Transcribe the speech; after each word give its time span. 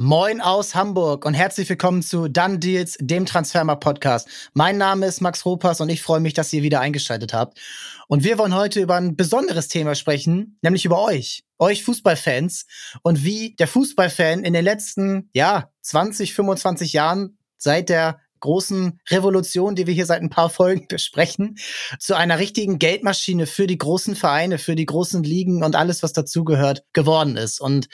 Moin 0.00 0.40
aus 0.40 0.76
Hamburg 0.76 1.26
und 1.26 1.34
herzlich 1.34 1.68
willkommen 1.68 2.04
zu 2.04 2.28
Done 2.28 2.60
Deals, 2.60 2.96
dem 3.00 3.26
Transfermer 3.26 3.74
Podcast. 3.74 4.28
Mein 4.54 4.78
Name 4.78 5.06
ist 5.06 5.20
Max 5.20 5.44
Ropas 5.44 5.80
und 5.80 5.88
ich 5.88 6.02
freue 6.02 6.20
mich, 6.20 6.34
dass 6.34 6.52
ihr 6.52 6.62
wieder 6.62 6.78
eingeschaltet 6.78 7.34
habt. 7.34 7.58
Und 8.06 8.22
wir 8.22 8.38
wollen 8.38 8.54
heute 8.54 8.80
über 8.80 8.94
ein 8.94 9.16
besonderes 9.16 9.66
Thema 9.66 9.96
sprechen, 9.96 10.56
nämlich 10.62 10.84
über 10.84 11.02
euch, 11.02 11.42
euch 11.58 11.82
Fußballfans 11.82 12.66
und 13.02 13.24
wie 13.24 13.56
der 13.56 13.66
Fußballfan 13.66 14.44
in 14.44 14.52
den 14.52 14.64
letzten, 14.64 15.30
ja, 15.32 15.72
20, 15.80 16.32
25 16.32 16.92
Jahren 16.92 17.36
seit 17.56 17.88
der 17.88 18.20
großen 18.38 19.00
Revolution, 19.10 19.74
die 19.74 19.88
wir 19.88 19.94
hier 19.94 20.06
seit 20.06 20.22
ein 20.22 20.30
paar 20.30 20.48
Folgen 20.48 20.86
besprechen, 20.88 21.58
zu 21.98 22.16
einer 22.16 22.38
richtigen 22.38 22.78
Geldmaschine 22.78 23.48
für 23.48 23.66
die 23.66 23.78
großen 23.78 24.14
Vereine, 24.14 24.58
für 24.58 24.76
die 24.76 24.86
großen 24.86 25.24
Ligen 25.24 25.64
und 25.64 25.74
alles, 25.74 26.04
was 26.04 26.12
dazugehört, 26.12 26.84
geworden 26.92 27.36
ist. 27.36 27.60
Und 27.60 27.88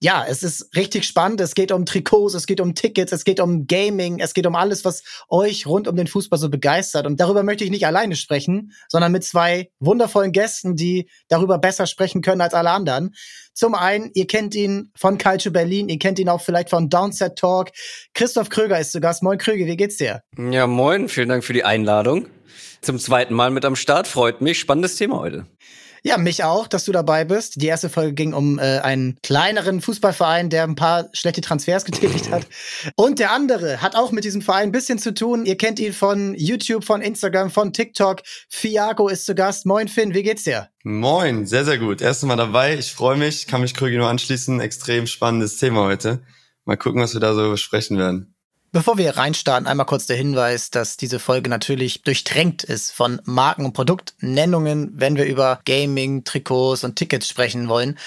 ja, 0.00 0.24
es 0.28 0.42
ist 0.42 0.76
richtig 0.76 1.04
spannend. 1.04 1.40
Es 1.40 1.54
geht 1.54 1.72
um 1.72 1.86
Trikots, 1.86 2.34
es 2.34 2.46
geht 2.46 2.60
um 2.60 2.74
Tickets, 2.74 3.12
es 3.12 3.24
geht 3.24 3.40
um 3.40 3.66
Gaming, 3.66 4.20
es 4.20 4.34
geht 4.34 4.46
um 4.46 4.54
alles, 4.54 4.84
was 4.84 5.02
euch 5.28 5.66
rund 5.66 5.88
um 5.88 5.96
den 5.96 6.06
Fußball 6.06 6.38
so 6.38 6.50
begeistert. 6.50 7.06
Und 7.06 7.18
darüber 7.18 7.42
möchte 7.42 7.64
ich 7.64 7.70
nicht 7.70 7.86
alleine 7.86 8.14
sprechen, 8.14 8.72
sondern 8.88 9.12
mit 9.12 9.24
zwei 9.24 9.70
wundervollen 9.80 10.32
Gästen, 10.32 10.76
die 10.76 11.08
darüber 11.28 11.58
besser 11.58 11.86
sprechen 11.86 12.20
können 12.20 12.42
als 12.42 12.52
alle 12.52 12.70
anderen. 12.70 13.14
Zum 13.54 13.74
einen, 13.74 14.10
ihr 14.12 14.26
kennt 14.26 14.54
ihn 14.54 14.90
von 14.94 15.16
Culture 15.16 15.52
Berlin, 15.52 15.88
ihr 15.88 15.98
kennt 15.98 16.18
ihn 16.18 16.28
auch 16.28 16.42
vielleicht 16.42 16.68
von 16.68 16.90
Downset 16.90 17.36
Talk. 17.36 17.70
Christoph 18.12 18.50
Kröger 18.50 18.78
ist 18.78 18.92
zu 18.92 19.00
Gast. 19.00 19.22
Moin 19.22 19.38
Kröger, 19.38 19.64
wie 19.64 19.78
geht's 19.78 19.96
dir? 19.96 20.20
Ja, 20.36 20.66
moin, 20.66 21.08
vielen 21.08 21.30
Dank 21.30 21.42
für 21.42 21.54
die 21.54 21.64
Einladung. 21.64 22.26
Zum 22.82 22.98
zweiten 22.98 23.32
Mal 23.32 23.50
mit 23.50 23.64
am 23.64 23.76
Start, 23.76 24.06
freut 24.06 24.42
mich. 24.42 24.58
Spannendes 24.58 24.96
Thema 24.96 25.20
heute. 25.20 25.46
Ja, 26.06 26.18
mich 26.18 26.44
auch, 26.44 26.68
dass 26.68 26.84
du 26.84 26.92
dabei 26.92 27.24
bist. 27.24 27.60
Die 27.60 27.66
erste 27.66 27.88
Folge 27.88 28.12
ging 28.12 28.32
um 28.32 28.60
äh, 28.60 28.78
einen 28.78 29.18
kleineren 29.24 29.80
Fußballverein, 29.80 30.50
der 30.50 30.62
ein 30.62 30.76
paar 30.76 31.08
schlechte 31.12 31.40
Transfers 31.40 31.84
getätigt 31.84 32.30
hat. 32.30 32.46
Und 32.94 33.18
der 33.18 33.32
andere 33.32 33.82
hat 33.82 33.96
auch 33.96 34.12
mit 34.12 34.22
diesem 34.22 34.40
Verein 34.40 34.68
ein 34.68 34.72
bisschen 34.72 35.00
zu 35.00 35.12
tun. 35.12 35.46
Ihr 35.46 35.56
kennt 35.56 35.80
ihn 35.80 35.92
von 35.92 36.36
YouTube, 36.36 36.84
von 36.84 37.02
Instagram, 37.02 37.50
von 37.50 37.72
TikTok. 37.72 38.22
Fiago 38.48 39.08
ist 39.08 39.26
zu 39.26 39.34
Gast. 39.34 39.66
Moin 39.66 39.88
Finn, 39.88 40.14
wie 40.14 40.22
geht's 40.22 40.44
dir? 40.44 40.68
Moin, 40.84 41.44
sehr, 41.44 41.64
sehr 41.64 41.78
gut. 41.78 42.00
Erstes 42.00 42.28
Mal 42.28 42.36
dabei. 42.36 42.78
Ich 42.78 42.92
freue 42.92 43.16
mich, 43.16 43.48
kann 43.48 43.62
mich 43.62 43.74
Krüge 43.74 43.98
nur 43.98 44.08
anschließen. 44.08 44.60
Extrem 44.60 45.08
spannendes 45.08 45.56
Thema 45.56 45.82
heute. 45.86 46.22
Mal 46.66 46.76
gucken, 46.76 47.02
was 47.02 47.14
wir 47.14 47.20
da 47.20 47.34
so 47.34 47.50
besprechen 47.50 47.98
werden. 47.98 48.35
Bevor 48.72 48.98
wir 48.98 49.16
reinstarten, 49.16 49.66
einmal 49.66 49.86
kurz 49.86 50.06
der 50.06 50.16
Hinweis, 50.16 50.70
dass 50.70 50.96
diese 50.96 51.18
Folge 51.18 51.48
natürlich 51.48 52.02
durchtränkt 52.02 52.64
ist 52.64 52.92
von 52.92 53.20
Marken- 53.24 53.64
und 53.64 53.72
Produktnennungen, 53.72 54.92
wenn 54.94 55.16
wir 55.16 55.24
über 55.24 55.60
Gaming, 55.64 56.24
Trikots 56.24 56.84
und 56.84 56.96
Tickets 56.96 57.28
sprechen 57.28 57.68
wollen. 57.68 57.98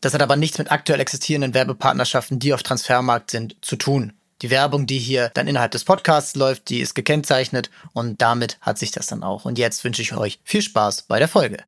Das 0.00 0.14
hat 0.14 0.22
aber 0.22 0.36
nichts 0.36 0.58
mit 0.58 0.70
aktuell 0.70 1.00
existierenden 1.00 1.54
Werbepartnerschaften, 1.54 2.38
die 2.38 2.54
auf 2.54 2.62
Transfermarkt 2.62 3.30
sind, 3.30 3.56
zu 3.62 3.76
tun. 3.76 4.12
Die 4.42 4.50
Werbung, 4.50 4.86
die 4.86 4.98
hier 4.98 5.30
dann 5.34 5.48
innerhalb 5.48 5.72
des 5.72 5.84
Podcasts 5.84 6.36
läuft, 6.36 6.68
die 6.68 6.80
ist 6.80 6.94
gekennzeichnet 6.94 7.70
und 7.94 8.20
damit 8.20 8.58
hat 8.60 8.78
sich 8.78 8.90
das 8.90 9.06
dann 9.06 9.22
auch. 9.22 9.46
Und 9.46 9.58
jetzt 9.58 9.82
wünsche 9.82 10.02
ich 10.02 10.14
euch 10.14 10.38
viel 10.44 10.60
Spaß 10.60 11.02
bei 11.02 11.18
der 11.18 11.28
Folge. 11.28 11.64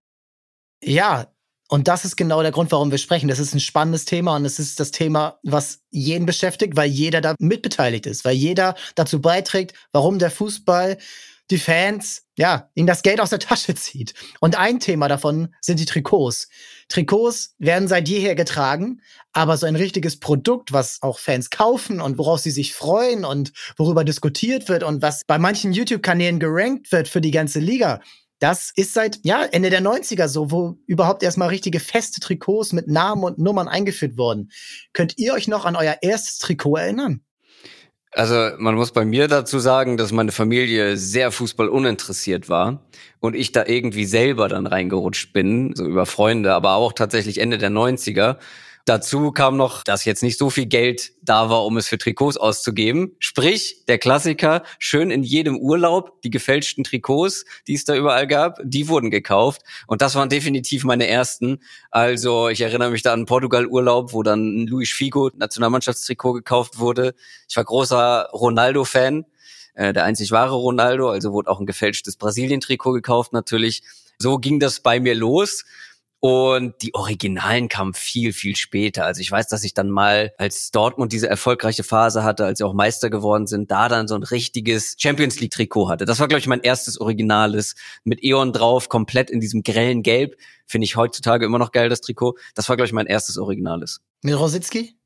Ja, 0.84 1.28
und 1.68 1.86
das 1.86 2.04
ist 2.04 2.16
genau 2.16 2.42
der 2.42 2.50
Grund, 2.50 2.72
warum 2.72 2.90
wir 2.90 2.98
sprechen. 2.98 3.28
Das 3.28 3.38
ist 3.38 3.54
ein 3.54 3.60
spannendes 3.60 4.06
Thema 4.06 4.36
und 4.36 4.44
es 4.46 4.58
ist 4.58 4.80
das 4.80 4.90
Thema, 4.90 5.38
was 5.42 5.80
jeden 5.90 6.24
beschäftigt, 6.24 6.76
weil 6.76 6.88
jeder 6.88 7.20
da 7.20 7.34
mitbeteiligt 7.38 8.06
ist, 8.06 8.24
weil 8.24 8.34
jeder 8.34 8.74
dazu 8.94 9.20
beiträgt, 9.20 9.74
warum 9.92 10.18
der 10.18 10.30
Fußball 10.30 10.96
die 11.50 11.58
Fans, 11.58 12.24
ja, 12.36 12.68
ihnen 12.74 12.86
das 12.86 13.02
Geld 13.02 13.20
aus 13.20 13.30
der 13.30 13.38
Tasche 13.38 13.74
zieht. 13.74 14.14
Und 14.40 14.58
ein 14.58 14.80
Thema 14.80 15.08
davon 15.08 15.54
sind 15.60 15.80
die 15.80 15.86
Trikots. 15.86 16.48
Trikots 16.88 17.54
werden 17.58 17.88
seit 17.88 18.08
jeher 18.08 18.34
getragen, 18.34 19.00
aber 19.32 19.56
so 19.56 19.66
ein 19.66 19.76
richtiges 19.76 20.20
Produkt, 20.20 20.72
was 20.72 20.98
auch 21.02 21.18
Fans 21.18 21.50
kaufen 21.50 22.00
und 22.00 22.18
worauf 22.18 22.40
sie 22.40 22.50
sich 22.50 22.74
freuen 22.74 23.24
und 23.24 23.52
worüber 23.76 24.04
diskutiert 24.04 24.68
wird 24.68 24.82
und 24.82 25.00
was 25.00 25.24
bei 25.26 25.38
manchen 25.38 25.72
YouTube-Kanälen 25.72 26.38
gerankt 26.38 26.92
wird 26.92 27.08
für 27.08 27.20
die 27.20 27.30
ganze 27.30 27.60
Liga, 27.60 28.00
das 28.38 28.72
ist 28.74 28.94
seit 28.94 29.18
ja, 29.22 29.44
Ende 29.44 29.70
der 29.70 29.82
90er 29.82 30.28
so, 30.28 30.50
wo 30.50 30.78
überhaupt 30.86 31.22
erstmal 31.22 31.48
richtige 31.48 31.80
feste 31.80 32.20
Trikots 32.20 32.72
mit 32.72 32.88
Namen 32.88 33.24
und 33.24 33.38
Nummern 33.38 33.68
eingeführt 33.68 34.16
wurden. 34.16 34.50
Könnt 34.92 35.18
ihr 35.18 35.34
euch 35.34 35.48
noch 35.48 35.64
an 35.64 35.76
euer 35.76 35.96
erstes 36.02 36.38
Trikot 36.38 36.76
erinnern? 36.76 37.20
Also 38.12 38.50
man 38.58 38.74
muss 38.74 38.92
bei 38.92 39.04
mir 39.04 39.28
dazu 39.28 39.58
sagen, 39.58 39.96
dass 39.96 40.12
meine 40.12 40.32
Familie 40.32 40.96
sehr 40.96 41.30
Fußball 41.30 41.68
uninteressiert 41.68 42.48
war 42.48 42.82
und 43.20 43.36
ich 43.36 43.52
da 43.52 43.66
irgendwie 43.66 44.06
selber 44.06 44.48
dann 44.48 44.66
reingerutscht 44.66 45.32
bin, 45.32 45.74
so 45.74 45.84
über 45.84 46.06
Freunde, 46.06 46.54
aber 46.54 46.74
auch 46.74 46.92
tatsächlich 46.92 47.38
Ende 47.38 47.58
der 47.58 47.70
90er 47.70 48.36
Dazu 48.88 49.32
kam 49.32 49.58
noch, 49.58 49.82
dass 49.82 50.06
jetzt 50.06 50.22
nicht 50.22 50.38
so 50.38 50.48
viel 50.48 50.64
Geld 50.64 51.12
da 51.20 51.50
war, 51.50 51.66
um 51.66 51.76
es 51.76 51.88
für 51.88 51.98
Trikots 51.98 52.38
auszugeben. 52.38 53.14
Sprich, 53.18 53.84
der 53.86 53.98
Klassiker, 53.98 54.62
schön 54.78 55.10
in 55.10 55.22
jedem 55.22 55.58
Urlaub, 55.58 56.22
die 56.22 56.30
gefälschten 56.30 56.84
Trikots, 56.84 57.44
die 57.66 57.74
es 57.74 57.84
da 57.84 57.94
überall 57.94 58.26
gab, 58.26 58.58
die 58.64 58.88
wurden 58.88 59.10
gekauft. 59.10 59.60
Und 59.88 60.00
das 60.00 60.14
waren 60.14 60.30
definitiv 60.30 60.84
meine 60.84 61.06
ersten. 61.06 61.58
Also 61.90 62.48
ich 62.48 62.62
erinnere 62.62 62.90
mich 62.90 63.02
da 63.02 63.12
an 63.12 63.26
Portugal-Urlaub, 63.26 64.14
wo 64.14 64.22
dann 64.22 64.62
ein 64.62 64.66
Luis 64.66 64.90
Figo 64.90 65.30
Nationalmannschaftstrikot 65.36 66.32
gekauft 66.32 66.78
wurde. 66.78 67.14
Ich 67.46 67.58
war 67.58 67.64
großer 67.64 68.30
Ronaldo-Fan 68.32 69.26
äh, 69.74 69.92
der 69.92 70.04
einzig 70.04 70.30
wahre 70.30 70.54
Ronaldo, 70.54 71.10
also 71.10 71.34
wurde 71.34 71.50
auch 71.50 71.60
ein 71.60 71.66
gefälschtes 71.66 72.16
Brasilien-Trikot 72.16 72.92
gekauft 72.92 73.34
natürlich. 73.34 73.82
So 74.18 74.38
ging 74.38 74.58
das 74.58 74.80
bei 74.80 74.98
mir 74.98 75.14
los. 75.14 75.64
Und 76.20 76.82
die 76.82 76.94
Originalen 76.94 77.68
kamen 77.68 77.94
viel, 77.94 78.32
viel 78.32 78.56
später. 78.56 79.04
Also 79.04 79.20
ich 79.20 79.30
weiß, 79.30 79.46
dass 79.46 79.62
ich 79.62 79.72
dann 79.72 79.88
mal, 79.88 80.32
als 80.36 80.72
Dortmund 80.72 81.12
diese 81.12 81.28
erfolgreiche 81.28 81.84
Phase 81.84 82.24
hatte, 82.24 82.44
als 82.44 82.58
sie 82.58 82.64
auch 82.64 82.74
Meister 82.74 83.08
geworden 83.08 83.46
sind, 83.46 83.70
da 83.70 83.88
dann 83.88 84.08
so 84.08 84.16
ein 84.16 84.24
richtiges 84.24 84.96
Champions 84.98 85.38
League 85.38 85.52
Trikot 85.52 85.88
hatte. 85.88 86.06
Das 86.06 86.18
war, 86.18 86.26
glaube 86.26 86.40
ich, 86.40 86.48
mein 86.48 86.60
erstes 86.60 87.00
Originales 87.00 87.76
mit 88.02 88.22
Eon 88.24 88.52
drauf, 88.52 88.88
komplett 88.88 89.30
in 89.30 89.38
diesem 89.38 89.62
grellen 89.62 90.02
Gelb. 90.02 90.36
Finde 90.66 90.86
ich 90.86 90.96
heutzutage 90.96 91.46
immer 91.46 91.58
noch 91.58 91.70
geil, 91.70 91.88
das 91.88 92.00
Trikot. 92.00 92.36
Das 92.56 92.68
war, 92.68 92.76
glaube 92.76 92.86
ich, 92.86 92.92
mein 92.92 93.06
erstes 93.06 93.38
Originales. 93.38 94.00
Mit 94.22 94.36
Rositzky? 94.36 94.97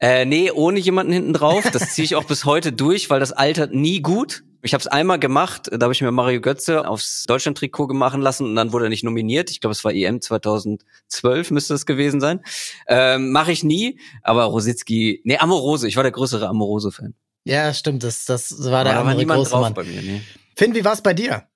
Äh, 0.00 0.24
nee, 0.24 0.50
ohne 0.50 0.78
jemanden 0.78 1.12
hinten 1.12 1.32
drauf. 1.32 1.70
Das 1.72 1.94
ziehe 1.94 2.04
ich 2.04 2.16
auch 2.16 2.24
bis 2.24 2.44
heute 2.44 2.72
durch, 2.72 3.10
weil 3.10 3.20
das 3.20 3.32
altert 3.32 3.74
nie 3.74 4.00
gut. 4.00 4.44
Ich 4.62 4.72
habe 4.72 4.80
es 4.80 4.86
einmal 4.86 5.18
gemacht, 5.18 5.68
da 5.70 5.84
habe 5.84 5.92
ich 5.92 6.00
mir 6.00 6.10
Mario 6.10 6.40
Götze 6.40 6.88
aufs 6.88 7.24
Deutschland-Trikot 7.24 7.88
machen 7.88 8.22
lassen 8.22 8.46
und 8.46 8.56
dann 8.56 8.72
wurde 8.72 8.86
er 8.86 8.88
nicht 8.88 9.04
nominiert. 9.04 9.50
Ich 9.50 9.60
glaube, 9.60 9.72
es 9.72 9.84
war 9.84 9.92
EM 9.92 10.22
2012 10.22 11.50
müsste 11.50 11.74
es 11.74 11.84
gewesen 11.84 12.18
sein. 12.18 12.40
Ähm, 12.88 13.30
Mache 13.30 13.52
ich 13.52 13.62
nie, 13.62 14.00
aber 14.22 14.44
Rositzky, 14.44 15.20
nee, 15.24 15.36
Amorose, 15.36 15.86
ich 15.86 15.96
war 15.96 16.02
der 16.02 16.12
größere 16.12 16.48
Amorose-Fan. 16.48 17.12
Ja, 17.44 17.74
stimmt, 17.74 18.04
das, 18.04 18.24
das 18.24 18.70
war 18.70 18.84
der 18.84 18.98
andere 18.98 19.26
große 19.26 19.50
drauf 19.50 19.60
Mann. 19.60 19.74
bei 19.74 19.84
mir. 19.84 20.00
Nee. 20.00 20.22
Finn, 20.56 20.74
wie 20.74 20.84
war's 20.84 21.02
bei 21.02 21.12
dir? 21.12 21.46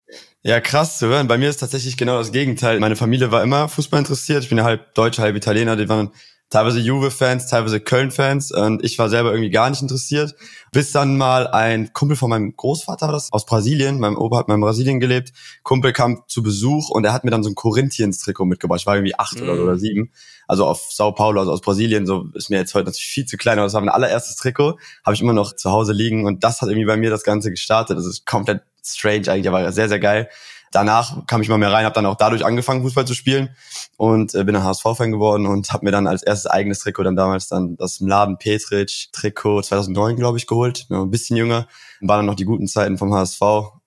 Ja, 0.43 0.61
krass 0.61 0.99
zu 0.99 1.07
hören. 1.07 1.29
Bei 1.29 1.39
mir 1.39 1.49
ist 1.49 1.59
tatsächlich 1.59 1.97
genau 1.97 2.19
das 2.19 2.31
Gegenteil. 2.31 2.79
Meine 2.79 2.97
Familie 2.97 3.31
war 3.31 3.43
immer 3.43 3.69
Fußball 3.69 3.99
interessiert. 3.99 4.43
Ich 4.43 4.49
bin 4.49 4.59
ja 4.59 4.65
halb 4.65 4.95
Deutscher, 4.95 5.23
halb 5.23 5.37
Italiener. 5.37 5.77
Die 5.77 5.89
waren 5.89 6.11
teilweise 6.51 6.81
Juve-Fans, 6.81 7.47
teilweise 7.47 7.81
Köln-Fans 7.81 8.53
und 8.53 8.83
ich 8.85 8.99
war 8.99 9.09
selber 9.09 9.31
irgendwie 9.31 9.51
gar 9.51 9.69
nicht 9.69 9.83
interessiert. 9.83 10.35
Bis 10.73 10.93
dann 10.93 11.17
mal 11.19 11.47
ein 11.47 11.93
Kumpel 11.93 12.17
von 12.17 12.31
meinem 12.31 12.57
Großvater 12.57 13.07
war 13.07 13.13
das, 13.13 13.33
aus 13.33 13.45
Brasilien, 13.45 13.99
mein 14.01 14.17
Opa 14.17 14.39
hat 14.39 14.49
mal 14.49 14.55
in 14.55 14.61
Brasilien 14.61 15.01
gelebt, 15.01 15.33
Kumpel 15.63 15.93
kam 15.93 16.23
zu 16.27 16.43
Besuch 16.43 16.91
und 16.91 17.05
er 17.05 17.13
hat 17.13 17.25
mir 17.25 17.31
dann 17.31 17.43
so 17.43 17.51
ein 17.51 17.55
Corinthians-Trikot 17.55 18.47
mitgebracht. 18.47 18.81
Ich 18.81 18.87
war 18.87 18.97
irgendwie 18.97 19.19
acht 19.19 19.41
mm. 19.41 19.43
oder, 19.43 19.63
oder 19.63 19.77
sieben, 19.77 20.11
also 20.47 20.67
auf 20.67 20.91
Sao 20.91 21.13
Paulo, 21.13 21.41
also 21.41 21.53
aus 21.53 21.61
Brasilien, 21.61 22.07
so 22.07 22.29
ist 22.35 22.51
mir 22.51 22.57
jetzt 22.57 22.75
heute 22.75 22.87
natürlich 22.87 23.07
viel 23.07 23.27
zu 23.27 23.37
klein, 23.37 23.59
aber 23.59 23.67
das 23.67 23.75
war 23.75 23.81
mein 23.81 23.91
allererstes 23.91 24.37
Trikot, 24.37 24.79
habe 25.05 25.15
ich 25.15 25.21
immer 25.21 25.35
noch 25.35 25.55
zu 25.55 25.71
Hause 25.71 25.93
liegen 25.93 26.27
und 26.27 26.45
das 26.45 26.63
hat 26.63 26.69
irgendwie 26.69 26.87
bei 26.87 26.97
mir 26.97 27.11
das 27.11 27.25
Ganze 27.25 27.51
gestartet. 27.51 27.99
Das 27.99 28.07
ist 28.07 28.27
komplett 28.27 28.63
strange 28.85 29.29
eigentlich, 29.29 29.49
aber 29.49 29.71
sehr, 29.73 29.89
sehr 29.89 30.01
geil. 30.01 30.29
Danach 30.73 31.27
kam 31.27 31.41
ich 31.41 31.49
mal 31.49 31.59
mehr 31.59 31.73
rein, 31.73 31.85
habe 31.85 31.95
dann 31.95 32.07
auch 32.07 32.17
dadurch 32.17 32.45
angefangen, 32.45 32.83
Fußball 32.83 33.07
zu 33.07 33.15
spielen 33.15 33.51
und 33.97 34.35
äh, 34.35 34.45
bin 34.45 34.55
dann 34.55 34.65
HSV-Fan 34.65 35.11
geworden 35.11 35.47
und 35.47 35.73
habe 35.73 35.85
mir 35.85 35.91
dann 35.91 36.07
als 36.07 36.23
erstes 36.23 36.47
eigenes 36.47 36.81
Trikot 36.81 37.05
dann 37.05 37.17
damals 37.17 37.49
dann 37.49 37.77
das 37.77 38.01
Mladen 38.01 38.39
Petric 38.39 39.09
Trikot 39.13 39.63
2009, 39.63 40.17
glaube 40.17 40.39
ich, 40.39 40.47
geholt. 40.47 40.87
Ja, 40.89 41.03
ein 41.03 41.11
bisschen 41.11 41.37
jünger. 41.37 41.67
Waren 42.01 42.21
dann 42.21 42.27
noch 42.27 42.35
die 42.35 42.45
guten 42.45 42.69
Zeiten 42.69 42.99
vom 42.99 43.13
HSV, 43.15 43.41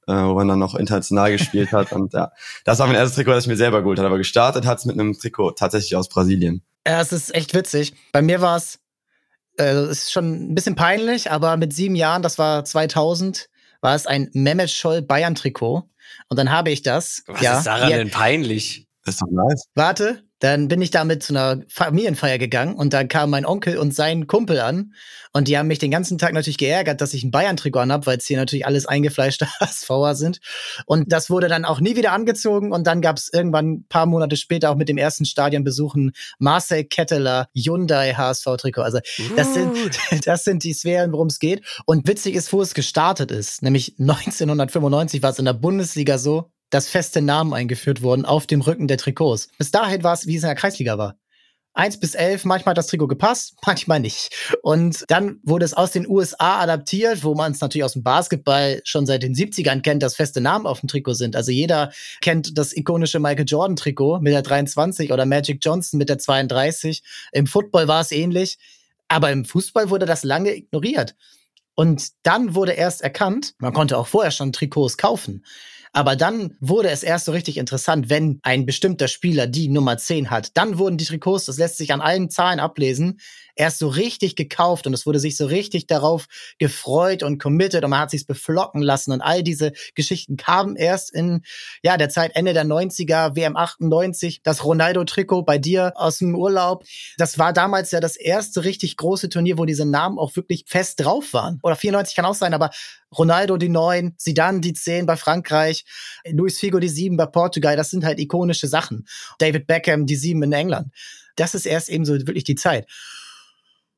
äh, 0.07 0.13
wo 0.13 0.33
man 0.33 0.47
dann 0.47 0.59
noch 0.59 0.75
international 0.75 1.31
gespielt 1.38 1.71
hat. 1.71 1.91
Und 1.91 2.13
ja, 2.13 2.31
das 2.65 2.79
war 2.79 2.88
mein 2.88 2.95
erstes 2.95 3.15
Trikot, 3.15 3.31
das 3.31 3.45
ich 3.45 3.50
mir 3.50 3.57
selber 3.57 3.81
geholt 3.81 4.00
habe. 4.00 4.07
Aber 4.07 4.17
gestartet 4.17 4.65
hat 4.65 4.79
es 4.79 4.85
mit 4.85 5.00
einem 5.00 5.17
Trikot 5.17 5.51
tatsächlich 5.51 5.95
aus 5.95 6.09
Brasilien. 6.09 6.63
Ja, 6.88 7.00
es 7.01 7.11
ist 7.11 7.33
echt 7.35 7.53
witzig. 7.53 7.94
Bei 8.11 8.21
mir 8.21 8.41
war 8.41 8.57
es, 8.57 8.79
äh, 9.59 9.89
ist 9.89 10.11
schon 10.11 10.51
ein 10.51 10.56
bisschen 10.56 10.75
peinlich, 10.75 11.29
aber 11.31 11.57
mit 11.57 11.73
sieben 11.73 11.95
Jahren, 11.95 12.23
das 12.23 12.39
war 12.39 12.65
2000, 12.65 13.50
war 13.81 13.95
es 13.95 14.07
ein 14.07 14.30
Mehmet 14.33 14.69
Scholl 14.69 15.01
Bayern 15.01 15.36
Trikot. 15.36 15.89
Und 16.30 16.38
dann 16.38 16.51
habe 16.51 16.72
ich 16.72 16.81
das. 16.81 17.24
Was 17.28 17.42
ja, 17.42 17.57
ist 17.57 17.68
daran 17.68 17.88
hier, 17.88 17.98
denn 17.98 18.12
peinlich? 18.12 18.88
Das 19.04 19.16
ist 19.16 19.22
doch 19.22 19.31
nice. 19.31 19.66
Warte, 19.75 20.24
Dann 20.41 20.67
bin 20.67 20.81
ich 20.81 20.91
damit 20.91 21.23
zu 21.23 21.33
einer 21.33 21.63
Familienfeier 21.69 22.39
gegangen 22.39 22.75
und 22.75 22.93
dann 22.93 23.07
kam 23.07 23.29
mein 23.29 23.45
Onkel 23.45 23.77
und 23.77 23.93
sein 23.93 24.25
Kumpel 24.27 24.59
an 24.59 24.93
und 25.33 25.47
die 25.47 25.57
haben 25.57 25.67
mich 25.67 25.79
den 25.79 25.91
ganzen 25.91 26.17
Tag 26.17 26.33
natürlich 26.33 26.57
geärgert, 26.57 26.99
dass 26.99 27.13
ich 27.13 27.23
ein 27.23 27.31
Bayern-Trikot 27.31 27.79
anhab, 27.79 28.07
weil 28.07 28.17
es 28.17 28.25
hier 28.25 28.38
natürlich 28.38 28.65
alles 28.65 28.88
eingefleischte 28.88 29.47
HSVer 29.59 30.15
sind. 30.15 30.39
Und 30.85 31.11
das 31.11 31.29
wurde 31.29 31.47
dann 31.47 31.63
auch 31.63 31.79
nie 31.79 31.95
wieder 31.95 32.11
angezogen 32.11 32.71
und 32.71 32.85
dann 32.88 33.01
gab 33.01 33.17
es 33.17 33.31
irgendwann 33.31 33.71
ein 33.71 33.85
paar 33.88 34.07
Monate 34.07 34.35
später 34.35 34.71
auch 34.71 34.75
mit 34.75 34.89
dem 34.89 34.97
ersten 34.97 35.25
Stadionbesuch 35.25 35.95
ein 35.95 36.11
Marcel 36.39 36.85
Ketteler 36.85 37.47
Hyundai 37.55 38.13
HSV-Trikot. 38.15 38.81
Also 38.81 38.99
das 39.37 39.53
sind, 39.53 39.71
das 40.25 40.44
sind 40.44 40.63
die 40.63 40.73
Sphären, 40.73 41.11
worum 41.11 41.27
es 41.27 41.37
geht. 41.37 41.63
Und 41.85 42.07
witzig 42.07 42.33
ist, 42.33 42.51
wo 42.51 42.63
es 42.63 42.73
gestartet 42.73 43.29
ist. 43.29 43.61
Nämlich 43.61 43.95
1995 43.99 45.21
war 45.21 45.29
es 45.29 45.39
in 45.39 45.45
der 45.45 45.53
Bundesliga 45.53 46.17
so, 46.17 46.51
dass 46.71 46.89
feste 46.89 47.21
Namen 47.21 47.53
eingeführt 47.53 48.01
wurden 48.01 48.25
auf 48.25 48.47
dem 48.47 48.62
Rücken 48.62 48.88
der 48.88 48.97
Trikots. 48.97 49.50
Bis 49.59 49.69
dahin 49.69 50.03
war 50.03 50.13
es, 50.13 50.25
wie 50.25 50.35
es 50.35 50.44
in 50.44 50.47
der 50.47 50.56
Kreisliga 50.56 50.97
war. 50.97 51.15
Eins 51.73 51.97
bis 51.97 52.15
elf, 52.15 52.44
manchmal 52.44 52.71
hat 52.71 52.77
das 52.77 52.88
Trikot 52.88 53.07
gepasst, 53.07 53.56
manchmal 53.65 54.01
nicht. 54.01 54.29
Und 54.62 55.06
dann 55.07 55.39
wurde 55.44 55.63
es 55.63 55.73
aus 55.73 55.91
den 55.91 56.07
USA 56.07 56.59
adaptiert, 56.59 57.23
wo 57.23 57.33
man 57.33 57.53
es 57.53 57.62
natürlich 57.62 57.85
aus 57.85 57.94
dem 57.94 58.03
Basketball 58.03 58.81
schon 58.83 59.06
seit 59.06 59.23
den 59.23 59.33
70ern 59.33 59.81
kennt, 59.81 60.03
dass 60.03 60.15
feste 60.15 60.41
Namen 60.41 60.68
auf 60.68 60.81
dem 60.81 60.89
Trikot 60.89 61.13
sind. 61.13 61.35
Also 61.35 61.51
jeder 61.51 61.91
kennt 62.19 62.57
das 62.57 62.75
ikonische 62.75 63.19
Michael 63.19 63.45
Jordan 63.47 63.77
Trikot 63.77 64.19
mit 64.19 64.33
der 64.33 64.41
23 64.41 65.13
oder 65.13 65.25
Magic 65.25 65.59
Johnson 65.63 65.97
mit 65.97 66.09
der 66.09 66.18
32. 66.18 67.03
Im 67.31 67.47
Football 67.47 67.88
war 67.88 68.01
es 68.01 68.12
ähnlich. 68.12 68.57
Aber 69.07 69.29
im 69.31 69.44
Fußball 69.44 69.89
wurde 69.89 70.06
das 70.06 70.23
lange 70.23 70.56
ignoriert. 70.56 71.15
Und 71.75 72.09
dann 72.23 72.53
wurde 72.56 72.73
erst 72.73 73.01
erkannt, 73.01 73.53
man 73.59 73.73
konnte 73.73 73.97
auch 73.97 74.07
vorher 74.07 74.31
schon 74.31 74.51
Trikots 74.51 74.97
kaufen. 74.97 75.44
Aber 75.94 76.15
dann 76.15 76.56
wurde 76.62 76.89
es 76.89 77.03
erst 77.03 77.25
so 77.25 77.33
richtig 77.33 77.57
interessant, 77.57 78.09
wenn 78.09 78.39
ein 78.44 78.65
bestimmter 78.65 79.09
Spieler 79.09 79.45
die 79.45 79.68
Nummer 79.68 79.97
10 79.97 80.29
hat. 80.29 80.56
Dann 80.56 80.77
wurden 80.77 80.97
die 80.97 81.03
Trikots, 81.03 81.45
das 81.45 81.57
lässt 81.57 81.77
sich 81.77 81.91
an 81.91 82.00
allen 82.00 82.29
Zahlen 82.29 82.62
ablesen, 82.62 83.19
erst 83.56 83.79
so 83.79 83.89
richtig 83.89 84.38
gekauft 84.38 84.88
und 84.88 84.94
es 84.94 85.06
wurde 85.06 85.19
sich 85.19 85.35
so 85.35 85.45
richtig 85.45 85.88
darauf 85.88 86.27
gefreut 86.59 87.23
und 87.23 87.39
committed 87.41 87.83
und 87.83 87.89
man 87.89 88.00
hat 88.00 88.12
sich's 88.12 88.23
beflocken 88.23 88.81
lassen 88.81 89.12
und 89.12 89.21
all 89.21 89.44
diese 89.44 89.73
Geschichten 89.94 90.38
kamen 90.38 90.77
erst 90.77 91.13
in 91.13 91.41
ja 91.83 91.97
der 91.97 92.09
Zeit 92.09 92.35
Ende 92.35 92.53
der 92.53 92.65
90er, 92.65 93.35
WM 93.35 93.57
98, 93.57 94.41
das 94.44 94.63
Ronaldo 94.63 95.03
Trikot 95.03 95.44
bei 95.44 95.57
dir 95.57 95.91
aus 95.95 96.19
dem 96.19 96.35
Urlaub. 96.35 96.85
Das 97.18 97.38
war 97.38 97.51
damals 97.51 97.91
ja 97.91 98.00
das 98.00 98.15
erste 98.15 98.63
richtig 98.63 98.95
große 98.95 99.27
Turnier, 99.27 99.57
wo 99.57 99.65
diese 99.65 99.85
Namen 99.85 100.18
auch 100.18 100.35
wirklich 100.35 100.63
fest 100.68 101.01
drauf 101.01 101.33
waren. 101.33 101.59
Oder 101.63 101.75
94 101.75 102.15
kann 102.15 102.25
auch 102.25 102.35
sein, 102.35 102.53
aber 102.53 102.69
Ronaldo 103.17 103.57
die 103.57 103.69
9, 103.69 104.15
Zidane 104.17 104.61
die 104.61 104.73
10 104.73 105.05
bei 105.05 105.17
Frankreich, 105.17 105.85
Luis 106.25 106.59
Figo 106.59 106.79
die 106.79 106.89
7 106.89 107.17
bei 107.17 107.25
Portugal, 107.25 107.75
das 107.75 107.89
sind 107.89 108.05
halt 108.05 108.19
ikonische 108.19 108.67
Sachen. 108.67 109.07
David 109.39 109.67
Beckham 109.67 110.05
die 110.05 110.15
7 110.15 110.41
in 110.43 110.53
England. 110.53 110.93
Das 111.35 111.55
ist 111.55 111.65
erst 111.65 111.89
eben 111.89 112.05
so 112.05 112.13
wirklich 112.13 112.43
die 112.43 112.55
Zeit. 112.55 112.87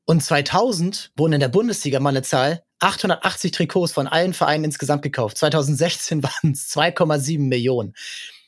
Und 0.05 0.21
2000 0.21 1.11
wurden 1.15 1.33
in 1.33 1.39
der 1.39 1.47
Bundesliga 1.47 1.99
mal 1.99 2.09
eine 2.09 2.23
Zahl 2.23 2.63
880 2.79 3.51
Trikots 3.51 3.93
von 3.93 4.07
allen 4.07 4.33
Vereinen 4.33 4.65
insgesamt 4.65 5.01
gekauft. 5.01 5.37
2016 5.37 6.23
waren 6.23 6.51
es 6.51 6.69
2,7 6.75 7.39
Millionen. 7.39 7.93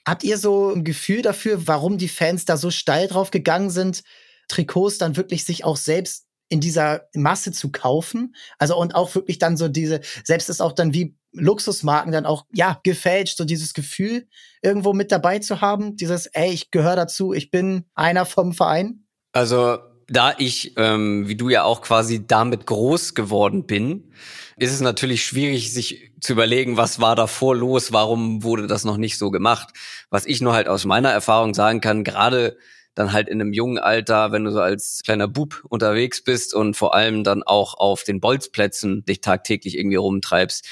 Habt 0.06 0.24
ihr 0.24 0.38
so 0.38 0.72
ein 0.72 0.84
Gefühl 0.84 1.22
dafür, 1.22 1.68
warum 1.68 1.98
die 1.98 2.10
Fans 2.10 2.46
da 2.46 2.58
so 2.58 2.70
steil 2.70 3.08
drauf 3.08 3.32
gegangen 3.32 3.70
sind, 3.70 4.04
Trikots 4.48 4.98
dann 4.98 5.18
wirklich 5.18 5.46
sich 5.46 5.64
auch 5.64 5.78
selbst 5.78 6.26
in 6.50 6.62
dieser 6.62 7.08
Masse 7.14 7.52
zu 7.52 7.72
kaufen. 7.72 8.36
Also 8.58 8.78
und 8.78 8.96
auch 8.96 9.14
wirklich 9.16 9.40
dann 9.40 9.58
so 9.58 9.68
diese, 9.68 10.02
selbst 10.24 10.50
ist 10.50 10.62
auch 10.62 10.74
dann 10.74 10.94
wie 10.94 11.16
Luxusmarken 11.32 12.12
dann 12.12 12.26
auch, 12.26 12.46
ja, 12.54 12.80
gefälscht, 12.84 13.38
so 13.38 13.46
dieses 13.46 13.74
Gefühl 13.74 14.28
irgendwo 14.62 14.94
mit 14.94 15.12
dabei 15.12 15.40
zu 15.40 15.62
haben, 15.62 15.96
dieses, 15.98 16.28
ey, 16.28 16.52
ich 16.52 16.72
gehöre 16.72 16.96
dazu, 16.96 17.34
ich 17.34 17.52
bin 17.52 17.86
einer 17.94 18.26
vom 18.26 18.54
Verein. 18.54 19.06
Also 19.34 19.80
da 20.08 20.34
ich, 20.38 20.74
ähm, 20.78 21.28
wie 21.28 21.36
du 21.36 21.50
ja 21.50 21.64
auch 21.64 21.82
quasi 21.82 22.26
damit 22.26 22.66
groß 22.68 23.16
geworden 23.16 23.66
bin, 23.66 24.12
ist 24.58 24.72
es 24.72 24.80
natürlich 24.80 25.26
schwierig, 25.26 25.74
sich 25.74 26.12
zu 26.22 26.34
überlegen, 26.34 26.78
was 26.78 27.00
war 27.00 27.16
davor 27.16 27.56
los, 27.56 27.92
warum 27.92 28.44
wurde 28.44 28.68
das 28.68 28.86
noch 28.86 28.98
nicht 28.98 29.18
so 29.18 29.32
gemacht. 29.32 29.70
Was 30.10 30.26
ich 30.26 30.42
nur 30.42 30.54
halt 30.54 30.68
aus 30.68 30.86
meiner 30.86 31.10
Erfahrung 31.10 31.54
sagen 31.54 31.82
kann, 31.82 32.04
gerade 32.04 32.58
dann 32.96 33.12
halt 33.12 33.28
in 33.30 33.40
einem 33.40 33.54
jungen 33.54 33.78
Alter, 33.78 34.32
wenn 34.32 34.46
du 34.46 34.52
so 34.52 34.62
als 34.62 35.02
kleiner 35.04 35.28
Bub 35.28 35.64
unterwegs 35.70 36.24
bist 36.24 36.54
und 36.54 36.76
vor 36.76 36.96
allem 36.96 37.24
dann 37.24 37.44
auch 37.44 37.76
auf 37.76 38.04
den 38.04 38.20
Bolzplätzen 38.20 39.06
dich 39.06 39.22
tagtäglich 39.22 39.78
irgendwie 39.78 39.98
rumtreibst. 39.98 40.66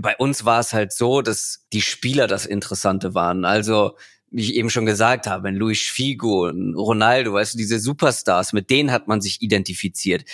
Bei 0.00 0.16
uns 0.16 0.44
war 0.44 0.60
es 0.60 0.72
halt 0.72 0.92
so, 0.92 1.22
dass 1.22 1.66
die 1.72 1.82
Spieler 1.82 2.28
das 2.28 2.46
Interessante 2.46 3.14
waren. 3.14 3.44
Also 3.44 3.96
wie 4.30 4.42
ich 4.42 4.54
eben 4.54 4.70
schon 4.70 4.86
gesagt 4.86 5.26
habe, 5.26 5.50
Luis 5.50 5.82
Figo, 5.82 6.48
Ronaldo, 6.48 7.32
weißt 7.32 7.54
du, 7.54 7.58
diese 7.58 7.80
Superstars, 7.80 8.52
mit 8.52 8.70
denen 8.70 8.92
hat 8.92 9.08
man 9.08 9.20
sich 9.20 9.42
identifiziert 9.42 10.24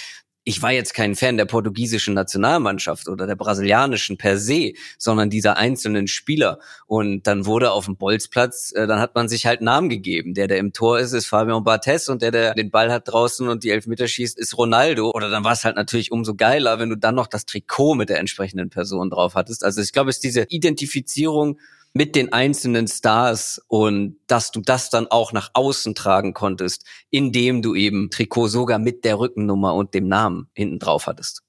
ich 0.44 0.60
war 0.60 0.72
jetzt 0.72 0.92
kein 0.92 1.14
Fan 1.14 1.38
der 1.38 1.46
portugiesischen 1.46 2.12
Nationalmannschaft 2.14 3.08
oder 3.08 3.26
der 3.26 3.34
brasilianischen 3.34 4.18
per 4.18 4.38
se, 4.38 4.74
sondern 4.98 5.30
dieser 5.30 5.56
einzelnen 5.56 6.06
Spieler. 6.06 6.58
Und 6.86 7.26
dann 7.26 7.46
wurde 7.46 7.72
auf 7.72 7.86
dem 7.86 7.96
Bolzplatz, 7.96 8.72
äh, 8.72 8.86
dann 8.86 9.00
hat 9.00 9.14
man 9.14 9.28
sich 9.28 9.46
halt 9.46 9.62
Namen 9.62 9.88
gegeben. 9.88 10.34
Der, 10.34 10.46
der 10.46 10.58
im 10.58 10.74
Tor 10.74 10.98
ist, 10.98 11.12
ist 11.12 11.26
Fabian 11.26 11.64
Barthez 11.64 12.10
und 12.10 12.20
der, 12.20 12.30
der 12.30 12.54
den 12.54 12.70
Ball 12.70 12.92
hat 12.92 13.08
draußen 13.08 13.48
und 13.48 13.64
die 13.64 13.70
Elfmeter 13.70 14.06
schießt, 14.06 14.38
ist 14.38 14.58
Ronaldo. 14.58 15.10
Oder 15.12 15.30
dann 15.30 15.44
war 15.44 15.52
es 15.52 15.64
halt 15.64 15.76
natürlich 15.76 16.12
umso 16.12 16.34
geiler, 16.34 16.78
wenn 16.78 16.90
du 16.90 16.96
dann 16.96 17.14
noch 17.14 17.26
das 17.26 17.46
Trikot 17.46 17.94
mit 17.94 18.10
der 18.10 18.18
entsprechenden 18.18 18.68
Person 18.68 19.08
drauf 19.08 19.34
hattest. 19.34 19.64
Also 19.64 19.80
ich 19.80 19.92
glaube, 19.92 20.10
es 20.10 20.16
ist 20.16 20.24
diese 20.24 20.42
Identifizierung 20.50 21.58
mit 21.94 22.16
den 22.16 22.32
einzelnen 22.32 22.88
Stars 22.88 23.62
und 23.68 24.18
dass 24.26 24.50
du 24.50 24.60
das 24.60 24.90
dann 24.90 25.06
auch 25.06 25.32
nach 25.32 25.50
außen 25.54 25.94
tragen 25.94 26.34
konntest, 26.34 26.84
indem 27.10 27.62
du 27.62 27.74
eben 27.74 28.10
Trikot 28.10 28.48
sogar 28.48 28.78
mit 28.78 29.04
der 29.04 29.18
Rückennummer 29.18 29.74
und 29.74 29.94
dem 29.94 30.08
Namen 30.08 30.50
hinten 30.54 30.80
drauf 30.80 31.06
hattest. 31.06 31.42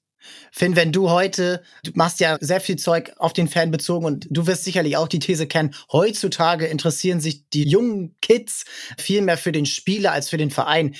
Finn, 0.52 0.76
wenn 0.76 0.92
du 0.92 1.10
heute, 1.10 1.62
du 1.84 1.92
machst 1.94 2.20
ja 2.20 2.36
sehr 2.40 2.60
viel 2.60 2.76
Zeug 2.76 3.12
auf 3.18 3.32
den 3.32 3.48
Fan 3.48 3.70
bezogen 3.70 4.06
und 4.06 4.26
du 4.30 4.46
wirst 4.46 4.64
sicherlich 4.64 4.96
auch 4.96 5.08
die 5.08 5.18
These 5.18 5.46
kennen, 5.46 5.74
heutzutage 5.92 6.66
interessieren 6.66 7.20
sich 7.20 7.48
die 7.50 7.68
jungen 7.68 8.16
Kids 8.20 8.64
viel 8.98 9.22
mehr 9.22 9.36
für 9.36 9.52
den 9.52 9.66
Spieler 9.66 10.12
als 10.12 10.28
für 10.28 10.36
den 10.36 10.50
Verein 10.50 10.94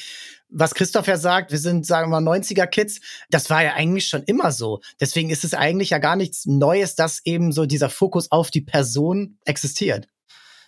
was 0.49 0.75
Christoph 0.75 1.07
ja 1.07 1.17
sagt, 1.17 1.51
wir 1.51 1.59
sind, 1.59 1.87
sagen 1.87 2.11
wir 2.11 2.21
mal, 2.21 2.39
90er 2.39 2.67
Kids, 2.67 3.01
das 3.31 3.51
war 3.51 3.65
ja 3.65 3.75
eigentlich 3.75 4.09
schon 4.09 4.23
immer 4.25 4.53
so. 4.53 4.81
Deswegen 5.01 5.31
ist 5.31 5.45
es 5.45 5.55
eigentlich 5.55 5.91
ja 5.91 5.99
gar 5.99 6.17
nichts 6.17 6.47
Neues, 6.47 6.95
dass 6.95 7.21
eben 7.25 7.53
so 7.53 7.67
dieser 7.67 7.91
Fokus 7.91 8.31
auf 8.31 8.51
die 8.51 8.61
Person 8.61 9.39
existiert. 9.45 10.09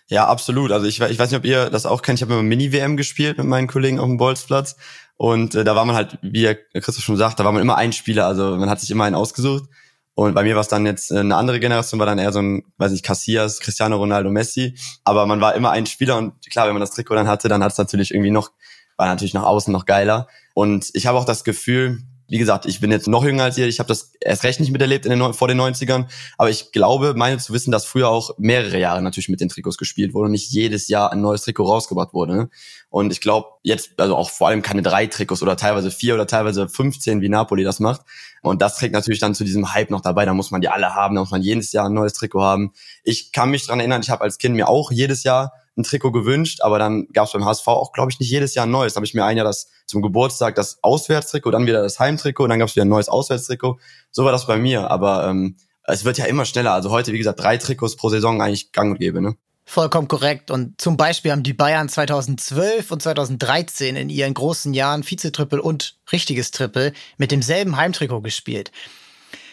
Ja, 0.07 0.27
absolut. 0.27 0.71
Also 0.71 0.87
ich, 0.87 0.99
ich 0.99 1.19
weiß 1.19 1.29
nicht, 1.29 1.39
ob 1.39 1.45
ihr 1.45 1.69
das 1.69 1.85
auch 1.85 2.01
kennt. 2.01 2.17
Ich 2.17 2.23
habe 2.23 2.33
immer 2.33 2.43
Mini-WM 2.43 2.97
gespielt 2.97 3.37
mit 3.37 3.45
meinen 3.45 3.67
Kollegen 3.67 3.99
auf 3.99 4.07
dem 4.07 4.17
Bolzplatz. 4.17 4.75
Und 5.15 5.53
äh, 5.53 5.63
da 5.63 5.75
war 5.75 5.85
man 5.85 5.95
halt, 5.95 6.17
wie 6.21 6.55
Christoph 6.73 7.03
schon 7.03 7.17
sagt, 7.17 7.39
da 7.39 7.45
war 7.45 7.51
man 7.51 7.61
immer 7.61 7.77
ein 7.77 7.93
Spieler. 7.93 8.25
Also 8.25 8.57
man 8.57 8.69
hat 8.69 8.79
sich 8.79 8.89
immer 8.89 9.03
einen 9.03 9.15
ausgesucht. 9.15 9.69
Und 10.15 10.33
bei 10.33 10.43
mir 10.43 10.55
war 10.55 10.61
es 10.61 10.67
dann 10.67 10.85
jetzt 10.85 11.11
äh, 11.11 11.19
eine 11.19 11.35
andere 11.35 11.59
Generation, 11.59 11.99
war 11.99 12.07
dann 12.07 12.17
eher 12.17 12.33
so 12.33 12.41
ein, 12.41 12.63
weiß 12.77 12.91
ich, 12.91 13.03
Cassias, 13.03 13.59
Cristiano 13.59 13.97
Ronaldo, 13.97 14.31
Messi. 14.31 14.77
Aber 15.03 15.27
man 15.27 15.41
war 15.41 15.55
immer 15.55 15.71
ein 15.71 15.85
Spieler 15.85 16.17
und 16.17 16.33
klar, 16.49 16.65
wenn 16.65 16.73
man 16.73 16.81
das 16.81 16.91
Trikot 16.91 17.15
dann 17.15 17.27
hatte, 17.27 17.47
dann 17.47 17.63
hat 17.63 17.71
es 17.71 17.77
natürlich 17.77 18.11
irgendwie 18.11 18.31
noch 18.31 18.51
war 18.99 19.07
natürlich 19.07 19.33
nach 19.33 19.43
außen 19.43 19.71
noch 19.71 19.85
geiler. 19.85 20.27
Und 20.53 20.89
ich 20.93 21.07
habe 21.07 21.17
auch 21.17 21.25
das 21.25 21.43
Gefühl, 21.43 22.03
wie 22.27 22.37
gesagt, 22.37 22.65
ich 22.67 22.79
bin 22.79 22.91
jetzt 22.91 23.07
noch 23.07 23.23
jünger 23.23 23.45
als 23.45 23.57
ihr, 23.57 23.67
ich 23.67 23.79
habe 23.79 23.87
das 23.87 24.11
erst 24.21 24.43
recht 24.43 24.59
nicht 24.59 24.71
miterlebt 24.71 25.05
in 25.05 25.17
den, 25.17 25.33
vor 25.33 25.47
den 25.47 25.59
90ern, 25.59 26.05
aber 26.37 26.49
ich 26.49 26.71
glaube, 26.71 27.13
meine 27.15 27.39
zu 27.39 27.53
wissen, 27.53 27.71
dass 27.71 27.85
früher 27.85 28.09
auch 28.09 28.37
mehrere 28.37 28.77
Jahre 28.77 29.01
natürlich 29.01 29.29
mit 29.29 29.41
den 29.41 29.49
Trikots 29.49 29.77
gespielt 29.77 30.13
wurde 30.13 30.25
und 30.25 30.33
nicht 30.33 30.51
jedes 30.51 30.89
Jahr 30.89 31.11
ein 31.11 31.21
neues 31.21 31.41
Trikot 31.41 31.63
rausgebracht 31.63 32.13
wurde. 32.13 32.49
Und 32.89 33.11
ich 33.11 33.21
glaube, 33.21 33.47
jetzt, 33.63 33.99
also 33.99 34.15
auch 34.15 34.29
vor 34.29 34.49
allem 34.49 34.61
keine 34.61 34.83
drei 34.83 35.07
Trikots 35.07 35.41
oder 35.41 35.57
teilweise 35.57 35.89
vier 35.89 36.13
oder 36.13 36.27
teilweise 36.27 36.69
15, 36.69 37.21
wie 37.21 37.29
Napoli 37.29 37.63
das 37.63 37.79
macht. 37.79 38.01
Und 38.41 38.61
das 38.61 38.77
trägt 38.77 38.93
natürlich 38.93 39.19
dann 39.19 39.35
zu 39.35 39.43
diesem 39.43 39.73
Hype 39.73 39.89
noch 39.89 40.01
dabei, 40.01 40.25
da 40.25 40.33
muss 40.33 40.51
man 40.51 40.61
die 40.61 40.69
alle 40.69 40.95
haben, 40.95 41.15
da 41.15 41.21
muss 41.21 41.31
man 41.31 41.41
jedes 41.41 41.71
Jahr 41.71 41.87
ein 41.87 41.93
neues 41.93 42.13
Trikot 42.13 42.41
haben. 42.41 42.71
Ich 43.03 43.31
kann 43.31 43.49
mich 43.49 43.65
dran 43.65 43.79
erinnern, 43.79 44.01
ich 44.01 44.09
habe 44.09 44.21
als 44.21 44.37
Kind 44.37 44.55
mir 44.55 44.69
auch 44.69 44.91
jedes 44.91 45.23
Jahr 45.23 45.53
ein 45.77 45.83
Trikot 45.83 46.11
gewünscht, 46.11 46.61
aber 46.61 46.77
dann 46.77 47.07
gab 47.13 47.27
es 47.27 47.33
beim 47.33 47.45
HSV 47.45 47.67
auch, 47.67 47.91
glaube 47.91 48.11
ich, 48.11 48.19
nicht 48.19 48.29
jedes 48.29 48.53
Jahr 48.53 48.65
ein 48.65 48.71
neues. 48.71 48.93
Da 48.93 48.97
habe 48.97 49.05
ich 49.05 49.13
mir 49.13 49.25
ein 49.25 49.37
Jahr 49.37 49.45
das 49.45 49.69
zum 49.85 50.01
Geburtstag 50.01 50.55
das 50.55 50.83
Auswärtstrikot, 50.83 51.51
dann 51.51 51.65
wieder 51.65 51.81
das 51.81 51.99
Heimtrikot 51.99 52.43
und 52.43 52.49
dann 52.49 52.59
gab 52.59 52.69
es 52.69 52.75
wieder 52.75 52.85
ein 52.85 52.89
neues 52.89 53.09
Auswärtstrikot. 53.09 53.79
So 54.11 54.25
war 54.25 54.31
das 54.31 54.45
bei 54.45 54.57
mir, 54.57 54.91
aber 54.91 55.27
ähm, 55.27 55.55
es 55.83 56.05
wird 56.05 56.17
ja 56.17 56.25
immer 56.25 56.45
schneller. 56.45 56.73
Also 56.73 56.91
heute, 56.91 57.13
wie 57.13 57.17
gesagt, 57.17 57.39
drei 57.39 57.57
Trikots 57.57 57.95
pro 57.95 58.09
Saison 58.09 58.41
eigentlich 58.41 58.71
gang 58.71 58.91
und 58.91 58.99
gäbe, 58.99 59.21
ne? 59.21 59.35
Vollkommen 59.71 60.07
korrekt. 60.07 60.49
Und 60.49 60.81
zum 60.81 60.97
Beispiel 60.97 61.31
haben 61.31 61.43
die 61.43 61.53
Bayern 61.53 61.89
2012 61.89 62.89
und 62.89 63.03
2013 63.03 63.95
in 63.95 64.09
ihren 64.09 64.33
großen 64.33 64.73
Jahren 64.73 65.07
Vizetriple 65.07 65.61
und 65.61 65.99
richtiges 66.11 66.49
Triple 66.49 66.91
mit 67.17 67.29
demselben 67.29 67.77
Heimtrikot 67.77 68.21
gespielt. 68.21 68.71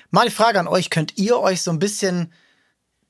Mal 0.08 0.28
die 0.28 0.34
Frage 0.34 0.58
an 0.58 0.68
euch, 0.68 0.88
könnt 0.88 1.18
ihr 1.18 1.38
euch 1.38 1.60
so 1.60 1.70
ein 1.70 1.78
bisschen 1.78 2.32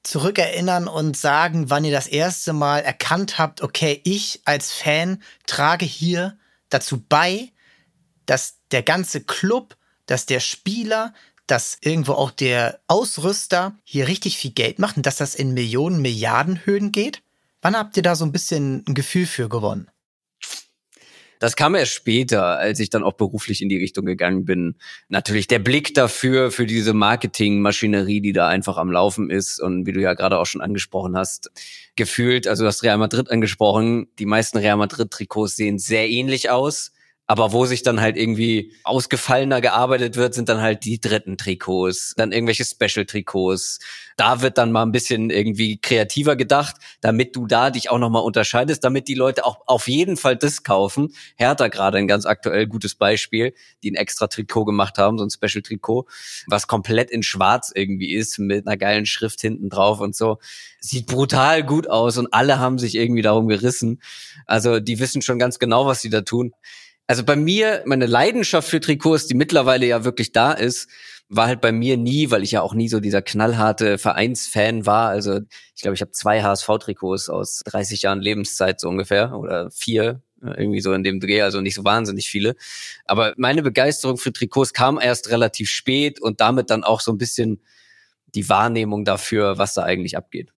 zurückerinnern 0.03 0.89
und 0.89 1.17
sagen, 1.17 1.71
wann 1.71 1.85
ihr 1.85 1.93
das 1.93 2.09
erste 2.09 2.53
Mal 2.53 2.81
erkannt 2.81 3.39
habt, 3.39 3.63
okay, 3.63 4.01
ich 4.03 4.41
als 4.45 4.73
Fan 4.73 5.23
trage 5.47 5.87
hier 5.87 6.37
dazu 6.71 7.01
bei, 7.09 7.53
dass 8.27 8.57
der 8.73 8.83
ganze 8.83 9.21
Club, 9.21 9.77
dass 10.07 10.27
der 10.27 10.41
Spieler, 10.41 11.15
dass 11.47 11.79
irgendwo 11.81 12.13
auch 12.13 12.31
der 12.31 12.81
Ausrüster 12.87 13.77
hier 13.85 14.09
richtig 14.09 14.39
viel 14.39 14.53
Geld 14.53 14.79
macht 14.79 14.97
und 14.97 15.07
dass 15.07 15.17
das 15.17 15.35
in 15.35 15.55
Millionen, 15.55 16.03
Milliarden 16.03 16.65
Höhen 16.65 16.93
geht? 16.93 17.23
Wann 17.63 17.77
habt 17.77 17.97
ihr 17.97 18.03
da 18.03 18.15
so 18.15 18.25
ein 18.25 18.33
bisschen 18.33 18.85
ein 18.87 18.95
Gefühl 18.95 19.27
für 19.27 19.49
gewonnen? 19.49 19.89
Das 21.39 21.55
kam 21.55 21.75
erst 21.75 21.93
später, 21.93 22.59
als 22.59 22.81
ich 22.81 22.89
dann 22.89 23.03
auch 23.03 23.13
beruflich 23.13 23.61
in 23.61 23.69
die 23.69 23.77
Richtung 23.77 24.07
gegangen 24.07 24.45
bin. 24.47 24.77
Natürlich 25.09 25.47
der 25.47 25.59
Blick 25.59 25.93
dafür, 25.95 26.51
für 26.51 26.67
diese 26.67 26.95
Marketingmaschinerie, 26.95 28.23
die 28.23 28.33
da 28.33 28.49
einfach 28.49 28.79
am 28.79 28.91
Laufen 28.91 29.29
ist 29.29 29.61
und 29.61 29.87
wie 29.87 29.93
du 29.93 30.01
ja 30.01 30.15
gerade 30.15 30.39
auch 30.39 30.47
schon 30.47 30.63
angesprochen 30.63 31.17
hast, 31.17 31.51
gefühlt, 31.95 32.49
also 32.49 32.65
du 32.65 32.69
hast 32.69 32.83
Real 32.83 32.97
Madrid 32.97 33.31
angesprochen, 33.31 34.09
die 34.19 34.27
meisten 34.27 34.59
Real 34.59 34.77
Madrid 34.77 35.11
Trikots 35.11 35.57
sehen 35.57 35.79
sehr 35.79 36.09
ähnlich 36.09 36.49
aus 36.49 36.93
aber 37.27 37.53
wo 37.53 37.67
sich 37.67 37.83
dann 37.83 38.01
halt 38.01 38.17
irgendwie 38.17 38.73
ausgefallener 38.85 39.61
gearbeitet 39.61 40.17
wird, 40.17 40.35
sind 40.35 40.49
dann 40.49 40.61
halt 40.61 40.85
die 40.85 41.01
dritten 41.01 41.37
Trikots, 41.37 42.15
dann 42.17 42.31
irgendwelche 42.31 42.65
Special-Trikots. 42.65 43.81
Da 44.17 44.43
wird 44.43 44.59
dann 44.59 44.71
mal 44.71 44.83
ein 44.83 44.93
bisschen 44.93 45.31
irgendwie 45.31 45.79
kreativer 45.79 46.37
gedacht, 46.37 46.77
damit 47.01 47.35
du 47.35 47.47
da 47.47 47.71
dich 47.71 47.91
auch 47.91 47.99
nochmal 47.99 48.23
unterscheidest, 48.23 48.85
damit 48.85 49.09
die 49.09 49.15
Leute 49.15 49.45
auch 49.45 49.59
auf 49.67 49.89
jeden 49.89 50.17
Fall 50.17 50.37
das 50.37 50.63
kaufen. 50.63 51.13
Hertha 51.35 51.67
gerade 51.69 51.99
ein 51.99 52.07
ganz 52.07 52.27
aktuell 52.27 52.67
gutes 52.67 52.95
Beispiel, 52.95 53.55
die 53.83 53.91
ein 53.91 53.97
extra 53.97 54.29
Trikot 54.29 54.65
gemacht 54.65 54.97
haben, 54.99 55.19
so 55.19 55.25
ein 55.25 55.31
Special-Trikot, 55.31 56.07
was 56.47 56.69
komplett 56.69 57.11
in 57.11 57.25
schwarz 57.25 57.73
irgendwie 57.75 58.15
ist, 58.15 58.39
mit 58.39 58.67
einer 58.67 58.77
geilen 58.77 59.05
Schrift 59.05 59.41
hinten 59.41 59.69
drauf 59.69 59.99
und 60.01 60.15
so. 60.15 60.39
Sieht 60.81 61.07
brutal 61.07 61.65
gut 61.65 61.91
aus 61.91 62.19
und 62.19 62.33
alle 62.33 62.61
haben 62.61 62.79
sich 62.79 62.95
irgendwie 62.95 63.23
darum 63.23 63.49
gerissen. 63.49 64.01
Also 64.47 64.79
die 64.79 65.01
wissen 65.01 65.23
schon 65.23 65.41
ganz 65.41 65.59
genau, 65.59 65.87
was 65.87 66.01
sie 66.01 66.11
da 66.11 66.21
tun. 66.21 66.53
Also 67.07 67.25
bei 67.25 67.37
mir, 67.37 67.83
meine 67.87 68.07
Leidenschaft 68.07 68.69
für 68.69 68.81
Trikots, 68.81 69.27
die 69.27 69.35
mittlerweile 69.35 69.87
ja 69.87 70.05
wirklich 70.05 70.33
da 70.33 70.53
ist, 70.53 70.89
war 71.29 71.47
halt 71.47 71.61
bei 71.61 71.73
mir 71.73 71.97
nie, 71.97 72.31
weil 72.31 72.43
ich 72.43 72.53
ja 72.53 72.63
auch 72.63 72.75
nie 72.75 72.89
so 72.89 73.01
dieser 73.01 73.23
knallharte 73.23 73.99
Vereinsfan 73.99 74.87
war. 74.87 75.09
Also 75.09 75.41
ich 75.75 75.83
glaube, 75.83 75.95
ich 75.95 76.01
habe 76.01 76.13
zwei 76.13 76.43
HSV-Trikots 76.43 77.29
aus 77.29 77.63
30 77.65 78.03
Jahren 78.03 78.21
Lebenszeit 78.21 78.81
so 78.81 78.89
ungefähr 78.89 79.37
oder 79.37 79.71
vier, 79.71 80.23
irgendwie 80.41 80.81
so 80.81 80.93
in 80.93 81.03
dem 81.03 81.19
Dreh, 81.21 81.43
also 81.43 81.61
nicht 81.61 81.75
so 81.75 81.85
wahnsinnig 81.85 82.29
viele. 82.29 82.55
Aber 83.05 83.35
meine 83.37 83.63
Begeisterung 83.63 84.19
für 84.19 84.33
Trikots 84.33 84.73
kam 84.73 85.01
erst 85.01 85.31
relativ 85.31 85.69
spät 85.69 86.21
und 86.21 86.41
damit 86.41 86.71
dann 86.71 86.85
auch 86.85 87.01
so 87.01 87.13
ein 87.13 87.19
bisschen 87.19 87.61
die 88.35 88.49
Wahrnehmung 88.49 89.05
dafür, 89.05 89.59
was 89.59 89.75
da 89.75 89.83
eigentlich 89.83 90.17
abgeht. 90.17 90.53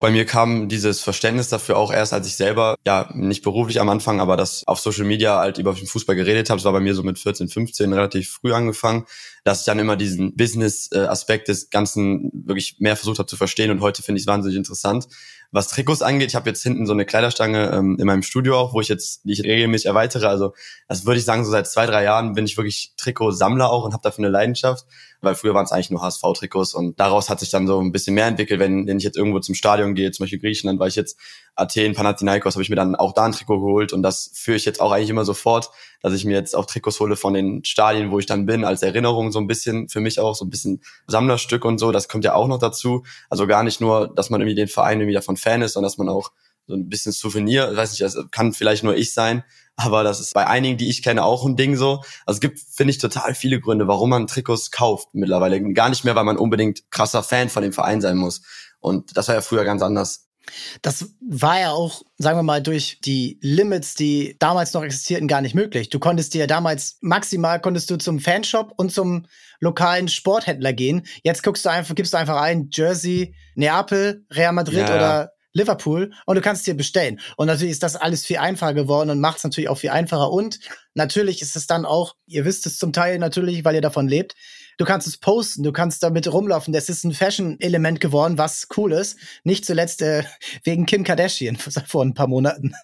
Bei 0.00 0.12
mir 0.12 0.26
kam 0.26 0.68
dieses 0.68 1.00
Verständnis 1.00 1.48
dafür 1.48 1.76
auch 1.76 1.92
erst, 1.92 2.12
als 2.12 2.28
ich 2.28 2.36
selber, 2.36 2.76
ja, 2.86 3.10
nicht 3.14 3.42
beruflich 3.42 3.80
am 3.80 3.88
Anfang, 3.88 4.20
aber 4.20 4.36
das 4.36 4.62
auf 4.68 4.78
Social 4.78 5.04
Media 5.04 5.38
halt 5.38 5.58
über 5.58 5.72
den 5.72 5.88
Fußball 5.88 6.14
geredet 6.14 6.50
habe. 6.50 6.58
Es 6.58 6.64
war 6.64 6.72
bei 6.72 6.78
mir 6.78 6.94
so 6.94 7.02
mit 7.02 7.18
14, 7.18 7.48
15 7.48 7.92
relativ 7.92 8.30
früh 8.30 8.52
angefangen, 8.52 9.06
dass 9.42 9.60
ich 9.60 9.64
dann 9.66 9.80
immer 9.80 9.96
diesen 9.96 10.36
Business-Aspekt 10.36 11.48
des 11.48 11.70
Ganzen 11.70 12.30
wirklich 12.32 12.76
mehr 12.78 12.94
versucht 12.94 13.18
habe 13.18 13.26
zu 13.26 13.36
verstehen 13.36 13.72
und 13.72 13.80
heute 13.80 14.04
finde 14.04 14.18
ich 14.18 14.22
es 14.22 14.28
wahnsinnig 14.28 14.56
interessant. 14.56 15.08
Was 15.50 15.68
Trikots 15.68 16.02
angeht, 16.02 16.28
ich 16.28 16.36
habe 16.36 16.48
jetzt 16.48 16.62
hinten 16.62 16.86
so 16.86 16.92
eine 16.92 17.06
Kleiderstange 17.06 17.72
ähm, 17.72 17.96
in 17.98 18.06
meinem 18.06 18.22
Studio 18.22 18.56
auch, 18.56 18.74
wo 18.74 18.80
ich 18.80 18.88
jetzt, 18.88 19.24
die 19.24 19.32
ich 19.32 19.42
regelmäßig 19.42 19.86
erweitere. 19.86 20.28
Also 20.28 20.52
das 20.86 21.06
würde 21.06 21.18
ich 21.18 21.24
sagen, 21.24 21.44
so 21.44 21.50
seit 21.50 21.66
zwei, 21.66 21.86
drei 21.86 22.04
Jahren 22.04 22.34
bin 22.34 22.44
ich 22.44 22.56
wirklich 22.56 22.92
Trikotsammler 22.98 23.70
auch 23.70 23.84
und 23.84 23.94
habe 23.94 24.02
dafür 24.02 24.24
eine 24.24 24.32
Leidenschaft, 24.32 24.84
weil 25.20 25.34
früher 25.34 25.54
waren 25.54 25.64
es 25.64 25.72
eigentlich 25.72 25.90
nur 25.90 26.02
HSV-Trikots 26.02 26.74
und 26.74 26.98
daraus 27.00 27.28
hat 27.28 27.40
sich 27.40 27.50
dann 27.50 27.66
so 27.66 27.80
ein 27.80 27.92
bisschen 27.92 28.14
mehr 28.14 28.26
entwickelt, 28.26 28.60
wenn, 28.60 28.86
wenn 28.86 28.98
ich 28.98 29.04
jetzt 29.04 29.16
irgendwo 29.16 29.40
zum 29.40 29.54
Stadion 29.54 29.94
gehe, 29.94 30.10
zum 30.10 30.24
Beispiel 30.24 30.38
Griechenland, 30.38 30.78
war 30.78 30.86
ich 30.86 30.96
jetzt 30.96 31.18
Athen, 31.56 31.94
Panathinaikos, 31.94 32.54
habe 32.54 32.62
ich 32.62 32.70
mir 32.70 32.76
dann 32.76 32.94
auch 32.94 33.12
da 33.12 33.24
ein 33.24 33.32
Trikot 33.32 33.60
geholt 33.60 33.92
und 33.92 34.02
das 34.02 34.30
führe 34.34 34.56
ich 34.56 34.64
jetzt 34.64 34.80
auch 34.80 34.92
eigentlich 34.92 35.10
immer 35.10 35.24
sofort, 35.24 35.70
dass 36.02 36.12
ich 36.14 36.24
mir 36.24 36.36
jetzt 36.36 36.54
auch 36.54 36.66
Trikots 36.66 37.00
hole 37.00 37.16
von 37.16 37.34
den 37.34 37.64
Stadien, 37.64 38.10
wo 38.10 38.18
ich 38.18 38.26
dann 38.26 38.46
bin, 38.46 38.64
als 38.64 38.82
Erinnerung 38.82 39.32
so 39.32 39.40
ein 39.40 39.46
bisschen, 39.46 39.88
für 39.88 40.00
mich 40.00 40.20
auch 40.20 40.34
so 40.34 40.44
ein 40.44 40.50
bisschen 40.50 40.82
Sammlerstück 41.06 41.64
und 41.64 41.78
so, 41.78 41.90
das 41.90 42.08
kommt 42.08 42.24
ja 42.24 42.34
auch 42.34 42.46
noch 42.46 42.58
dazu. 42.58 43.04
Also 43.28 43.46
gar 43.46 43.64
nicht 43.64 43.80
nur, 43.80 44.12
dass 44.14 44.30
man 44.30 44.40
irgendwie 44.40 44.54
den 44.54 44.68
Verein 44.68 45.00
irgendwie 45.00 45.14
davon 45.14 45.36
Fan 45.36 45.62
ist, 45.62 45.72
sondern 45.72 45.88
dass 45.88 45.98
man 45.98 46.08
auch 46.08 46.30
so 46.68 46.74
ein 46.74 46.88
bisschen 46.88 47.12
Souvenir, 47.12 47.74
weiß 47.74 47.90
nicht, 47.90 48.02
das 48.02 48.16
kann 48.30 48.52
vielleicht 48.52 48.84
nur 48.84 48.94
ich 48.94 49.12
sein, 49.12 49.42
aber 49.78 50.02
das 50.02 50.18
ist 50.18 50.34
bei 50.34 50.46
einigen, 50.46 50.76
die 50.76 50.88
ich 50.88 51.04
kenne, 51.04 51.24
auch 51.24 51.46
ein 51.46 51.54
Ding 51.54 51.76
so. 51.76 52.02
Also 52.26 52.38
es 52.38 52.40
gibt, 52.40 52.58
finde 52.58 52.90
ich, 52.90 52.98
total 52.98 53.34
viele 53.36 53.60
Gründe, 53.60 53.86
warum 53.86 54.10
man 54.10 54.26
Trikots 54.26 54.72
kauft 54.72 55.08
mittlerweile. 55.12 55.62
Gar 55.72 55.88
nicht 55.88 56.04
mehr, 56.04 56.16
weil 56.16 56.24
man 56.24 56.36
unbedingt 56.36 56.90
krasser 56.90 57.22
Fan 57.22 57.48
von 57.48 57.62
dem 57.62 57.72
Verein 57.72 58.00
sein 58.00 58.16
muss. 58.16 58.42
Und 58.80 59.16
das 59.16 59.28
war 59.28 59.36
ja 59.36 59.40
früher 59.40 59.64
ganz 59.64 59.80
anders. 59.80 60.26
Das 60.82 61.10
war 61.20 61.60
ja 61.60 61.70
auch, 61.70 62.02
sagen 62.16 62.38
wir 62.38 62.42
mal, 62.42 62.60
durch 62.60 62.98
die 63.04 63.38
Limits, 63.40 63.94
die 63.94 64.34
damals 64.40 64.72
noch 64.72 64.82
existierten, 64.82 65.28
gar 65.28 65.42
nicht 65.42 65.54
möglich. 65.54 65.90
Du 65.90 66.00
konntest 66.00 66.34
dir 66.34 66.48
damals 66.48 66.98
maximal 67.00 67.60
konntest 67.60 67.88
du 67.90 67.98
zum 67.98 68.18
Fanshop 68.18 68.72
und 68.76 68.90
zum 68.90 69.26
lokalen 69.60 70.08
Sporthändler 70.08 70.72
gehen. 70.72 71.06
Jetzt 71.22 71.44
guckst 71.44 71.64
du 71.64 71.70
einfach, 71.70 71.94
gibst 71.94 72.14
du 72.14 72.18
einfach 72.18 72.40
ein 72.40 72.70
Jersey, 72.72 73.36
Neapel, 73.54 74.24
Real 74.32 74.52
Madrid 74.52 74.88
ja, 74.88 74.96
oder 74.96 75.32
Liverpool 75.58 76.12
und 76.26 76.36
du 76.36 76.40
kannst 76.40 76.66
dir 76.66 76.74
bestellen. 76.74 77.20
Und 77.36 77.48
natürlich 77.48 77.72
ist 77.72 77.82
das 77.82 77.96
alles 77.96 78.24
viel 78.24 78.38
einfacher 78.38 78.74
geworden 78.74 79.10
und 79.10 79.20
macht 79.20 79.38
es 79.38 79.44
natürlich 79.44 79.68
auch 79.68 79.78
viel 79.78 79.90
einfacher. 79.90 80.30
Und 80.30 80.60
natürlich 80.94 81.42
ist 81.42 81.56
es 81.56 81.66
dann 81.66 81.84
auch, 81.84 82.14
ihr 82.26 82.44
wisst 82.44 82.66
es 82.66 82.78
zum 82.78 82.92
Teil 82.92 83.18
natürlich, 83.18 83.64
weil 83.64 83.74
ihr 83.74 83.82
davon 83.82 84.08
lebt, 84.08 84.34
Du 84.78 84.84
kannst 84.84 85.08
es 85.08 85.16
posten, 85.16 85.64
du 85.64 85.72
kannst 85.72 86.04
damit 86.04 86.32
rumlaufen. 86.32 86.72
Das 86.72 86.88
ist 86.88 87.04
ein 87.04 87.12
Fashion-Element 87.12 88.00
geworden, 88.00 88.38
was 88.38 88.68
cool 88.76 88.92
ist. 88.92 89.18
Nicht 89.42 89.66
zuletzt 89.66 90.02
äh, 90.02 90.22
wegen 90.62 90.86
Kim 90.86 91.02
Kardashian 91.02 91.56
vor 91.86 92.04
ein 92.04 92.14
paar 92.14 92.28
Monaten. 92.28 92.74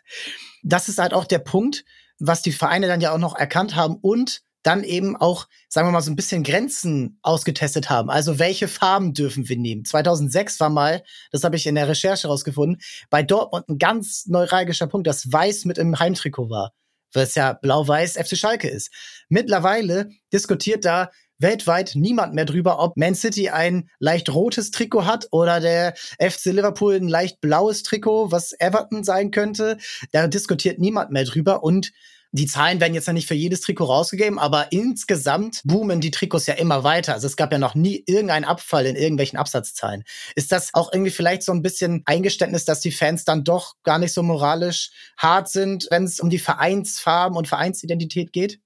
Das 0.65 0.89
ist 0.89 0.99
halt 0.99 1.15
auch 1.15 1.25
der 1.25 1.39
Punkt, 1.39 1.85
was 2.19 2.43
die 2.43 2.51
Vereine 2.51 2.89
dann 2.89 3.01
ja 3.01 3.13
auch 3.13 3.19
noch 3.19 3.37
erkannt 3.37 3.77
haben 3.77 3.97
und 4.03 4.43
dann 4.65 4.83
eben 4.83 5.15
auch, 5.15 5.47
sagen 5.69 5.87
wir 5.87 5.93
mal, 5.93 6.01
so 6.01 6.11
ein 6.11 6.17
bisschen 6.17 6.43
Grenzen 6.43 7.19
ausgetestet 7.23 7.91
haben. 7.91 8.11
Also 8.11 8.39
welche 8.39 8.67
Farben 8.67 9.15
dürfen 9.15 9.49
wir 9.49 9.57
nehmen? 9.57 9.85
2006 9.85 10.59
war 10.59 10.71
mal, 10.71 11.05
das 11.31 11.45
habe 11.45 11.57
ich 11.57 11.67
in 11.67 11.77
der 11.77 11.89
Recherche 11.89 12.27
rausgefunden, 12.27 12.81
bei 13.11 13.23
Dortmund 13.23 13.69
ein 13.69 13.79
ganz 13.79 14.27
neuralgischer 14.27 14.87
Punkt, 14.87 15.07
dass 15.07 15.31
Weiß 15.31 15.67
mit 15.67 15.79
im 15.79 15.99
Heimtrikot 15.99 16.51
war, 16.51 16.73
weil 17.13 17.25
es 17.25 17.35
ja 17.35 17.53
blau-weiß 17.53 18.15
FC 18.17 18.37
Schalke 18.37 18.69
ist. 18.69 18.91
Mittlerweile 19.29 20.09
diskutiert 20.33 20.85
da 20.85 21.11
weltweit 21.39 21.93
niemand 21.95 22.35
mehr 22.35 22.47
drüber, 22.47 22.79
ob 22.79 22.97
Man 22.97 23.15
City 23.15 23.51
ein 23.51 23.91
leicht 23.99 24.33
rotes 24.33 24.71
Trikot 24.71 25.05
hat 25.05 25.29
oder 25.31 25.61
der 25.61 25.95
FC 26.19 26.47
Liverpool 26.47 26.95
ein 26.95 27.09
leicht 27.09 27.41
blaues 27.41 27.83
Trikot, 27.83 28.31
was 28.31 28.55
Everton 28.59 29.05
sein 29.05 29.31
könnte. 29.31 29.77
Da 30.13 30.27
diskutiert 30.27 30.79
niemand 30.79 31.11
mehr 31.11 31.25
drüber 31.25 31.63
und 31.63 31.93
die 32.35 32.47
Zahlen 32.47 32.81
werden 32.81 32.95
jetzt 32.95 33.07
ja 33.07 33.13
nicht 33.13 33.29
für 33.29 33.35
jedes 33.35 33.61
Trikot 33.61 33.85
rausgegeben, 33.85 34.41
aber 34.41 34.73
insgesamt 34.73 35.61
boomen 35.63 36.01
die 36.01 36.11
Trikots 36.11 36.47
ja 36.47 36.55
immer 36.55 36.83
weiter. 36.83 37.15
Also 37.15 37.29
es 37.29 37.37
gab 37.37 37.53
ja 37.53 37.59
noch 37.59 37.77
nie 37.77 38.03
irgendeinen 38.07 38.45
Abfall 38.45 38.87
in 38.87 38.97
irgendwelchen 38.97 39.39
Absatzzahlen. 39.39 40.03
Ist 40.35 40.51
das 40.51 40.75
auch 40.75 40.93
irgendwie 40.93 41.13
vielleicht 41.13 41.45
so 41.45 41.53
ein 41.53 41.63
bisschen 41.63 42.03
Eingeständnis, 42.07 42.65
dass 42.65 42.81
die 42.81 42.91
Fans 42.91 43.25
dann 43.25 43.45
doch 43.45 43.75
gar 43.85 44.01
nicht 44.01 44.13
so 44.13 44.25
moralisch 44.25 44.91
hart 45.17 45.49
sind, 45.49 45.87
wenn 45.93 46.03
es 46.05 46.19
um 46.19 46.29
die 46.29 46.41
Vereinsfarben 46.41 47.39
und 47.39 47.47
Vereinsidentität 47.47 48.33
geht? 48.33 48.59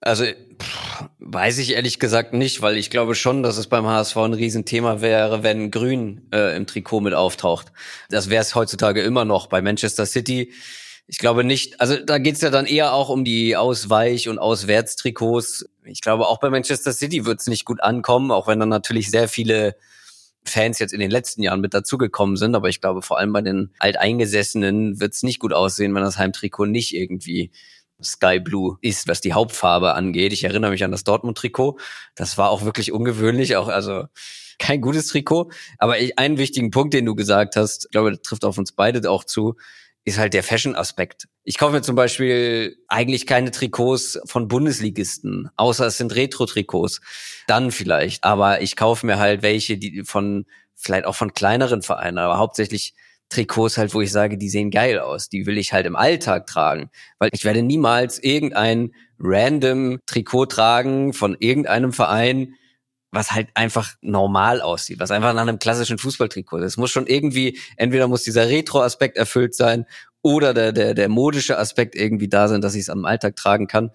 Also 0.00 0.24
pff, 0.24 1.04
weiß 1.18 1.58
ich 1.58 1.74
ehrlich 1.74 1.98
gesagt 1.98 2.32
nicht, 2.32 2.62
weil 2.62 2.78
ich 2.78 2.88
glaube 2.88 3.14
schon, 3.14 3.42
dass 3.42 3.58
es 3.58 3.66
beim 3.66 3.86
HSV 3.86 4.16
ein 4.16 4.32
Riesenthema 4.32 5.02
wäre, 5.02 5.42
wenn 5.42 5.70
Grün 5.70 6.26
äh, 6.32 6.56
im 6.56 6.66
Trikot 6.66 7.02
mit 7.02 7.12
auftaucht. 7.12 7.70
Das 8.08 8.30
wäre 8.30 8.40
es 8.40 8.54
heutzutage 8.54 9.02
immer 9.02 9.26
noch. 9.26 9.46
Bei 9.48 9.60
Manchester 9.60 10.06
City, 10.06 10.52
ich 11.06 11.18
glaube 11.18 11.44
nicht, 11.44 11.80
also 11.80 11.96
da 11.96 12.18
geht's 12.18 12.40
ja 12.40 12.50
dann 12.50 12.66
eher 12.66 12.92
auch 12.94 13.08
um 13.08 13.24
die 13.24 13.56
Ausweich- 13.56 14.28
und 14.28 14.38
Auswärtstrikots. 14.38 15.66
Ich 15.84 16.00
glaube, 16.00 16.26
auch 16.26 16.40
bei 16.40 16.50
Manchester 16.50 16.92
City 16.92 17.26
wird's 17.26 17.46
nicht 17.48 17.64
gut 17.64 17.82
ankommen, 17.82 18.30
auch 18.30 18.46
wenn 18.46 18.60
dann 18.60 18.68
natürlich 18.68 19.10
sehr 19.10 19.28
viele 19.28 19.76
Fans 20.44 20.78
jetzt 20.78 20.92
in 20.92 21.00
den 21.00 21.10
letzten 21.10 21.42
Jahren 21.42 21.60
mit 21.60 21.74
dazugekommen 21.74 22.36
sind. 22.36 22.54
Aber 22.54 22.68
ich 22.68 22.80
glaube, 22.80 23.02
vor 23.02 23.18
allem 23.18 23.32
bei 23.32 23.42
den 23.42 23.72
Alteingesessenen 23.78 25.00
wird's 25.00 25.22
nicht 25.22 25.38
gut 25.38 25.52
aussehen, 25.52 25.94
wenn 25.94 26.02
das 26.02 26.18
Heimtrikot 26.18 26.66
nicht 26.66 26.94
irgendwie 26.94 27.50
Sky 28.02 28.40
Blue 28.40 28.78
ist, 28.80 29.08
was 29.08 29.20
die 29.20 29.32
Hauptfarbe 29.32 29.94
angeht. 29.94 30.32
Ich 30.32 30.44
erinnere 30.44 30.72
mich 30.72 30.84
an 30.84 30.90
das 30.90 31.04
Dortmund-Trikot. 31.04 31.78
Das 32.14 32.38
war 32.38 32.50
auch 32.50 32.64
wirklich 32.64 32.92
ungewöhnlich, 32.92 33.56
auch 33.56 33.68
also 33.68 34.04
kein 34.58 34.80
gutes 34.80 35.08
Trikot. 35.08 35.50
Aber 35.78 35.98
ich, 35.98 36.18
einen 36.18 36.38
wichtigen 36.38 36.70
Punkt, 36.70 36.94
den 36.94 37.06
du 37.06 37.14
gesagt 37.14 37.56
hast, 37.56 37.84
ich 37.86 37.90
glaube, 37.90 38.10
das 38.10 38.22
trifft 38.22 38.44
auf 38.44 38.58
uns 38.58 38.72
beide 38.72 39.08
auch 39.10 39.24
zu, 39.24 39.56
ist 40.04 40.18
halt 40.18 40.34
der 40.34 40.42
Fashion-Aspekt. 40.42 41.28
Ich 41.44 41.58
kaufe 41.58 41.72
mir 41.72 41.82
zum 41.82 41.94
Beispiel 41.94 42.76
eigentlich 42.88 43.26
keine 43.26 43.50
Trikots 43.50 44.20
von 44.24 44.48
Bundesligisten, 44.48 45.50
außer 45.56 45.86
es 45.86 45.98
sind 45.98 46.14
Retro-Trikots. 46.14 47.00
Dann 47.46 47.70
vielleicht. 47.70 48.24
Aber 48.24 48.62
ich 48.62 48.76
kaufe 48.76 49.06
mir 49.06 49.18
halt 49.18 49.42
welche, 49.42 49.78
die 49.78 50.02
von, 50.04 50.46
vielleicht 50.74 51.06
auch 51.06 51.14
von 51.14 51.34
kleineren 51.34 51.82
Vereinen, 51.82 52.18
aber 52.18 52.38
hauptsächlich 52.38 52.94
Trikots 53.28 53.78
halt, 53.78 53.94
wo 53.94 54.00
ich 54.00 54.12
sage, 54.12 54.36
die 54.36 54.50
sehen 54.50 54.70
geil 54.70 54.98
aus. 54.98 55.28
Die 55.28 55.46
will 55.46 55.56
ich 55.56 55.72
halt 55.72 55.86
im 55.86 55.96
Alltag 55.96 56.46
tragen. 56.46 56.90
Weil 57.18 57.30
ich 57.32 57.44
werde 57.44 57.62
niemals 57.62 58.18
irgendein 58.18 58.92
random 59.18 60.00
Trikot 60.06 60.46
tragen 60.46 61.12
von 61.12 61.36
irgendeinem 61.38 61.92
Verein, 61.92 62.54
was 63.12 63.32
halt 63.32 63.50
einfach 63.54 63.94
normal 64.00 64.62
aussieht, 64.62 64.98
was 64.98 65.10
einfach 65.10 65.34
nach 65.34 65.42
einem 65.42 65.58
klassischen 65.58 65.98
Fußballtrikot 65.98 66.58
ist. 66.58 66.64
Es 66.64 66.76
muss 66.78 66.90
schon 66.90 67.06
irgendwie, 67.06 67.58
entweder 67.76 68.08
muss 68.08 68.22
dieser 68.22 68.48
Retro-Aspekt 68.48 69.18
erfüllt 69.18 69.54
sein 69.54 69.84
oder 70.22 70.54
der, 70.54 70.72
der, 70.72 70.94
der 70.94 71.08
modische 71.10 71.58
Aspekt 71.58 71.94
irgendwie 71.94 72.28
da 72.28 72.48
sein, 72.48 72.62
dass 72.62 72.74
ich 72.74 72.82
es 72.82 72.90
am 72.90 73.04
Alltag 73.04 73.36
tragen 73.36 73.66
kann. 73.66 73.90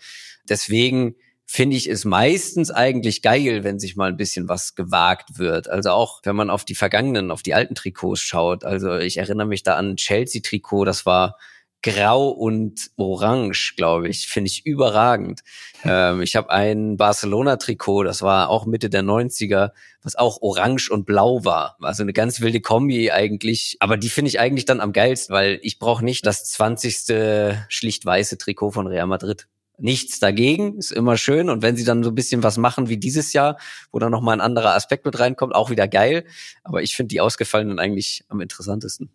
Deswegen 0.48 1.16
finde 1.48 1.78
ich 1.78 1.90
es 1.90 2.06
meistens 2.06 2.70
eigentlich 2.70 3.22
geil, 3.22 3.64
wenn 3.64 3.80
sich 3.80 3.96
mal 3.96 4.10
ein 4.10 4.18
bisschen 4.18 4.50
was 4.50 4.76
gewagt 4.76 5.40
wird. 5.40 5.68
Also 5.68 5.92
auch, 5.92 6.20
wenn 6.24 6.36
man 6.36 6.50
auf 6.50 6.64
die 6.64 6.76
vergangenen, 6.76 7.32
auf 7.32 7.42
die 7.42 7.56
alten 7.56 7.74
Trikots 7.74 8.22
schaut. 8.22 8.66
Also 8.66 8.98
ich 8.98 9.18
erinnere 9.18 9.48
mich 9.48 9.64
da 9.64 9.76
an 9.76 9.96
Chelsea-Trikot, 9.96 10.86
das 10.86 11.06
war 11.06 11.38
Grau 11.84 12.30
und 12.30 12.90
Orange, 12.96 13.74
glaube 13.78 14.10
ich. 14.10 14.28
Finde 14.28 14.50
ich 14.50 14.66
überragend. 14.66 15.42
ähm, 15.84 16.22
ich 16.22 16.36
habe 16.36 16.50
ein 16.50 16.98
Barcelona-Trikot, 16.98 18.04
das 18.04 18.22
war 18.22 18.50
auch 18.50 18.66
Mitte 18.66 18.90
der 18.90 19.04
90er, 19.04 19.72
was 20.02 20.16
auch 20.16 20.42
orange 20.42 20.90
und 20.90 21.06
blau 21.06 21.46
war. 21.46 21.78
Also 21.82 22.04
eine 22.04 22.14
ganz 22.14 22.42
wilde 22.42 22.62
Kombi 22.62 23.12
eigentlich. 23.12 23.78
Aber 23.80 23.98
die 23.98 24.10
finde 24.10 24.30
ich 24.30 24.40
eigentlich 24.40 24.66
dann 24.66 24.82
am 24.82 24.94
geilsten, 24.94 25.34
weil 25.34 25.60
ich 25.62 25.80
brauche 25.80 26.04
nicht 26.04 26.26
das 26.26 26.46
20. 26.46 27.66
schlicht 27.70 28.06
weiße 28.06 28.38
Trikot 28.38 28.72
von 28.72 28.88
Real 28.88 29.08
Madrid 29.08 29.48
nichts 29.78 30.20
dagegen, 30.20 30.78
ist 30.78 30.92
immer 30.92 31.18
schön. 31.18 31.50
Und 31.50 31.62
wenn 31.62 31.76
sie 31.76 31.84
dann 31.84 32.04
so 32.04 32.10
ein 32.10 32.16
bisschen 32.16 32.44
was 32.44 32.58
machen 32.58 32.90
wie 32.90 32.98
dieses 32.98 33.34
Jahr, 33.34 33.58
wo 33.92 34.00
dann 34.00 34.12
nochmal 34.12 34.36
ein 34.36 34.42
anderer 34.42 34.76
Aspekt 34.76 35.06
mit 35.06 35.20
reinkommt, 35.20 35.54
auch 35.54 35.70
wieder 35.70 35.88
geil. 35.88 36.26
Aber 36.64 36.82
ich 36.82 36.96
finde 36.96 37.10
die 37.10 37.22
ausgefallenen 37.22 37.80
eigentlich 37.80 38.26
am 38.30 38.42
interessantesten. 38.42 39.10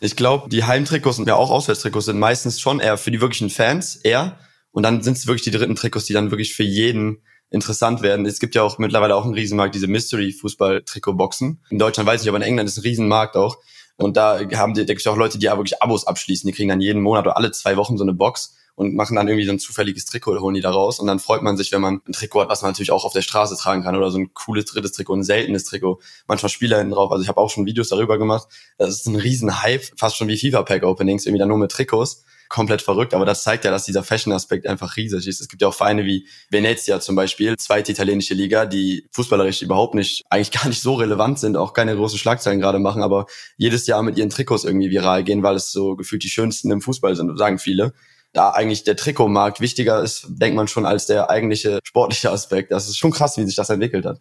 Ich 0.00 0.16
glaube, 0.16 0.48
die 0.48 0.64
Heimtrikots 0.64 1.18
und 1.18 1.26
ja 1.26 1.34
auch 1.34 1.50
Auswärtstrikots 1.50 2.06
sind 2.06 2.18
meistens 2.18 2.60
schon 2.60 2.80
eher 2.80 2.96
für 2.96 3.10
die 3.10 3.20
wirklichen 3.20 3.50
Fans, 3.50 3.96
eher. 3.96 4.38
Und 4.70 4.84
dann 4.84 5.02
sind 5.02 5.16
es 5.16 5.26
wirklich 5.26 5.44
die 5.44 5.50
dritten 5.50 5.74
Trikots, 5.74 6.04
die 6.04 6.12
dann 6.12 6.30
wirklich 6.30 6.54
für 6.54 6.62
jeden 6.62 7.22
interessant 7.50 8.02
werden. 8.02 8.26
Es 8.26 8.38
gibt 8.38 8.54
ja 8.54 8.62
auch 8.62 8.78
mittlerweile 8.78 9.16
auch 9.16 9.24
einen 9.24 9.34
Riesenmarkt, 9.34 9.74
diese 9.74 9.86
Mystery-Fußball-Trikot-Boxen. 9.86 11.62
In 11.70 11.78
Deutschland 11.78 12.06
weiß 12.06 12.22
ich, 12.22 12.28
aber 12.28 12.36
in 12.36 12.42
England 12.42 12.68
ist 12.68 12.76
ein 12.76 12.82
Riesenmarkt 12.82 13.36
auch. 13.36 13.56
Und 13.96 14.16
da 14.16 14.38
haben 14.54 14.74
die, 14.74 14.86
denke 14.86 15.00
ich, 15.00 15.08
auch 15.08 15.16
Leute, 15.16 15.38
die 15.38 15.46
ja 15.46 15.56
wirklich 15.56 15.82
Abos 15.82 16.06
abschließen. 16.06 16.46
Die 16.46 16.54
kriegen 16.54 16.68
dann 16.68 16.80
jeden 16.80 17.02
Monat 17.02 17.26
oder 17.26 17.36
alle 17.36 17.50
zwei 17.50 17.76
Wochen 17.76 17.96
so 17.96 18.04
eine 18.04 18.12
Box 18.12 18.54
und 18.78 18.94
machen 18.94 19.16
dann 19.16 19.26
irgendwie 19.26 19.44
so 19.44 19.50
ein 19.50 19.58
zufälliges 19.58 20.04
Trikot, 20.04 20.38
holen 20.38 20.54
die 20.54 20.60
da 20.60 20.70
raus. 20.70 21.00
Und 21.00 21.08
dann 21.08 21.18
freut 21.18 21.42
man 21.42 21.56
sich, 21.56 21.72
wenn 21.72 21.80
man 21.80 22.00
ein 22.06 22.12
Trikot 22.12 22.42
hat, 22.42 22.48
was 22.48 22.62
man 22.62 22.70
natürlich 22.70 22.92
auch 22.92 23.04
auf 23.04 23.12
der 23.12 23.22
Straße 23.22 23.56
tragen 23.56 23.82
kann 23.82 23.96
oder 23.96 24.12
so 24.12 24.18
ein 24.18 24.32
cooles 24.34 24.66
drittes 24.66 24.92
Trikot, 24.92 25.16
ein 25.16 25.24
seltenes 25.24 25.64
Trikot. 25.64 26.00
Manchmal 26.28 26.48
Spieler 26.48 26.78
hinten 26.78 26.92
drauf. 26.92 27.10
Also 27.10 27.22
ich 27.22 27.28
habe 27.28 27.40
auch 27.40 27.50
schon 27.50 27.66
Videos 27.66 27.88
darüber 27.88 28.18
gemacht. 28.18 28.46
Das 28.76 28.90
ist 28.90 29.06
ein 29.06 29.16
riesen 29.16 29.64
Hype, 29.64 29.82
fast 29.96 30.16
schon 30.16 30.28
wie 30.28 30.38
FIFA 30.38 30.62
Pack 30.62 30.84
Openings, 30.84 31.26
irgendwie 31.26 31.40
dann 31.40 31.48
nur 31.48 31.58
mit 31.58 31.72
Trikots. 31.72 32.24
Komplett 32.48 32.80
verrückt, 32.80 33.12
aber 33.12 33.26
das 33.26 33.42
zeigt 33.42 33.64
ja, 33.64 33.70
dass 33.70 33.84
dieser 33.84 34.04
Fashion-Aspekt 34.04 34.66
einfach 34.66 34.96
riesig 34.96 35.26
ist. 35.26 35.40
Es 35.40 35.48
gibt 35.48 35.60
ja 35.60 35.68
auch 35.68 35.74
Vereine 35.74 36.06
wie 36.06 36.26
Venezia 36.48 36.98
zum 36.98 37.14
Beispiel, 37.14 37.56
zweite 37.58 37.92
italienische 37.92 38.32
Liga, 38.32 38.64
die 38.64 39.06
fußballerisch 39.12 39.60
überhaupt 39.60 39.94
nicht, 39.94 40.24
eigentlich 40.30 40.52
gar 40.52 40.66
nicht 40.68 40.80
so 40.80 40.94
relevant 40.94 41.40
sind, 41.40 41.56
auch 41.56 41.74
keine 41.74 41.94
großen 41.94 42.18
Schlagzeilen 42.18 42.60
gerade 42.60 42.78
machen, 42.78 43.02
aber 43.02 43.26
jedes 43.58 43.86
Jahr 43.86 44.02
mit 44.02 44.16
ihren 44.16 44.30
Trikots 44.30 44.64
irgendwie 44.64 44.88
viral 44.88 45.24
gehen, 45.24 45.42
weil 45.42 45.56
es 45.56 45.72
so 45.72 45.94
gefühlt 45.94 46.22
die 46.22 46.30
schönsten 46.30 46.70
im 46.70 46.80
Fußball 46.80 47.16
sind, 47.16 47.36
sagen 47.36 47.58
viele 47.58 47.92
da 48.38 48.50
eigentlich 48.50 48.84
der 48.84 48.94
Trikotmarkt 48.94 49.60
wichtiger 49.60 50.00
ist, 50.00 50.26
denkt 50.28 50.56
man 50.56 50.68
schon, 50.68 50.86
als 50.86 51.06
der 51.06 51.28
eigentliche 51.28 51.80
sportliche 51.82 52.30
Aspekt. 52.30 52.70
Das 52.70 52.88
ist 52.88 52.96
schon 52.96 53.10
krass, 53.10 53.36
wie 53.36 53.44
sich 53.44 53.56
das 53.56 53.68
entwickelt 53.68 54.06
hat. 54.06 54.20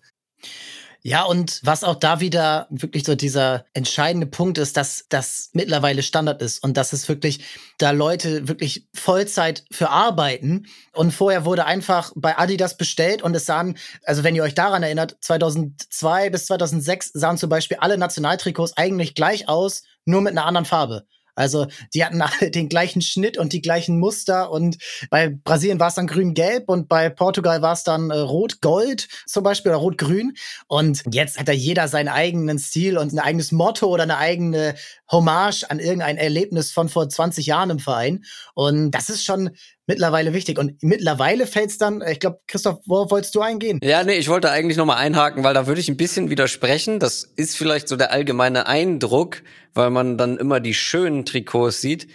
Ja, 1.04 1.24
und 1.24 1.62
was 1.64 1.84
auch 1.84 1.96
da 1.96 2.20
wieder 2.20 2.66
wirklich 2.72 3.06
so 3.06 3.14
dieser 3.14 3.66
entscheidende 3.74 4.26
Punkt 4.26 4.58
ist, 4.58 4.76
dass 4.76 5.06
das 5.08 5.52
mittlerweile 5.54 6.02
Standard 6.02 6.42
ist 6.42 6.64
und 6.64 6.76
dass 6.76 6.92
es 6.94 7.08
wirklich 7.08 7.46
da 7.78 7.92
Leute 7.92 8.48
wirklich 8.48 8.88
Vollzeit 8.96 9.64
für 9.72 9.92
arbeiten. 9.92 10.66
Und 10.94 11.14
vorher 11.14 11.46
wurde 11.46 11.66
einfach 11.66 12.12
bei 12.16 12.38
Adidas 12.40 12.76
bestellt 12.76 13.22
und 13.22 13.36
es 13.36 13.46
sahen, 13.46 13.78
also 14.04 14.24
wenn 14.24 14.36
ihr 14.36 14.44
euch 14.44 14.56
daran 14.56 14.82
erinnert, 14.82 15.16
2002 15.22 16.32
bis 16.32 16.48
2006 16.48 17.12
sahen 17.14 17.38
zum 17.38 17.52
Beispiel 17.52 17.78
alle 17.80 18.00
Nationaltrikots 18.00 18.76
eigentlich 18.76 19.14
gleich 19.14 19.48
aus, 19.48 19.84
nur 20.06 20.22
mit 20.22 20.32
einer 20.32 20.46
anderen 20.46 20.66
Farbe. 20.66 21.06
Also 21.38 21.68
die 21.94 22.04
hatten 22.04 22.22
alle 22.22 22.52
den 22.52 22.68
gleichen 22.68 23.02
Schnitt 23.02 23.38
und 23.38 23.54
die 23.54 23.62
gleichen 23.62 24.00
Muster 24.00 24.52
und 24.52 24.78
bei 25.10 25.30
Brasilien 25.30 25.80
war 25.80 25.90
es 25.90 25.96
dann 25.96 26.08
grün-gelb 26.08 26.68
und 26.68 26.90
bei 26.90 27.10
Portugal 27.10 27.62
war 27.62 27.74
es 27.74 27.84
dann 27.84 28.10
äh, 28.10 28.18
rot-gold 28.18 29.08
zum 29.26 29.44
Beispiel 29.44 29.72
oder 29.72 29.80
rot-grün. 29.80 30.36
Und 30.68 31.04
jetzt 31.12 31.40
hat 31.40 31.48
da 31.48 31.52
jeder 31.52 31.88
seinen 31.88 32.10
eigenen 32.10 32.60
Stil 32.60 32.98
und 32.98 33.14
ein 33.14 33.20
eigenes 33.20 33.52
Motto 33.52 33.88
oder 33.88 34.04
eine 34.04 34.18
eigene 34.18 34.76
Hommage 35.12 35.64
an 35.70 35.80
irgendein 35.80 36.18
Erlebnis 36.18 36.72
von 36.72 36.90
vor 36.90 37.08
20 37.08 37.46
Jahren 37.46 37.70
im 37.70 37.80
Verein. 37.80 38.26
Und 38.54 38.92
das 38.92 39.10
ist 39.10 39.24
schon 39.24 39.52
mittlerweile 39.88 40.34
wichtig. 40.34 40.60
Und 40.60 40.84
mittlerweile 40.84 41.48
fällt 41.48 41.72
es 41.72 41.78
dann, 41.78 42.04
ich 42.08 42.20
glaube, 42.20 42.40
Christoph, 42.48 42.80
wo 42.86 43.10
wolltest 43.10 43.34
du 43.34 43.42
eingehen? 43.42 43.80
Ja, 43.82 44.04
nee, 44.04 44.16
ich 44.16 44.30
wollte 44.30 44.52
eigentlich 44.52 44.78
nochmal 44.78 44.98
einhaken, 44.98 45.44
weil 45.44 45.54
da 45.54 45.66
würde 45.66 45.82
ich 45.82 45.90
ein 45.90 45.98
bisschen 45.98 46.30
widersprechen. 46.30 47.00
Das 47.00 47.24
ist 47.24 47.58
vielleicht 47.58 47.88
so 47.88 47.96
der 47.96 48.12
allgemeine 48.12 48.68
Eindruck, 48.68 49.42
weil 49.74 49.90
man 49.90 50.18
dann 50.18 50.38
immer 50.38 50.60
die 50.60 50.74
schönen 50.74 51.26
Trikots 51.26 51.82
sieht. 51.82 52.08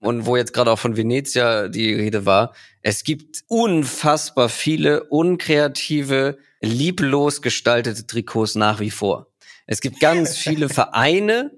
Und 0.00 0.26
wo 0.26 0.36
jetzt 0.36 0.52
gerade 0.52 0.70
auch 0.70 0.78
von 0.78 0.96
Venezia 0.96 1.68
die 1.68 1.92
Rede 1.92 2.24
war, 2.24 2.54
es 2.82 3.04
gibt 3.04 3.42
unfassbar 3.48 4.48
viele 4.48 5.04
unkreative, 5.04 6.38
lieblos 6.62 7.42
gestaltete 7.42 8.06
Trikots 8.06 8.54
nach 8.54 8.80
wie 8.80 8.90
vor. 8.90 9.26
Es 9.66 9.80
gibt 9.80 10.00
ganz 10.00 10.36
viele 10.38 10.70
Vereine, 10.70 11.50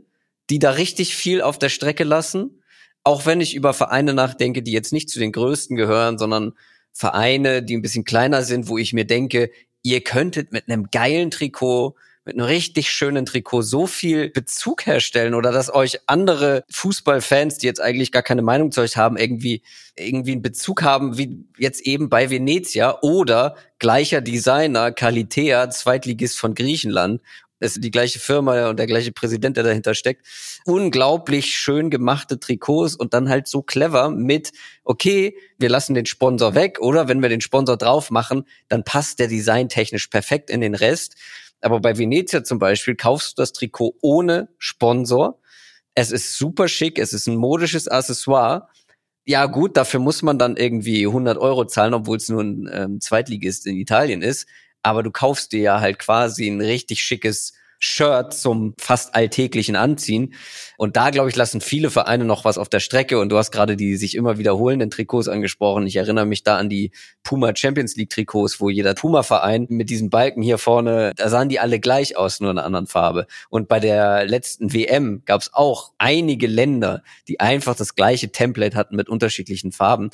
die 0.51 0.59
da 0.59 0.73
richtig 0.73 1.15
viel 1.15 1.41
auf 1.41 1.59
der 1.59 1.69
Strecke 1.69 2.03
lassen 2.03 2.62
auch 3.05 3.27
wenn 3.27 3.41
ich 3.41 3.55
über 3.55 3.75
Vereine 3.75 4.15
nachdenke, 4.15 4.63
die 4.63 4.73
jetzt 4.73 4.93
nicht 4.93 5.11
zu 5.11 5.19
den 5.19 5.33
größten 5.33 5.77
gehören, 5.77 6.19
sondern 6.19 6.53
Vereine, 6.93 7.63
die 7.63 7.77
ein 7.77 7.83
bisschen 7.83 8.05
kleiner 8.05 8.43
sind, 8.43 8.69
wo 8.69 8.79
ich 8.79 8.93
mir 8.93 9.07
denke, 9.07 9.51
ihr 9.83 10.03
könntet 10.03 10.53
mit 10.53 10.69
einem 10.69 10.91
geilen 10.91 11.31
Trikot, 11.31 11.97
mit 12.25 12.37
einem 12.37 12.47
richtig 12.47 12.91
schönen 12.93 13.27
Trikot 13.27 13.63
so 13.63 13.89
viel 13.89 14.31
Bezug 14.31 14.87
herstellen 14.87 15.35
oder 15.35 15.51
dass 15.51 15.75
euch 15.75 15.99
andere 16.07 16.65
Fußballfans, 16.71 17.59
die 17.59 17.67
jetzt 17.67 17.81
eigentlich 17.81 18.13
gar 18.13 18.23
keine 18.23 18.43
Meinung 18.43 18.71
zu 18.71 18.81
euch 18.81 18.97
haben, 18.97 19.17
irgendwie, 19.17 19.63
irgendwie 19.97 20.33
einen 20.33 20.43
Bezug 20.43 20.83
haben, 20.83 21.19
wie 21.19 21.45
jetzt 21.59 21.81
eben 21.81 22.09
bei 22.09 22.31
Venezia 22.31 22.99
oder 23.03 23.57
gleicher 23.81 24.21
Designer, 24.21 24.93
Kalitea, 24.93 25.71
Zweitligist 25.71 26.39
von 26.39 26.55
Griechenland 26.55 27.21
ist 27.63 27.83
die 27.83 27.91
gleiche 27.91 28.19
Firma 28.19 28.69
und 28.69 28.79
der 28.79 28.87
gleiche 28.87 29.13
Präsident, 29.13 29.57
der 29.57 29.65
dahinter 29.65 29.95
steckt. 29.95 30.27
Unglaublich 30.65 31.55
schön 31.55 31.91
gemachte 31.91 32.41
Trikots 32.41 32.97
und 32.97 33.15
dann 33.15 33.29
halt 33.29 33.47
so 33.47 33.63
clever 33.63 34.11
mit, 34.11 34.53
okay, 34.85 35.37
wir 35.59 35.69
lassen 35.69 35.95
den 35.95 36.07
Sponsor 36.07 36.55
weg 36.55 36.79
oder 36.81 37.09
wenn 37.09 37.23
wir 37.23 37.29
den 37.29 37.41
Sponsor 37.41 37.77
drauf 37.77 38.11
machen, 38.11 38.45
dann 38.69 38.85
passt 38.85 39.21
der 39.21 39.29
Design 39.29 39.69
technisch 39.69 40.09
perfekt 40.09 40.51
in 40.51 40.61
den 40.61 40.75
Rest. 40.75 41.15
Aber 41.61 41.81
bei 41.81 41.97
Venezia 41.97 42.43
zum 42.43 42.59
Beispiel 42.59 42.97
kaufst 42.97 43.39
du 43.39 43.43
das 43.43 43.53
Trikot 43.53 43.97
ohne 44.01 44.49
Sponsor. 44.59 45.39
Es 45.95 46.11
ist 46.11 46.37
super 46.37 46.67
schick, 46.67 46.99
es 46.99 47.13
ist 47.13 47.29
ein 47.29 47.37
modisches 47.37 47.87
Accessoire. 47.87 48.69
Ja 49.25 49.47
gut, 49.47 49.77
dafür 49.77 50.01
muss 50.01 50.23
man 50.23 50.37
dann 50.37 50.57
irgendwie 50.57 51.07
100 51.07 51.39
Euro 51.39 51.65
zahlen, 51.65 51.95
obwohl 51.95 52.17
es 52.17 52.29
nur 52.29 52.43
ein 52.43 52.69
ähm, 52.73 53.01
Zweitligist 53.01 53.69
in 53.69 53.77
Italien 53.77 54.21
ist 54.21 54.49
aber 54.83 55.03
du 55.03 55.11
kaufst 55.11 55.53
dir 55.53 55.61
ja 55.61 55.81
halt 55.81 55.99
quasi 55.99 56.49
ein 56.49 56.61
richtig 56.61 57.03
schickes 57.03 57.53
Shirt 57.85 58.33
zum 58.33 58.75
fast 58.79 59.17
alltäglichen 59.17 59.75
Anziehen. 59.75 60.35
Und 60.77 60.97
da, 60.97 61.11
glaube 61.11 61.31
ich, 61.31 61.35
lassen 61.35 61.61
viele 61.61 61.91
Vereine 61.91 62.25
noch 62.25 62.45
was 62.45 62.57
auf 62.57 62.69
der 62.69 62.79
Strecke. 62.79 63.19
Und 63.19 63.31
du 63.31 63.37
hast 63.37 63.51
gerade 63.51 63.77
die 63.77 63.97
sich 63.97 64.15
immer 64.15 64.39
wiederholenden 64.39 64.89
Trikots 64.89 65.27
angesprochen. 65.27 65.89
Ich 65.89 65.97
erinnere 65.97 66.25
mich 66.25 66.45
da 66.45 66.59
an 66.59 66.69
die 66.69 66.93
Puma 67.25 67.57
Champions 67.57 67.97
League 67.97 68.11
Trikots, 68.11 68.61
wo 68.61 68.71
jeder 68.71 68.95
Puma-Verein 68.95 69.67
mit 69.69 69.91
diesem 69.91 70.11
Balken 70.11 70.43
hier 70.43 70.59
vorne, 70.59 71.13
da 71.17 71.29
sahen 71.29 71.49
die 71.49 71.59
alle 71.59 71.81
gleich 71.81 72.17
aus, 72.17 72.39
nur 72.39 72.53
in 72.53 72.59
einer 72.59 72.67
anderen 72.67 72.87
Farbe. 72.87 73.27
Und 73.51 73.67
bei 73.67 73.81
der 73.81 74.27
letzten 74.27 74.73
WM 74.73 75.23
gab 75.25 75.41
es 75.41 75.53
auch 75.53 75.91
einige 75.99 76.47
Länder, 76.47 77.03
die 77.27 77.41
einfach 77.41 77.75
das 77.75 77.97
gleiche 77.97 78.31
Template 78.31 78.77
hatten 78.77 78.95
mit 78.95 79.09
unterschiedlichen 79.09 79.73
Farben 79.73 80.11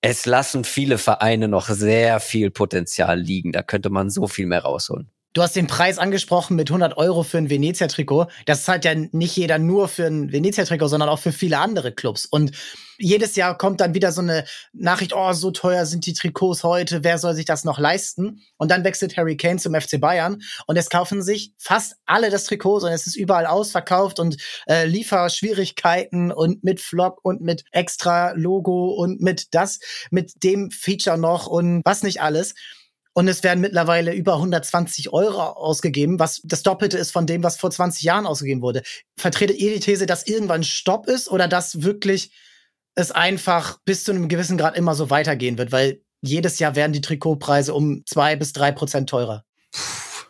es 0.00 0.26
lassen 0.26 0.64
viele 0.64 0.98
Vereine 0.98 1.48
noch 1.48 1.68
sehr 1.68 2.20
viel 2.20 2.50
Potenzial 2.50 3.18
liegen. 3.20 3.52
Da 3.52 3.62
könnte 3.62 3.90
man 3.90 4.10
so 4.10 4.28
viel 4.28 4.46
mehr 4.46 4.62
rausholen. 4.62 5.10
Du 5.34 5.42
hast 5.42 5.54
den 5.54 5.66
Preis 5.66 5.98
angesprochen 5.98 6.56
mit 6.56 6.70
100 6.70 6.96
Euro 6.96 7.22
für 7.22 7.36
ein 7.36 7.50
Venezia-Trikot. 7.50 8.28
Das 8.46 8.64
zahlt 8.64 8.86
ja 8.86 8.94
nicht 8.94 9.36
jeder 9.36 9.58
nur 9.58 9.86
für 9.88 10.06
ein 10.06 10.32
Venezia-Trikot, 10.32 10.88
sondern 10.88 11.10
auch 11.10 11.18
für 11.18 11.32
viele 11.32 11.58
andere 11.58 11.92
Clubs. 11.92 12.24
Und 12.24 12.52
jedes 12.96 13.36
Jahr 13.36 13.56
kommt 13.56 13.80
dann 13.80 13.94
wieder 13.94 14.10
so 14.10 14.22
eine 14.22 14.44
Nachricht, 14.72 15.12
oh, 15.14 15.32
so 15.34 15.50
teuer 15.50 15.86
sind 15.86 16.06
die 16.06 16.14
Trikots 16.14 16.64
heute, 16.64 17.04
wer 17.04 17.18
soll 17.18 17.34
sich 17.34 17.44
das 17.44 17.64
noch 17.64 17.78
leisten? 17.78 18.42
Und 18.56 18.70
dann 18.70 18.84
wechselt 18.84 19.16
Harry 19.16 19.36
Kane 19.36 19.58
zum 19.58 19.74
FC 19.74 20.00
Bayern 20.00 20.42
und 20.66 20.76
es 20.76 20.90
kaufen 20.90 21.22
sich 21.22 21.52
fast 21.58 21.96
alle 22.06 22.30
das 22.30 22.44
Trikot 22.44 22.78
und 22.78 22.90
es 22.90 23.06
ist 23.06 23.16
überall 23.16 23.46
ausverkauft 23.46 24.18
und 24.18 24.38
äh, 24.66 24.86
Lieferschwierigkeiten 24.86 26.32
und 26.32 26.64
mit 26.64 26.80
Flop 26.80 27.20
und 27.22 27.40
mit 27.42 27.64
extra 27.70 28.32
Logo 28.32 28.94
und 28.94 29.20
mit 29.20 29.54
das, 29.54 29.78
mit 30.10 30.42
dem 30.42 30.70
Feature 30.70 31.18
noch 31.18 31.46
und 31.46 31.82
was 31.84 32.02
nicht 32.02 32.20
alles. 32.20 32.54
Und 33.18 33.26
es 33.26 33.42
werden 33.42 33.58
mittlerweile 33.58 34.14
über 34.14 34.34
120 34.34 35.12
Euro 35.12 35.42
ausgegeben, 35.42 36.20
was 36.20 36.40
das 36.44 36.62
Doppelte 36.62 36.98
ist 36.98 37.10
von 37.10 37.26
dem, 37.26 37.42
was 37.42 37.56
vor 37.56 37.68
20 37.68 38.04
Jahren 38.04 38.26
ausgegeben 38.26 38.62
wurde. 38.62 38.84
Vertretet 39.16 39.58
ihr 39.58 39.74
die 39.74 39.80
These, 39.80 40.06
dass 40.06 40.28
irgendwann 40.28 40.62
Stopp 40.62 41.08
ist 41.08 41.28
oder 41.28 41.48
dass 41.48 41.82
wirklich 41.82 42.30
es 42.94 43.10
einfach 43.10 43.80
bis 43.84 44.04
zu 44.04 44.12
einem 44.12 44.28
gewissen 44.28 44.56
Grad 44.56 44.76
immer 44.76 44.94
so 44.94 45.10
weitergehen 45.10 45.58
wird, 45.58 45.72
weil 45.72 46.00
jedes 46.22 46.60
Jahr 46.60 46.76
werden 46.76 46.92
die 46.92 47.00
Trikotpreise 47.00 47.74
um 47.74 48.04
zwei 48.06 48.36
bis 48.36 48.52
drei 48.52 48.70
Prozent 48.70 49.10
teurer. 49.10 49.44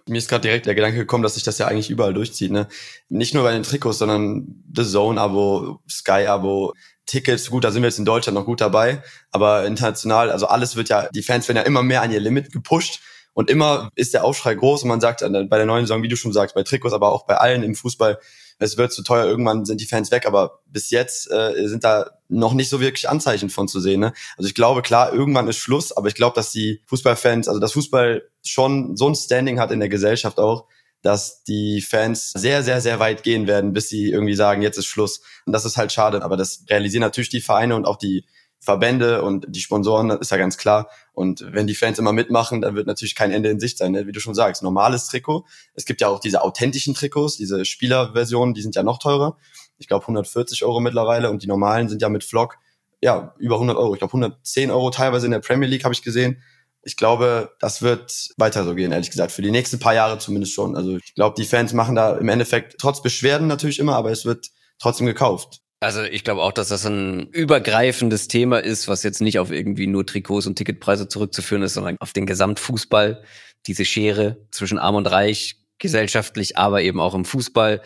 Mir 0.08 0.16
ist 0.16 0.30
gerade 0.30 0.48
direkt 0.48 0.64
der 0.64 0.74
Gedanke 0.74 0.96
gekommen, 0.96 1.22
dass 1.22 1.34
sich 1.34 1.42
das 1.42 1.58
ja 1.58 1.66
eigentlich 1.66 1.90
überall 1.90 2.14
durchzieht. 2.14 2.52
Ne? 2.52 2.68
Nicht 3.10 3.34
nur 3.34 3.42
bei 3.42 3.52
den 3.52 3.64
Trikots, 3.64 3.98
sondern 3.98 4.64
The 4.74 4.84
Zone-Abo, 4.84 5.80
Sky-Abo, 5.90 6.72
Tickets. 7.08 7.50
Gut, 7.50 7.64
da 7.64 7.72
sind 7.72 7.82
wir 7.82 7.88
jetzt 7.88 7.98
in 7.98 8.04
Deutschland 8.04 8.38
noch 8.38 8.44
gut 8.44 8.60
dabei, 8.60 9.02
aber 9.32 9.64
international, 9.64 10.30
also 10.30 10.46
alles 10.46 10.76
wird 10.76 10.88
ja, 10.88 11.08
die 11.08 11.22
Fans 11.22 11.48
werden 11.48 11.56
ja 11.56 11.64
immer 11.64 11.82
mehr 11.82 12.02
an 12.02 12.12
ihr 12.12 12.20
Limit 12.20 12.52
gepusht. 12.52 13.00
Und 13.34 13.50
immer 13.50 13.90
ist 13.94 14.14
der 14.14 14.24
Aufschrei 14.24 14.54
groß 14.54 14.82
und 14.82 14.88
man 14.88 15.00
sagt 15.00 15.20
bei 15.20 15.56
der 15.56 15.66
neuen 15.66 15.86
Saison, 15.86 16.02
wie 16.02 16.08
du 16.08 16.16
schon 16.16 16.32
sagst, 16.32 16.56
bei 16.56 16.64
Trikots, 16.64 16.92
aber 16.92 17.12
auch 17.12 17.24
bei 17.24 17.36
allen 17.36 17.62
im 17.62 17.76
Fußball, 17.76 18.18
es 18.58 18.76
wird 18.76 18.92
zu 18.92 19.04
teuer, 19.04 19.26
irgendwann 19.26 19.64
sind 19.64 19.80
die 19.80 19.86
Fans 19.86 20.10
weg, 20.10 20.26
aber 20.26 20.58
bis 20.66 20.90
jetzt 20.90 21.30
äh, 21.30 21.68
sind 21.68 21.84
da 21.84 22.10
noch 22.28 22.52
nicht 22.52 22.68
so 22.68 22.80
wirklich 22.80 23.08
Anzeichen 23.08 23.48
von 23.48 23.68
zu 23.68 23.78
sehen. 23.78 24.00
Ne? 24.00 24.12
Also 24.36 24.48
ich 24.48 24.56
glaube, 24.56 24.82
klar, 24.82 25.12
irgendwann 25.12 25.46
ist 25.46 25.58
Schluss, 25.58 25.96
aber 25.96 26.08
ich 26.08 26.16
glaube, 26.16 26.34
dass 26.34 26.50
die 26.50 26.82
Fußballfans, 26.86 27.46
also 27.46 27.60
das 27.60 27.74
Fußball 27.74 28.28
schon 28.42 28.96
so 28.96 29.08
ein 29.08 29.14
Standing 29.14 29.60
hat 29.60 29.70
in 29.70 29.78
der 29.78 29.88
Gesellschaft 29.88 30.40
auch, 30.40 30.66
dass 31.02 31.44
die 31.44 31.80
Fans 31.80 32.30
sehr, 32.30 32.62
sehr, 32.62 32.80
sehr 32.80 32.98
weit 32.98 33.22
gehen 33.22 33.46
werden, 33.46 33.72
bis 33.72 33.88
sie 33.88 34.10
irgendwie 34.10 34.34
sagen, 34.34 34.62
jetzt 34.62 34.78
ist 34.78 34.86
Schluss. 34.86 35.20
Und 35.46 35.52
das 35.52 35.64
ist 35.64 35.76
halt 35.76 35.92
schade, 35.92 36.22
aber 36.22 36.36
das 36.36 36.64
realisieren 36.68 37.02
natürlich 37.02 37.30
die 37.30 37.40
Vereine 37.40 37.76
und 37.76 37.86
auch 37.86 37.96
die 37.96 38.24
Verbände 38.60 39.22
und 39.22 39.46
die 39.48 39.60
Sponsoren, 39.60 40.08
das 40.08 40.18
ist 40.20 40.30
ja 40.30 40.36
ganz 40.36 40.58
klar. 40.58 40.88
Und 41.12 41.44
wenn 41.52 41.68
die 41.68 41.76
Fans 41.76 41.98
immer 41.98 42.12
mitmachen, 42.12 42.60
dann 42.60 42.74
wird 42.74 42.86
natürlich 42.86 43.14
kein 43.14 43.30
Ende 43.30 43.50
in 43.50 43.60
Sicht 43.60 43.78
sein, 43.78 43.92
ne? 43.92 44.06
wie 44.06 44.12
du 44.12 44.20
schon 44.20 44.34
sagst. 44.34 44.62
Normales 44.62 45.06
Trikot. 45.06 45.46
Es 45.74 45.84
gibt 45.84 46.00
ja 46.00 46.08
auch 46.08 46.18
diese 46.18 46.42
authentischen 46.42 46.94
Trikots, 46.94 47.36
diese 47.36 47.64
Spielerversionen, 47.64 48.54
die 48.54 48.62
sind 48.62 48.74
ja 48.74 48.82
noch 48.82 48.98
teurer. 48.98 49.36
Ich 49.78 49.86
glaube 49.86 50.02
140 50.02 50.64
Euro 50.64 50.80
mittlerweile 50.80 51.30
und 51.30 51.42
die 51.42 51.46
normalen 51.46 51.88
sind 51.88 52.02
ja 52.02 52.08
mit 52.08 52.24
Flock 52.24 52.58
ja 53.00 53.34
über 53.38 53.54
100 53.56 53.76
Euro. 53.76 53.94
Ich 53.94 54.00
glaube 54.00 54.10
110 54.10 54.72
Euro 54.72 54.90
teilweise 54.90 55.26
in 55.26 55.32
der 55.32 55.38
Premier 55.38 55.68
League 55.68 55.84
habe 55.84 55.94
ich 55.94 56.02
gesehen 56.02 56.42
ich 56.82 56.96
glaube, 56.96 57.54
das 57.60 57.82
wird 57.82 58.30
weiter 58.36 58.64
so 58.64 58.74
gehen, 58.74 58.92
ehrlich 58.92 59.10
gesagt. 59.10 59.32
Für 59.32 59.42
die 59.42 59.50
nächsten 59.50 59.78
paar 59.78 59.94
Jahre 59.94 60.18
zumindest 60.18 60.54
schon. 60.54 60.76
Also 60.76 60.96
ich 60.96 61.14
glaube, 61.14 61.34
die 61.38 61.46
Fans 61.46 61.72
machen 61.72 61.94
da 61.94 62.16
im 62.16 62.28
Endeffekt 62.28 62.76
trotz 62.78 63.02
Beschwerden 63.02 63.46
natürlich 63.46 63.78
immer, 63.78 63.96
aber 63.96 64.10
es 64.10 64.24
wird 64.24 64.48
trotzdem 64.78 65.06
gekauft. 65.06 65.60
Also 65.80 66.02
ich 66.02 66.24
glaube 66.24 66.42
auch, 66.42 66.52
dass 66.52 66.68
das 66.68 66.84
ein 66.86 67.28
übergreifendes 67.28 68.26
Thema 68.26 68.58
ist, 68.58 68.88
was 68.88 69.04
jetzt 69.04 69.20
nicht 69.20 69.38
auf 69.38 69.52
irgendwie 69.52 69.86
nur 69.86 70.04
Trikots 70.04 70.46
und 70.46 70.56
Ticketpreise 70.56 71.08
zurückzuführen 71.08 71.62
ist, 71.62 71.74
sondern 71.74 71.96
auf 72.00 72.12
den 72.12 72.26
Gesamtfußball, 72.26 73.22
diese 73.66 73.84
Schere 73.84 74.38
zwischen 74.50 74.78
Arm 74.78 74.96
und 74.96 75.06
Reich, 75.06 75.56
gesellschaftlich, 75.78 76.56
aber 76.56 76.82
eben 76.82 77.00
auch 77.00 77.14
im 77.14 77.24
Fußball. 77.24 77.82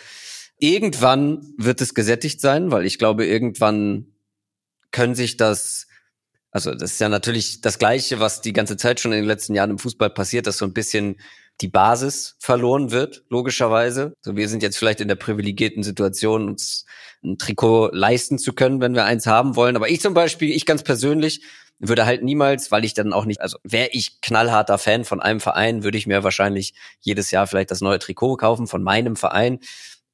Irgendwann 0.58 1.52
wird 1.58 1.80
es 1.80 1.92
gesättigt 1.92 2.40
sein, 2.40 2.70
weil 2.70 2.86
ich 2.86 2.98
glaube, 2.98 3.26
irgendwann 3.26 4.06
können 4.90 5.14
sich 5.14 5.36
das 5.36 5.86
also 6.52 6.74
das 6.74 6.92
ist 6.92 7.00
ja 7.00 7.08
natürlich 7.08 7.62
das 7.62 7.78
Gleiche, 7.78 8.20
was 8.20 8.42
die 8.42 8.52
ganze 8.52 8.76
Zeit 8.76 9.00
schon 9.00 9.12
in 9.12 9.18
den 9.20 9.26
letzten 9.26 9.54
Jahren 9.54 9.70
im 9.70 9.78
Fußball 9.78 10.10
passiert, 10.10 10.46
dass 10.46 10.58
so 10.58 10.66
ein 10.66 10.74
bisschen 10.74 11.16
die 11.62 11.68
Basis 11.68 12.36
verloren 12.38 12.90
wird, 12.90 13.24
logischerweise. 13.30 14.14
So, 14.20 14.36
wir 14.36 14.48
sind 14.48 14.62
jetzt 14.62 14.76
vielleicht 14.76 15.00
in 15.00 15.08
der 15.08 15.14
privilegierten 15.16 15.82
Situation, 15.82 16.48
uns 16.48 16.84
ein 17.24 17.38
Trikot 17.38 17.90
leisten 17.92 18.38
zu 18.38 18.52
können, 18.52 18.80
wenn 18.80 18.94
wir 18.94 19.04
eins 19.04 19.26
haben 19.26 19.56
wollen. 19.56 19.76
Aber 19.76 19.88
ich 19.88 20.00
zum 20.00 20.12
Beispiel, 20.12 20.50
ich 20.50 20.66
ganz 20.66 20.82
persönlich, 20.82 21.42
würde 21.78 22.06
halt 22.06 22.22
niemals, 22.22 22.70
weil 22.70 22.84
ich 22.84 22.94
dann 22.94 23.12
auch 23.12 23.24
nicht, 23.24 23.40
also 23.40 23.58
wäre 23.64 23.88
ich 23.90 24.20
knallharter 24.20 24.78
Fan 24.78 25.04
von 25.04 25.20
einem 25.20 25.40
Verein, 25.40 25.82
würde 25.82 25.98
ich 25.98 26.06
mir 26.06 26.22
wahrscheinlich 26.22 26.74
jedes 27.00 27.30
Jahr 27.30 27.46
vielleicht 27.46 27.70
das 27.70 27.80
neue 27.80 27.98
Trikot 27.98 28.36
kaufen 28.36 28.66
von 28.66 28.82
meinem 28.82 29.16
Verein. 29.16 29.58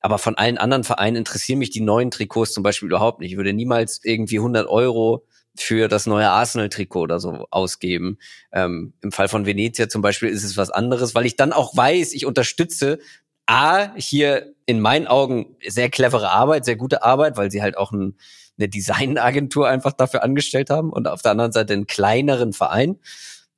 Aber 0.00 0.18
von 0.18 0.36
allen 0.36 0.56
anderen 0.56 0.84
Vereinen 0.84 1.16
interessieren 1.16 1.58
mich 1.58 1.70
die 1.70 1.80
neuen 1.80 2.10
Trikots 2.10 2.52
zum 2.52 2.62
Beispiel 2.62 2.88
überhaupt 2.88 3.20
nicht. 3.20 3.32
Ich 3.32 3.36
würde 3.36 3.52
niemals 3.52 4.00
irgendwie 4.04 4.38
100 4.38 4.68
Euro 4.68 5.26
für 5.58 5.88
das 5.88 6.06
neue 6.06 6.30
Arsenal-Trikot 6.30 7.00
oder 7.00 7.18
so 7.18 7.46
ausgeben. 7.50 8.18
Ähm, 8.52 8.92
Im 9.00 9.12
Fall 9.12 9.28
von 9.28 9.44
Venezia 9.44 9.88
zum 9.88 10.02
Beispiel 10.02 10.28
ist 10.28 10.44
es 10.44 10.56
was 10.56 10.70
anderes, 10.70 11.14
weil 11.14 11.26
ich 11.26 11.36
dann 11.36 11.52
auch 11.52 11.76
weiß, 11.76 12.12
ich 12.12 12.26
unterstütze 12.26 12.98
A, 13.46 13.94
hier 13.96 14.54
in 14.66 14.80
meinen 14.80 15.06
Augen 15.06 15.56
sehr 15.66 15.90
clevere 15.90 16.30
Arbeit, 16.30 16.64
sehr 16.64 16.76
gute 16.76 17.02
Arbeit, 17.02 17.36
weil 17.36 17.50
sie 17.50 17.62
halt 17.62 17.76
auch 17.76 17.92
ein, 17.92 18.16
eine 18.58 18.68
Designagentur 18.68 19.68
einfach 19.68 19.92
dafür 19.92 20.22
angestellt 20.22 20.70
haben 20.70 20.92
und 20.92 21.08
auf 21.08 21.22
der 21.22 21.32
anderen 21.32 21.52
Seite 21.52 21.72
einen 21.72 21.86
kleineren 21.86 22.52
Verein, 22.52 22.98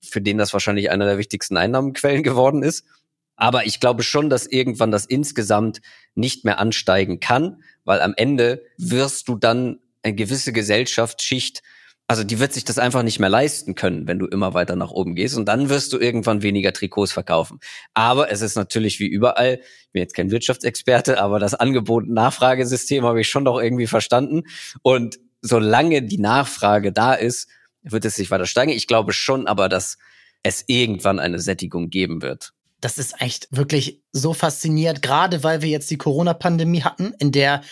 für 0.00 0.20
den 0.20 0.38
das 0.38 0.52
wahrscheinlich 0.52 0.90
einer 0.90 1.06
der 1.06 1.18
wichtigsten 1.18 1.56
Einnahmenquellen 1.56 2.22
geworden 2.22 2.62
ist. 2.62 2.86
Aber 3.36 3.66
ich 3.66 3.80
glaube 3.80 4.02
schon, 4.02 4.30
dass 4.30 4.46
irgendwann 4.46 4.90
das 4.90 5.06
insgesamt 5.06 5.80
nicht 6.14 6.44
mehr 6.44 6.58
ansteigen 6.58 7.20
kann, 7.20 7.62
weil 7.84 8.00
am 8.00 8.14
Ende 8.16 8.62
wirst 8.78 9.28
du 9.28 9.34
dann 9.34 9.80
eine 10.02 10.14
gewisse 10.14 10.52
Gesellschaftsschicht 10.52 11.62
also 12.10 12.24
die 12.24 12.40
wird 12.40 12.52
sich 12.52 12.64
das 12.64 12.80
einfach 12.80 13.04
nicht 13.04 13.20
mehr 13.20 13.28
leisten 13.28 13.76
können, 13.76 14.08
wenn 14.08 14.18
du 14.18 14.26
immer 14.26 14.52
weiter 14.52 14.74
nach 14.74 14.90
oben 14.90 15.14
gehst. 15.14 15.36
Und 15.36 15.46
dann 15.46 15.68
wirst 15.68 15.92
du 15.92 15.98
irgendwann 15.98 16.42
weniger 16.42 16.72
Trikots 16.72 17.12
verkaufen. 17.12 17.60
Aber 17.94 18.32
es 18.32 18.40
ist 18.40 18.56
natürlich 18.56 18.98
wie 18.98 19.06
überall, 19.06 19.60
ich 19.62 19.92
bin 19.92 20.02
jetzt 20.02 20.16
kein 20.16 20.32
Wirtschaftsexperte, 20.32 21.22
aber 21.22 21.38
das 21.38 21.54
Angebot- 21.54 22.08
Nachfragesystem 22.08 23.04
habe 23.04 23.20
ich 23.20 23.28
schon 23.28 23.44
doch 23.44 23.60
irgendwie 23.60 23.86
verstanden. 23.86 24.42
Und 24.82 25.20
solange 25.40 26.02
die 26.02 26.18
Nachfrage 26.18 26.90
da 26.90 27.14
ist, 27.14 27.48
wird 27.84 28.04
es 28.04 28.16
sich 28.16 28.32
weiter 28.32 28.46
steigen. 28.46 28.72
Ich 28.72 28.88
glaube 28.88 29.12
schon 29.12 29.46
aber, 29.46 29.68
dass 29.68 29.96
es 30.42 30.64
irgendwann 30.66 31.20
eine 31.20 31.38
Sättigung 31.38 31.90
geben 31.90 32.22
wird. 32.22 32.54
Das 32.80 32.98
ist 32.98 33.20
echt 33.20 33.46
wirklich 33.52 34.02
so 34.10 34.34
faszinierend, 34.34 35.00
gerade 35.00 35.44
weil 35.44 35.62
wir 35.62 35.68
jetzt 35.68 35.88
die 35.92 35.98
Corona-Pandemie 35.98 36.82
hatten, 36.82 37.14
in 37.20 37.30
der 37.30 37.62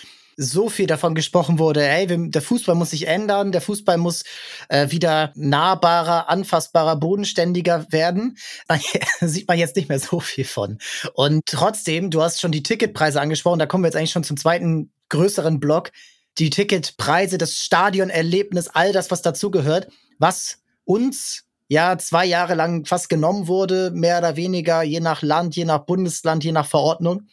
so 0.41 0.69
viel 0.69 0.87
davon 0.87 1.17
gesprochen 1.17 1.59
wurde, 1.59 1.83
hey, 1.83 2.07
der 2.07 2.41
Fußball 2.41 2.77
muss 2.77 2.91
sich 2.91 3.09
ändern, 3.09 3.51
der 3.51 3.61
Fußball 3.61 3.99
muss 3.99 4.23
äh, 4.69 4.91
wieder 4.93 5.33
nahbarer, 5.35 6.29
anfassbarer, 6.31 6.97
bodenständiger 6.97 7.87
werden. 7.91 8.39
Da 9.21 9.27
sieht 9.27 9.49
man 9.49 9.59
jetzt 9.59 9.75
nicht 9.75 9.89
mehr 9.89 9.99
so 9.99 10.21
viel 10.21 10.45
von. 10.45 10.79
Und 11.15 11.43
trotzdem, 11.47 12.11
du 12.11 12.23
hast 12.23 12.41
schon 12.41 12.53
die 12.53 12.63
Ticketpreise 12.63 13.21
angesprochen, 13.21 13.59
da 13.59 13.67
kommen 13.67 13.83
wir 13.83 13.89
jetzt 13.89 13.97
eigentlich 13.97 14.13
schon 14.13 14.23
zum 14.23 14.37
zweiten 14.37 14.93
größeren 15.09 15.59
Block. 15.59 15.91
Die 16.39 16.51
Ticketpreise, 16.51 17.37
das 17.37 17.59
Stadionerlebnis, 17.59 18.69
all 18.69 18.93
das, 18.93 19.11
was 19.11 19.23
dazugehört, 19.23 19.89
was 20.19 20.59
uns 20.85 21.45
ja 21.67 21.99
zwei 21.99 22.27
Jahre 22.27 22.55
lang 22.55 22.85
fast 22.85 23.09
genommen 23.09 23.49
wurde, 23.49 23.91
mehr 23.91 24.19
oder 24.19 24.37
weniger, 24.37 24.83
je 24.83 25.01
nach 25.01 25.23
Land, 25.23 25.57
je 25.57 25.65
nach 25.65 25.81
Bundesland, 25.81 26.45
je 26.45 26.53
nach 26.53 26.67
Verordnung. 26.67 27.27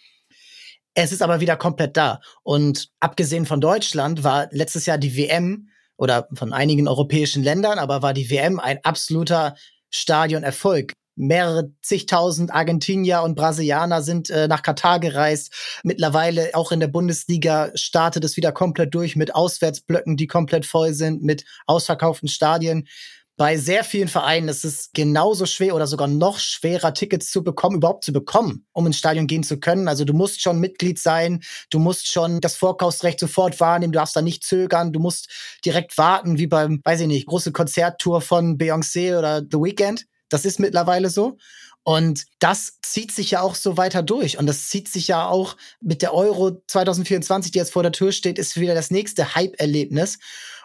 Es 0.95 1.11
ist 1.11 1.21
aber 1.21 1.41
wieder 1.41 1.57
komplett 1.57 1.97
da. 1.97 2.21
Und 2.43 2.89
abgesehen 3.01 3.45
von 3.45 3.61
Deutschland 3.61 4.23
war 4.23 4.47
letztes 4.51 4.85
Jahr 4.85 4.97
die 4.97 5.17
WM 5.17 5.69
oder 5.97 6.27
von 6.33 6.53
einigen 6.53 6.87
europäischen 6.87 7.43
Ländern, 7.43 7.79
aber 7.79 8.01
war 8.01 8.13
die 8.13 8.29
WM 8.29 8.59
ein 8.59 8.79
absoluter 8.83 9.55
Stadionerfolg. 9.89 10.93
Mehrere 11.17 11.71
zigtausend 11.81 12.53
Argentinier 12.53 13.21
und 13.21 13.35
Brasilianer 13.35 14.01
sind 14.01 14.29
äh, 14.29 14.49
nach 14.49 14.63
Katar 14.63 14.99
gereist. 14.99 15.79
Mittlerweile 15.83 16.49
auch 16.53 16.73
in 16.73 16.81
der 16.81 16.89
Bundesliga 16.89 17.71
startet 17.75 18.25
es 18.25 18.35
wieder 18.35 18.51
komplett 18.51 18.93
durch 18.93 19.15
mit 19.15 19.33
Auswärtsblöcken, 19.33 20.17
die 20.17 20.27
komplett 20.27 20.65
voll 20.65 20.93
sind, 20.93 21.23
mit 21.23 21.45
ausverkauften 21.67 22.27
Stadien 22.27 22.87
bei 23.37 23.57
sehr 23.57 23.83
vielen 23.83 24.07
Vereinen 24.07 24.47
ist 24.47 24.63
es 24.63 24.91
genauso 24.93 25.45
schwer 25.45 25.75
oder 25.75 25.87
sogar 25.87 26.07
noch 26.07 26.39
schwerer, 26.39 26.93
Tickets 26.93 27.29
zu 27.31 27.43
bekommen, 27.43 27.77
überhaupt 27.77 28.05
zu 28.05 28.13
bekommen, 28.13 28.65
um 28.71 28.87
ins 28.87 28.97
Stadion 28.97 29.27
gehen 29.27 29.43
zu 29.43 29.59
können. 29.59 29.89
Also 29.89 30.05
du 30.05 30.13
musst 30.13 30.41
schon 30.41 30.59
Mitglied 30.59 30.99
sein, 30.99 31.43
du 31.69 31.79
musst 31.79 32.07
schon 32.07 32.39
das 32.39 32.55
Vorkaufsrecht 32.55 33.19
sofort 33.19 33.59
wahrnehmen, 33.59 33.91
du 33.91 33.99
darfst 33.99 34.15
da 34.15 34.21
nicht 34.21 34.45
zögern, 34.45 34.93
du 34.93 35.01
musst 35.01 35.29
direkt 35.65 35.97
warten, 35.97 36.37
wie 36.37 36.47
beim, 36.47 36.79
weiß 36.83 37.01
ich 37.01 37.07
nicht, 37.07 37.27
große 37.27 37.51
Konzerttour 37.51 38.21
von 38.21 38.57
Beyoncé 38.57 39.17
oder 39.17 39.41
The 39.41 39.57
Weeknd. 39.57 40.05
Das 40.29 40.45
ist 40.45 40.59
mittlerweile 40.59 41.09
so. 41.09 41.37
Und 41.83 42.25
das 42.39 42.79
zieht 42.81 43.11
sich 43.11 43.31
ja 43.31 43.41
auch 43.41 43.53
so 43.53 43.77
weiter 43.77 44.01
durch. 44.01 44.39
Und 44.39 44.47
das 44.47 44.69
zieht 44.69 44.87
sich 44.87 45.07
ja 45.07 45.27
auch 45.27 45.55
mit 45.81 46.01
der 46.01 46.13
Euro 46.13 46.63
2024, 46.67 47.51
die 47.51 47.59
jetzt 47.59 47.73
vor 47.73 47.83
der 47.83 47.91
Tür 47.91 48.11
steht, 48.11 48.39
ist 48.39 48.59
wieder 48.59 48.73
das 48.73 48.89
nächste 48.89 49.35
Hype-Erlebnis. 49.35 50.17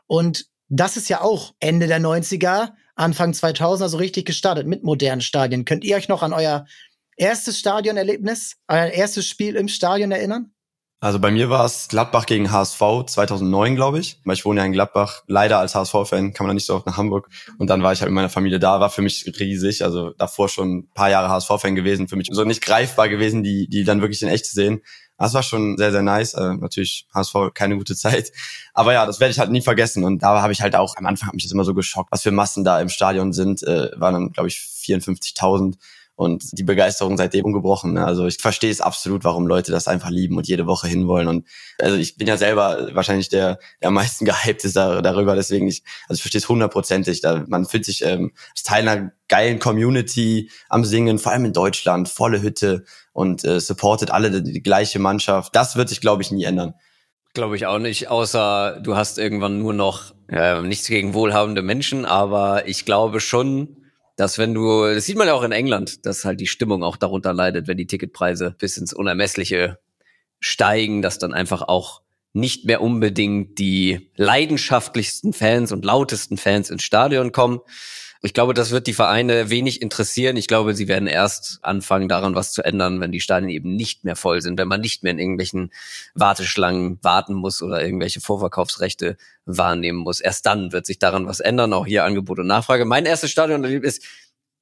Und 0.06 0.46
das 0.70 0.96
ist 0.96 1.08
ja 1.08 1.20
auch 1.20 1.52
Ende 1.60 1.86
der 1.86 2.00
90er, 2.00 2.70
Anfang 2.94 3.32
2000er 3.32 3.88
so 3.88 3.98
richtig 3.98 4.24
gestartet 4.24 4.66
mit 4.66 4.84
modernen 4.84 5.20
Stadien. 5.20 5.64
Könnt 5.64 5.84
ihr 5.84 5.96
euch 5.96 6.08
noch 6.08 6.22
an 6.22 6.32
euer 6.32 6.64
erstes 7.16 7.58
Stadionerlebnis, 7.58 8.56
euer 8.68 8.86
erstes 8.86 9.26
Spiel 9.26 9.56
im 9.56 9.68
Stadion 9.68 10.12
erinnern? 10.12 10.52
Also 11.02 11.18
bei 11.18 11.30
mir 11.30 11.48
war 11.48 11.64
es 11.64 11.88
Gladbach 11.88 12.26
gegen 12.26 12.52
HSV 12.52 13.06
2009, 13.06 13.74
glaube 13.74 13.98
ich. 13.98 14.20
Weil 14.24 14.34
ich 14.34 14.44
wohne 14.44 14.60
ja 14.60 14.66
in 14.66 14.72
Gladbach. 14.72 15.22
Leider 15.26 15.58
als 15.58 15.74
HSV-Fan 15.74 16.34
kann 16.34 16.46
man 16.46 16.54
nicht 16.54 16.66
so 16.66 16.74
oft 16.74 16.86
nach 16.86 16.98
Hamburg. 16.98 17.30
Und 17.58 17.70
dann 17.70 17.82
war 17.82 17.94
ich 17.94 18.02
halt 18.02 18.10
mit 18.10 18.16
meiner 18.16 18.28
Familie 18.28 18.58
da. 18.58 18.80
War 18.80 18.90
für 18.90 19.00
mich 19.00 19.24
riesig. 19.40 19.82
Also 19.82 20.10
davor 20.10 20.50
schon 20.50 20.76
ein 20.76 20.90
paar 20.92 21.08
Jahre 21.08 21.30
HSV-Fan 21.30 21.74
gewesen. 21.74 22.06
Für 22.06 22.16
mich 22.16 22.28
so 22.30 22.44
nicht 22.44 22.62
greifbar 22.62 23.08
gewesen, 23.08 23.42
die, 23.42 23.66
die 23.66 23.84
dann 23.84 24.02
wirklich 24.02 24.22
in 24.22 24.28
echt 24.28 24.44
zu 24.44 24.54
sehen. 24.54 24.82
Das 25.20 25.34
war 25.34 25.42
schon 25.42 25.76
sehr, 25.76 25.92
sehr 25.92 26.02
nice. 26.02 26.32
Äh, 26.34 26.54
natürlich 26.54 27.06
HSV 27.14 27.34
keine 27.52 27.76
gute 27.76 27.94
Zeit. 27.94 28.32
Aber 28.72 28.94
ja, 28.94 29.04
das 29.04 29.20
werde 29.20 29.32
ich 29.32 29.38
halt 29.38 29.50
nie 29.50 29.60
vergessen. 29.60 30.02
Und 30.02 30.22
da 30.22 30.40
habe 30.40 30.52
ich 30.52 30.62
halt 30.62 30.74
auch, 30.74 30.96
am 30.96 31.06
Anfang 31.06 31.28
hat 31.28 31.34
mich 31.34 31.44
das 31.44 31.52
immer 31.52 31.64
so 31.64 31.74
geschockt, 31.74 32.10
was 32.10 32.22
für 32.22 32.30
Massen 32.30 32.64
da 32.64 32.80
im 32.80 32.88
Stadion 32.88 33.32
sind. 33.34 33.62
Äh, 33.62 33.90
waren 33.96 34.14
dann, 34.14 34.32
glaube 34.32 34.48
ich, 34.48 34.56
54.000 34.56 35.76
und 36.20 36.58
die 36.58 36.64
Begeisterung 36.64 37.16
seitdem 37.16 37.46
ungebrochen. 37.46 37.94
Ne? 37.94 38.04
Also 38.04 38.26
ich 38.26 38.36
verstehe 38.36 38.70
es 38.70 38.82
absolut, 38.82 39.24
warum 39.24 39.46
Leute 39.46 39.72
das 39.72 39.88
einfach 39.88 40.10
lieben 40.10 40.36
und 40.36 40.46
jede 40.46 40.66
Woche 40.66 40.86
hinwollen. 40.86 41.28
Und 41.28 41.46
also 41.78 41.96
ich 41.96 42.18
bin 42.18 42.28
ja 42.28 42.36
selber 42.36 42.90
wahrscheinlich 42.92 43.30
der, 43.30 43.58
der 43.80 43.88
am 43.88 43.94
meisten 43.94 44.24
gehypt 44.26 44.62
ist 44.66 44.76
darüber. 44.76 45.34
Deswegen 45.34 45.66
ich, 45.66 45.82
also 46.08 46.18
ich 46.18 46.22
verstehe 46.22 46.40
es 46.40 46.48
hundertprozentig. 46.50 47.22
Da 47.22 47.44
man 47.48 47.64
fühlt 47.64 47.86
sich 47.86 48.04
ähm, 48.04 48.32
als 48.50 48.62
Teil 48.64 48.86
einer 48.86 49.12
geilen 49.28 49.60
Community 49.60 50.50
am 50.68 50.84
Singen, 50.84 51.18
vor 51.18 51.32
allem 51.32 51.46
in 51.46 51.54
Deutschland, 51.54 52.10
volle 52.10 52.42
Hütte 52.42 52.84
und 53.12 53.44
äh, 53.44 53.60
supportet 53.60 54.10
alle 54.10 54.42
die, 54.42 54.52
die 54.52 54.62
gleiche 54.62 54.98
Mannschaft. 54.98 55.54
Das 55.56 55.76
wird 55.76 55.88
sich, 55.88 56.00
glaube 56.00 56.22
ich, 56.22 56.30
nie 56.30 56.44
ändern. 56.44 56.74
Glaube 57.32 57.56
ich 57.56 57.66
auch 57.66 57.78
nicht, 57.78 58.08
außer 58.08 58.80
du 58.82 58.96
hast 58.96 59.18
irgendwann 59.18 59.60
nur 59.60 59.72
noch 59.72 60.14
äh, 60.28 60.60
nichts 60.62 60.88
gegen 60.88 61.14
wohlhabende 61.14 61.62
Menschen, 61.62 62.04
aber 62.04 62.66
ich 62.66 62.84
glaube 62.84 63.20
schon, 63.20 63.76
dass 64.16 64.36
wenn 64.36 64.52
du, 64.52 64.84
das 64.84 65.06
sieht 65.06 65.16
man 65.16 65.28
ja 65.28 65.34
auch 65.34 65.44
in 65.44 65.52
England, 65.52 66.04
dass 66.06 66.24
halt 66.24 66.40
die 66.40 66.48
Stimmung 66.48 66.82
auch 66.82 66.96
darunter 66.96 67.32
leidet, 67.32 67.68
wenn 67.68 67.78
die 67.78 67.86
Ticketpreise 67.86 68.54
bis 68.58 68.76
ins 68.76 68.92
Unermessliche 68.92 69.78
steigen, 70.40 71.02
dass 71.02 71.18
dann 71.18 71.32
einfach 71.32 71.62
auch 71.62 72.02
nicht 72.32 72.64
mehr 72.64 72.80
unbedingt 72.80 73.58
die 73.58 74.10
leidenschaftlichsten 74.16 75.32
Fans 75.32 75.72
und 75.72 75.84
lautesten 75.84 76.36
Fans 76.36 76.70
ins 76.70 76.82
Stadion 76.82 77.32
kommen. 77.32 77.60
Ich 78.22 78.34
glaube, 78.34 78.52
das 78.52 78.70
wird 78.70 78.86
die 78.86 78.92
Vereine 78.92 79.48
wenig 79.48 79.80
interessieren. 79.80 80.36
Ich 80.36 80.46
glaube, 80.46 80.74
sie 80.74 80.88
werden 80.88 81.08
erst 81.08 81.58
anfangen, 81.62 82.06
daran 82.06 82.34
was 82.34 82.52
zu 82.52 82.62
ändern, 82.62 83.00
wenn 83.00 83.12
die 83.12 83.20
Stadien 83.20 83.48
eben 83.48 83.76
nicht 83.76 84.04
mehr 84.04 84.14
voll 84.14 84.42
sind, 84.42 84.58
wenn 84.58 84.68
man 84.68 84.82
nicht 84.82 85.02
mehr 85.02 85.12
in 85.12 85.18
irgendwelchen 85.18 85.72
Warteschlangen 86.14 86.98
warten 87.02 87.32
muss 87.32 87.62
oder 87.62 87.82
irgendwelche 87.82 88.20
Vorverkaufsrechte 88.20 89.16
wahrnehmen 89.46 89.98
muss. 89.98 90.20
Erst 90.20 90.44
dann 90.44 90.70
wird 90.72 90.84
sich 90.84 90.98
daran 90.98 91.26
was 91.26 91.40
ändern, 91.40 91.72
auch 91.72 91.86
hier 91.86 92.04
Angebot 92.04 92.38
und 92.38 92.46
Nachfrage. 92.46 92.84
Mein 92.84 93.06
erstes 93.06 93.30
Stadion 93.30 93.64
ist 93.64 94.04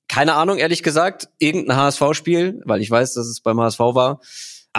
keine 0.06 0.34
Ahnung, 0.34 0.58
ehrlich 0.58 0.84
gesagt, 0.84 1.28
irgendein 1.38 1.76
HSV-Spiel, 1.76 2.62
weil 2.64 2.80
ich 2.80 2.90
weiß, 2.90 3.14
dass 3.14 3.26
es 3.26 3.40
beim 3.40 3.60
HSV 3.60 3.80
war 3.80 4.20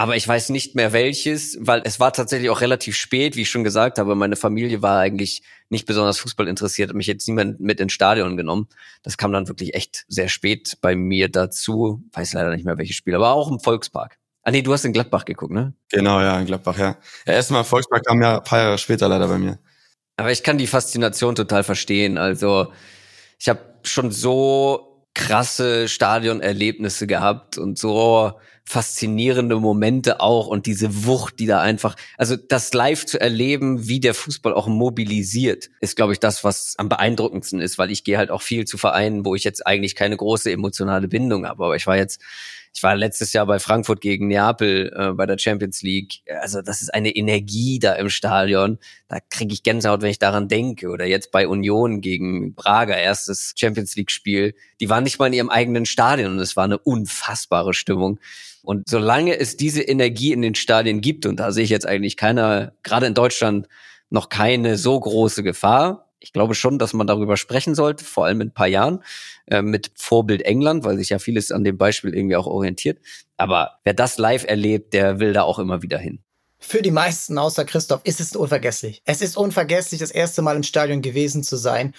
aber 0.00 0.16
ich 0.16 0.26
weiß 0.26 0.48
nicht 0.48 0.74
mehr 0.74 0.94
welches, 0.94 1.58
weil 1.60 1.82
es 1.84 2.00
war 2.00 2.10
tatsächlich 2.14 2.48
auch 2.48 2.62
relativ 2.62 2.96
spät, 2.96 3.36
wie 3.36 3.42
ich 3.42 3.50
schon 3.50 3.64
gesagt 3.64 3.98
habe. 3.98 4.14
Meine 4.14 4.34
Familie 4.34 4.80
war 4.80 4.98
eigentlich 4.98 5.42
nicht 5.68 5.84
besonders 5.84 6.18
Fußball 6.20 6.48
interessiert, 6.48 6.88
hat 6.88 6.96
mich 6.96 7.06
jetzt 7.06 7.28
niemand 7.28 7.60
mit 7.60 7.80
ins 7.80 7.92
Stadion 7.92 8.38
genommen. 8.38 8.66
Das 9.02 9.18
kam 9.18 9.30
dann 9.30 9.46
wirklich 9.46 9.74
echt 9.74 10.06
sehr 10.08 10.30
spät 10.30 10.78
bei 10.80 10.96
mir 10.96 11.28
dazu. 11.30 12.02
Weiß 12.12 12.32
leider 12.32 12.48
nicht 12.48 12.64
mehr 12.64 12.78
welches 12.78 12.96
Spiel, 12.96 13.14
aber 13.14 13.32
auch 13.34 13.50
im 13.50 13.60
Volkspark. 13.60 14.16
Ah 14.42 14.50
nee, 14.50 14.62
du 14.62 14.72
hast 14.72 14.86
in 14.86 14.94
Gladbach 14.94 15.26
geguckt, 15.26 15.52
ne? 15.52 15.74
Genau, 15.90 16.18
ja, 16.22 16.40
in 16.40 16.46
Gladbach, 16.46 16.78
ja. 16.78 16.96
ja 17.26 17.34
erstmal 17.34 17.64
Volkspark 17.64 18.02
kam 18.06 18.22
ja 18.22 18.38
ein 18.38 18.42
paar 18.42 18.58
Jahre 18.58 18.78
später 18.78 19.06
leider 19.06 19.28
bei 19.28 19.36
mir. 19.36 19.58
Aber 20.16 20.32
ich 20.32 20.42
kann 20.42 20.56
die 20.56 20.66
Faszination 20.66 21.34
total 21.34 21.62
verstehen. 21.62 22.16
Also 22.16 22.72
ich 23.38 23.50
habe 23.50 23.60
schon 23.82 24.10
so 24.12 25.04
krasse 25.12 25.88
Stadionerlebnisse 25.88 27.06
gehabt 27.06 27.58
und 27.58 27.78
so 27.78 28.32
faszinierende 28.70 29.56
Momente 29.56 30.20
auch 30.20 30.46
und 30.46 30.66
diese 30.66 31.04
Wucht, 31.04 31.40
die 31.40 31.46
da 31.46 31.60
einfach, 31.60 31.96
also 32.16 32.36
das 32.36 32.72
live 32.72 33.04
zu 33.04 33.20
erleben, 33.20 33.88
wie 33.88 33.98
der 33.98 34.14
Fußball 34.14 34.54
auch 34.54 34.68
mobilisiert, 34.68 35.70
ist, 35.80 35.96
glaube 35.96 36.12
ich, 36.12 36.20
das, 36.20 36.44
was 36.44 36.76
am 36.78 36.88
beeindruckendsten 36.88 37.60
ist, 37.60 37.78
weil 37.78 37.90
ich 37.90 38.04
gehe 38.04 38.16
halt 38.16 38.30
auch 38.30 38.42
viel 38.42 38.66
zu 38.66 38.78
Vereinen, 38.78 39.24
wo 39.24 39.34
ich 39.34 39.42
jetzt 39.42 39.66
eigentlich 39.66 39.96
keine 39.96 40.16
große 40.16 40.52
emotionale 40.52 41.08
Bindung 41.08 41.48
habe. 41.48 41.64
Aber 41.64 41.74
ich 41.74 41.88
war 41.88 41.96
jetzt 41.96 42.22
ich 42.72 42.82
war 42.82 42.94
letztes 42.94 43.32
Jahr 43.32 43.46
bei 43.46 43.58
Frankfurt 43.58 44.00
gegen 44.00 44.28
Neapel 44.28 44.92
äh, 44.96 45.12
bei 45.12 45.26
der 45.26 45.38
Champions 45.38 45.82
League. 45.82 46.22
Also 46.40 46.62
das 46.62 46.82
ist 46.82 46.94
eine 46.94 47.10
Energie 47.10 47.78
da 47.78 47.94
im 47.94 48.10
Stadion. 48.10 48.78
Da 49.08 49.18
kriege 49.28 49.52
ich 49.52 49.62
Gänsehaut, 49.62 50.02
wenn 50.02 50.10
ich 50.10 50.18
daran 50.18 50.48
denke. 50.48 50.88
Oder 50.88 51.06
jetzt 51.06 51.32
bei 51.32 51.48
Union 51.48 52.00
gegen 52.00 52.54
Braga, 52.54 52.94
erstes 52.94 53.54
Champions 53.56 53.96
League-Spiel. 53.96 54.54
Die 54.80 54.88
waren 54.88 55.04
nicht 55.04 55.18
mal 55.18 55.26
in 55.26 55.32
ihrem 55.32 55.50
eigenen 55.50 55.84
Stadion 55.84 56.32
und 56.32 56.38
es 56.38 56.56
war 56.56 56.64
eine 56.64 56.78
unfassbare 56.78 57.74
Stimmung. 57.74 58.20
Und 58.62 58.88
solange 58.88 59.38
es 59.38 59.56
diese 59.56 59.82
Energie 59.82 60.32
in 60.32 60.42
den 60.42 60.54
Stadien 60.54 61.00
gibt, 61.00 61.26
und 61.26 61.40
da 61.40 61.50
sehe 61.50 61.64
ich 61.64 61.70
jetzt 61.70 61.86
eigentlich 61.86 62.16
keiner, 62.16 62.72
gerade 62.82 63.06
in 63.06 63.14
Deutschland, 63.14 63.68
noch 64.10 64.28
keine 64.28 64.76
so 64.76 64.98
große 64.98 65.42
Gefahr. 65.42 66.09
Ich 66.20 66.32
glaube 66.32 66.54
schon, 66.54 66.78
dass 66.78 66.92
man 66.92 67.06
darüber 67.06 67.36
sprechen 67.36 67.74
sollte, 67.74 68.04
vor 68.04 68.26
allem 68.26 68.42
in 68.42 68.48
ein 68.48 68.54
paar 68.54 68.66
Jahren, 68.66 69.02
äh, 69.46 69.62
mit 69.62 69.90
Vorbild 69.94 70.42
England, 70.42 70.84
weil 70.84 70.98
sich 70.98 71.08
ja 71.08 71.18
vieles 71.18 71.50
an 71.50 71.64
dem 71.64 71.78
Beispiel 71.78 72.14
irgendwie 72.14 72.36
auch 72.36 72.46
orientiert. 72.46 72.98
Aber 73.36 73.78
wer 73.84 73.94
das 73.94 74.18
live 74.18 74.44
erlebt, 74.44 74.92
der 74.92 75.18
will 75.18 75.32
da 75.32 75.42
auch 75.42 75.58
immer 75.58 75.82
wieder 75.82 75.98
hin. 75.98 76.20
Für 76.58 76.82
die 76.82 76.90
meisten 76.90 77.38
außer 77.38 77.64
Christoph 77.64 78.02
ist 78.04 78.20
es 78.20 78.36
unvergesslich. 78.36 79.02
Es 79.06 79.22
ist 79.22 79.38
unvergesslich, 79.38 79.98
das 79.98 80.10
erste 80.10 80.42
Mal 80.42 80.56
im 80.56 80.62
Stadion 80.62 81.00
gewesen 81.00 81.42
zu 81.42 81.56
sein. 81.56 81.94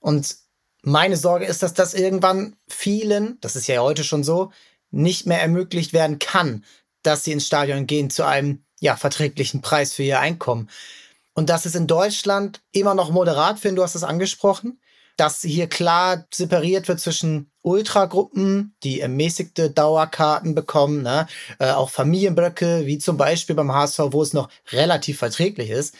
Und 0.00 0.36
meine 0.82 1.16
Sorge 1.16 1.44
ist, 1.44 1.62
dass 1.62 1.74
das 1.74 1.92
irgendwann 1.92 2.56
vielen, 2.68 3.38
das 3.42 3.54
ist 3.54 3.66
ja 3.66 3.82
heute 3.82 4.04
schon 4.04 4.24
so, 4.24 4.50
nicht 4.90 5.26
mehr 5.26 5.42
ermöglicht 5.42 5.92
werden 5.92 6.18
kann, 6.18 6.64
dass 7.02 7.24
sie 7.24 7.32
ins 7.32 7.46
Stadion 7.46 7.86
gehen 7.86 8.08
zu 8.08 8.24
einem 8.24 8.64
ja, 8.80 8.96
verträglichen 8.96 9.60
Preis 9.60 9.92
für 9.92 10.04
ihr 10.04 10.20
Einkommen. 10.20 10.70
Und 11.38 11.50
das 11.50 11.66
ist 11.66 11.76
in 11.76 11.86
Deutschland 11.86 12.62
immer 12.72 12.96
noch 12.96 13.12
moderat, 13.12 13.60
Finn, 13.60 13.76
du 13.76 13.84
hast 13.84 13.94
es 13.94 14.02
angesprochen, 14.02 14.80
dass 15.16 15.42
hier 15.42 15.68
klar 15.68 16.26
separiert 16.34 16.88
wird 16.88 16.98
zwischen 16.98 17.52
Ultragruppen, 17.62 18.74
die 18.82 19.00
ermäßigte 19.00 19.70
Dauerkarten 19.70 20.56
bekommen, 20.56 21.04
ne? 21.04 21.28
Äh, 21.60 21.70
auch 21.70 21.90
Familienblöcke, 21.90 22.86
wie 22.86 22.98
zum 22.98 23.16
Beispiel 23.16 23.54
beim 23.54 23.72
HSV, 23.72 24.00
wo 24.10 24.20
es 24.20 24.32
noch 24.32 24.48
relativ 24.72 25.18
verträglich 25.18 25.70
ist, 25.70 25.94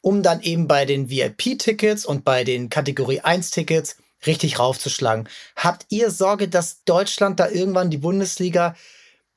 um 0.00 0.24
dann 0.24 0.40
eben 0.40 0.66
bei 0.66 0.84
den 0.86 1.08
VIP-Tickets 1.08 2.04
und 2.04 2.24
bei 2.24 2.42
den 2.42 2.68
Kategorie 2.68 3.20
1-Tickets 3.20 3.96
richtig 4.26 4.58
raufzuschlagen. 4.58 5.28
Habt 5.54 5.86
ihr 5.90 6.10
Sorge, 6.10 6.48
dass 6.48 6.82
Deutschland 6.82 7.38
da 7.38 7.48
irgendwann 7.48 7.90
die 7.90 7.98
Bundesliga 7.98 8.74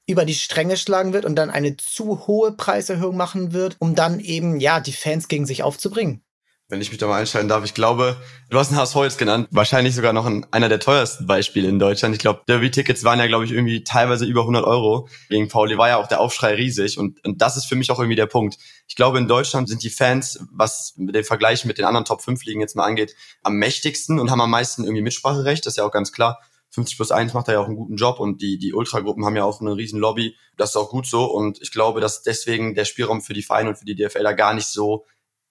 über 0.05 0.25
die 0.25 0.35
Stränge 0.35 0.77
schlagen 0.77 1.13
wird 1.13 1.25
und 1.25 1.35
dann 1.35 1.49
eine 1.49 1.77
zu 1.77 2.27
hohe 2.27 2.51
Preiserhöhung 2.51 3.15
machen 3.15 3.53
wird, 3.53 3.75
um 3.79 3.95
dann 3.95 4.19
eben, 4.19 4.59
ja, 4.59 4.79
die 4.79 4.93
Fans 4.93 5.27
gegen 5.27 5.45
sich 5.45 5.63
aufzubringen? 5.63 6.23
wenn 6.69 6.81
ich 6.81 6.89
mich 6.89 6.97
da 6.97 7.07
mal 7.07 7.19
einschalten 7.19 7.47
darf. 7.47 7.63
Ich 7.65 7.73
glaube, 7.73 8.17
du 8.49 8.57
hast 8.57 8.71
ein 8.71 8.77
HSV 8.77 8.95
jetzt 9.03 9.17
genannt, 9.17 9.47
wahrscheinlich 9.51 9.93
sogar 9.93 10.11
noch 10.11 10.25
ein, 10.25 10.45
einer 10.51 10.69
der 10.69 10.79
teuersten 10.79 11.27
Beispiele 11.27 11.67
in 11.67 11.77
Deutschland. 11.77 12.15
Ich 12.15 12.19
glaube, 12.19 12.41
Derby-Tickets 12.47 13.03
waren 13.03 13.19
ja, 13.19 13.27
glaube 13.27 13.45
ich, 13.45 13.51
irgendwie 13.51 13.83
teilweise 13.83 14.25
über 14.25 14.41
100 14.41 14.65
Euro. 14.65 15.07
Gegen 15.29 15.49
Pauli 15.49 15.77
war 15.77 15.89
ja 15.89 15.97
auch 15.97 16.07
der 16.07 16.19
Aufschrei 16.19 16.55
riesig 16.55 16.97
und, 16.97 17.23
und 17.23 17.41
das 17.41 17.57
ist 17.57 17.65
für 17.65 17.75
mich 17.75 17.91
auch 17.91 17.99
irgendwie 17.99 18.15
der 18.15 18.25
Punkt. 18.25 18.57
Ich 18.87 18.95
glaube, 18.95 19.19
in 19.19 19.27
Deutschland 19.27 19.69
sind 19.69 19.83
die 19.83 19.91
Fans, 19.91 20.39
was 20.51 20.93
den 20.97 21.23
Vergleich 21.23 21.63
mit 21.65 21.77
den 21.77 21.85
anderen 21.85 22.05
Top-5-Ligen 22.05 22.61
jetzt 22.61 22.75
mal 22.75 22.85
angeht, 22.85 23.13
am 23.43 23.55
mächtigsten 23.55 24.19
und 24.19 24.31
haben 24.31 24.41
am 24.41 24.49
meisten 24.49 24.83
irgendwie 24.83 25.03
Mitspracherecht. 25.03 25.65
Das 25.65 25.73
ist 25.73 25.77
ja 25.77 25.85
auch 25.85 25.91
ganz 25.91 26.11
klar. 26.11 26.39
50 26.73 26.97
plus 26.97 27.11
1 27.11 27.33
macht 27.33 27.47
da 27.47 27.53
ja 27.53 27.59
auch 27.59 27.67
einen 27.67 27.75
guten 27.75 27.95
Job 27.95 28.19
und 28.19 28.41
die, 28.41 28.57
die 28.57 28.73
Ultragruppen 28.73 29.25
haben 29.25 29.35
ja 29.35 29.43
auch 29.43 29.61
eine 29.61 29.75
riesen 29.75 29.99
Lobby. 29.99 30.35
Das 30.57 30.71
ist 30.71 30.75
auch 30.75 30.89
gut 30.89 31.05
so 31.05 31.25
und 31.25 31.61
ich 31.61 31.71
glaube, 31.71 32.01
dass 32.01 32.23
deswegen 32.23 32.73
der 32.73 32.85
Spielraum 32.85 33.21
für 33.21 33.33
die 33.33 33.43
Vereine 33.43 33.69
und 33.69 33.75
für 33.77 33.85
die 33.85 33.95
DFL 33.95 34.23
da 34.23 34.33
gar 34.33 34.53
nicht 34.53 34.67
so 34.67 35.05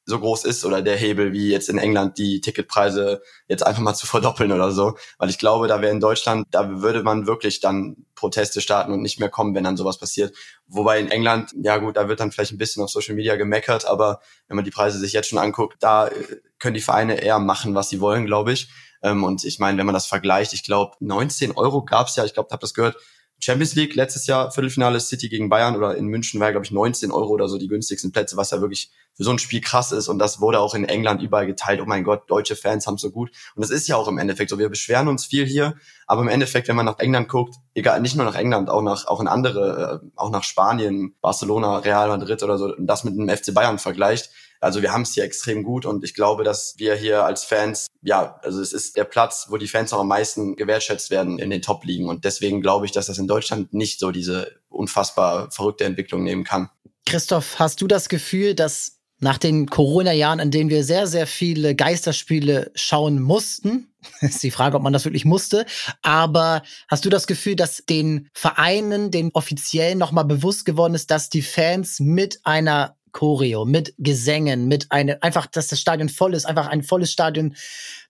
so 0.05 0.19
groß 0.19 0.45
ist 0.45 0.65
oder 0.65 0.83
der 0.83 0.97
Hebel 0.97 1.33
wie 1.33 1.51
jetzt 1.51 1.69
in 1.69 1.79
England 1.79 2.19
die 2.19 2.41
Ticketpreise 2.41 3.23
jetzt 3.47 3.65
einfach 3.65 3.83
mal 3.83 3.95
zu 3.95 4.07
verdoppeln 4.07 4.51
oder 4.51 4.73
so. 4.73 4.97
Weil 5.19 5.31
ich 5.31 5.39
glaube, 5.39 5.69
da 5.69 5.81
wäre 5.81 5.93
in 5.93 6.01
Deutschland, 6.01 6.49
da 6.51 6.83
würde 6.83 7.03
man 7.03 7.27
wirklich 7.27 7.61
dann 7.61 8.05
Proteste 8.17 8.61
starten 8.61 8.93
und 8.93 9.03
nicht 9.03 9.21
mehr 9.21 9.29
kommen, 9.29 9.55
wenn 9.55 9.65
dann 9.65 9.77
sowas 9.77 9.99
passiert. 9.99 10.37
Wobei 10.67 10.99
in 10.99 11.09
England, 11.11 11.53
ja 11.63 11.77
gut, 11.77 11.97
da 11.97 12.09
wird 12.09 12.21
dann 12.21 12.33
vielleicht 12.33 12.53
ein 12.53 12.59
bisschen 12.59 12.83
auf 12.83 12.91
Social 12.91 13.15
Media 13.15 13.37
gemeckert, 13.37 13.85
aber 13.85 14.21
wenn 14.49 14.57
man 14.57 14.65
die 14.65 14.71
Preise 14.71 14.99
sich 14.99 15.13
jetzt 15.13 15.29
schon 15.29 15.39
anguckt, 15.39 15.77
da 15.81 16.09
äh, 16.09 16.41
können 16.59 16.75
die 16.75 16.81
Vereine 16.81 17.21
eher 17.21 17.39
machen, 17.39 17.75
was 17.75 17.89
sie 17.89 18.01
wollen, 18.01 18.27
glaube 18.27 18.53
ich. 18.53 18.71
Ähm, 19.03 19.25
und 19.25 19.45
ich 19.45 19.59
meine, 19.59 19.79
wenn 19.79 19.87
man 19.87 19.95
das 19.95 20.07
vergleicht, 20.07 20.53
ich 20.53 20.65
glaube, 20.65 20.97
19 21.01 21.53
Euro 21.53 21.85
gab's 21.85 22.17
ja, 22.17 22.25
ich 22.25 22.35
glaube, 22.35 22.49
habt 22.51 22.63
das 22.63 22.75
gehört, 22.75 22.97
Champions 23.43 23.75
League 23.75 23.97
letztes 23.97 24.29
Jahr 24.29 24.53
Viertelfinale 24.53 25.01
City 25.01 25.29
gegen 25.29 25.49
Bayern 25.49 25.75
oder 25.75 25.97
in 25.97 26.07
München 26.07 26.39
war 26.39 26.53
glaube 26.53 26.65
ich 26.65 26.71
19 26.71 27.11
Euro 27.11 27.31
oder 27.31 27.49
so 27.49 27.59
die 27.59 27.67
günstigsten 27.67 28.13
Plätze, 28.13 28.37
was 28.37 28.53
ja 28.53 28.61
wirklich 28.61 28.93
für 29.15 29.25
so 29.25 29.33
ein 29.33 29.41
Spiel 29.41 29.61
krass 29.61 29.91
ist 29.91 30.07
und 30.07 30.21
das 30.21 30.41
wurde 30.41 30.61
auch 30.61 30.75
in 30.75 30.85
England 30.85 31.23
überall 31.23 31.47
geteilt. 31.47 31.81
Oh 31.83 31.85
mein 31.85 32.05
Gott, 32.05 32.31
deutsche 32.31 32.55
Fans 32.55 32.87
haben 32.87 32.99
so 32.99 33.11
gut 33.11 33.31
und 33.57 33.63
das 33.63 33.71
ist 33.71 33.89
ja 33.89 33.97
auch 33.97 34.07
im 34.07 34.19
Endeffekt 34.19 34.49
so. 34.49 34.61
Wir 34.61 34.69
beschweren 34.69 35.09
uns 35.09 35.27
viel 35.27 35.45
hier, 35.45 35.75
aber 36.07 36.23
im 36.23 36.29
Endeffekt, 36.29 36.69
wenn 36.69 36.77
man 36.77 36.87
nach 36.87 37.01
England 37.01 37.29
guckt, 37.29 37.57
egal 37.75 38.01
nicht 38.01 38.15
nur 38.15 38.25
nach 38.25 38.37
England, 38.37 38.71
auch 38.71 38.83
nach 38.83 39.09
auch 39.09 39.21
in 39.21 39.27
andere, 39.27 40.03
äh, 40.05 40.09
auch 40.15 40.31
nach 40.31 40.45
Spanien, 40.45 41.17
Barcelona, 41.21 41.79
Real 41.79 42.09
Madrid 42.09 42.45
oder 42.45 42.59
so, 42.59 42.67
und 42.77 42.87
das 42.87 43.03
mit 43.03 43.17
dem 43.17 43.29
FC 43.29 43.53
Bayern 43.53 43.81
vergleicht, 43.81 44.31
also 44.63 44.81
wir 44.81 44.93
haben 44.93 45.03
es 45.03 45.13
hier 45.13 45.25
extrem 45.25 45.65
gut 45.65 45.85
und 45.85 46.05
ich 46.05 46.15
glaube, 46.15 46.45
dass 46.45 46.75
wir 46.79 46.95
hier 46.95 47.25
als 47.25 47.43
Fans, 47.43 47.89
ja, 48.01 48.39
also 48.43 48.61
es 48.61 48.73
ist 48.73 48.97
der 48.97 49.05
Platz, 49.05 49.47
wo 49.49 49.57
die 49.57 49.67
Fans 49.67 49.93
auch 49.93 50.01
am 50.01 50.09
meisten 50.09 50.55
gewertschätzt 50.55 51.11
werden 51.11 51.41
in 51.41 51.51
den 51.51 51.63
Top-Ligen. 51.63 52.09
Und 52.09 52.25
deswegen 52.25 52.63
glaube 52.63 52.87
ich, 52.87 52.93
dass 52.93 53.07
das 53.07 53.19
in 53.19 53.27
Deutschland 53.27 53.75
nicht 53.75 53.99
so 53.99 54.13
diese 54.13 54.53
unfassbar 54.69 55.51
verrückte 55.51 55.85
Entwicklung 55.85 56.23
nehmen 56.23 56.45
kann. 56.45 56.71
Christoph, 57.07 57.59
hast 57.59 57.81
du 57.83 57.89
das 57.89 58.09
Gefühl, 58.09 58.55
dass 58.55 59.01
nach 59.19 59.39
den 59.39 59.69
Corona-Jahren, 59.69 60.39
in 60.39 60.51
denen 60.53 60.71
wir 60.71 60.85
sehr, 60.85 61.09
sehr 61.09 61.27
viele 61.27 61.75
Geisterspiele 61.75 62.71
schauen 62.77 63.21
mussten, 63.21 63.93
ist 64.21 64.43
die 64.45 64.51
Frage, 64.53 64.77
ob 64.77 64.83
man 64.83 64.93
das 64.93 65.05
wirklich 65.05 65.25
musste. 65.25 65.67
Aber 66.03 66.63
hast 66.89 67.05
du 67.05 67.11
das 67.11 67.27
Gefühl, 67.27 67.57
dass 67.57 67.85
den 67.89 68.29
Vereinen, 68.33 69.11
den 69.11 69.31
Offiziellen 69.33 69.99
nochmal 69.99 70.25
bewusst 70.25 70.65
geworden 70.65 70.95
ist, 70.95 71.11
dass 71.11 71.31
die 71.31 71.43
Fans 71.43 71.99
mit 71.99 72.41
einer 72.45 72.97
Choreo, 73.13 73.65
mit 73.65 73.95
Gesängen, 73.99 74.69
mit 74.69 74.91
einem, 74.91 75.17
einfach, 75.21 75.47
dass 75.47 75.69
das 75.69 75.81
Stadion 75.81 76.09
voll 76.09 76.35
ist, 76.35 76.45
einfach 76.45 76.67
ein 76.67 76.83
volles 76.83 77.13
Stadion, 77.13 77.55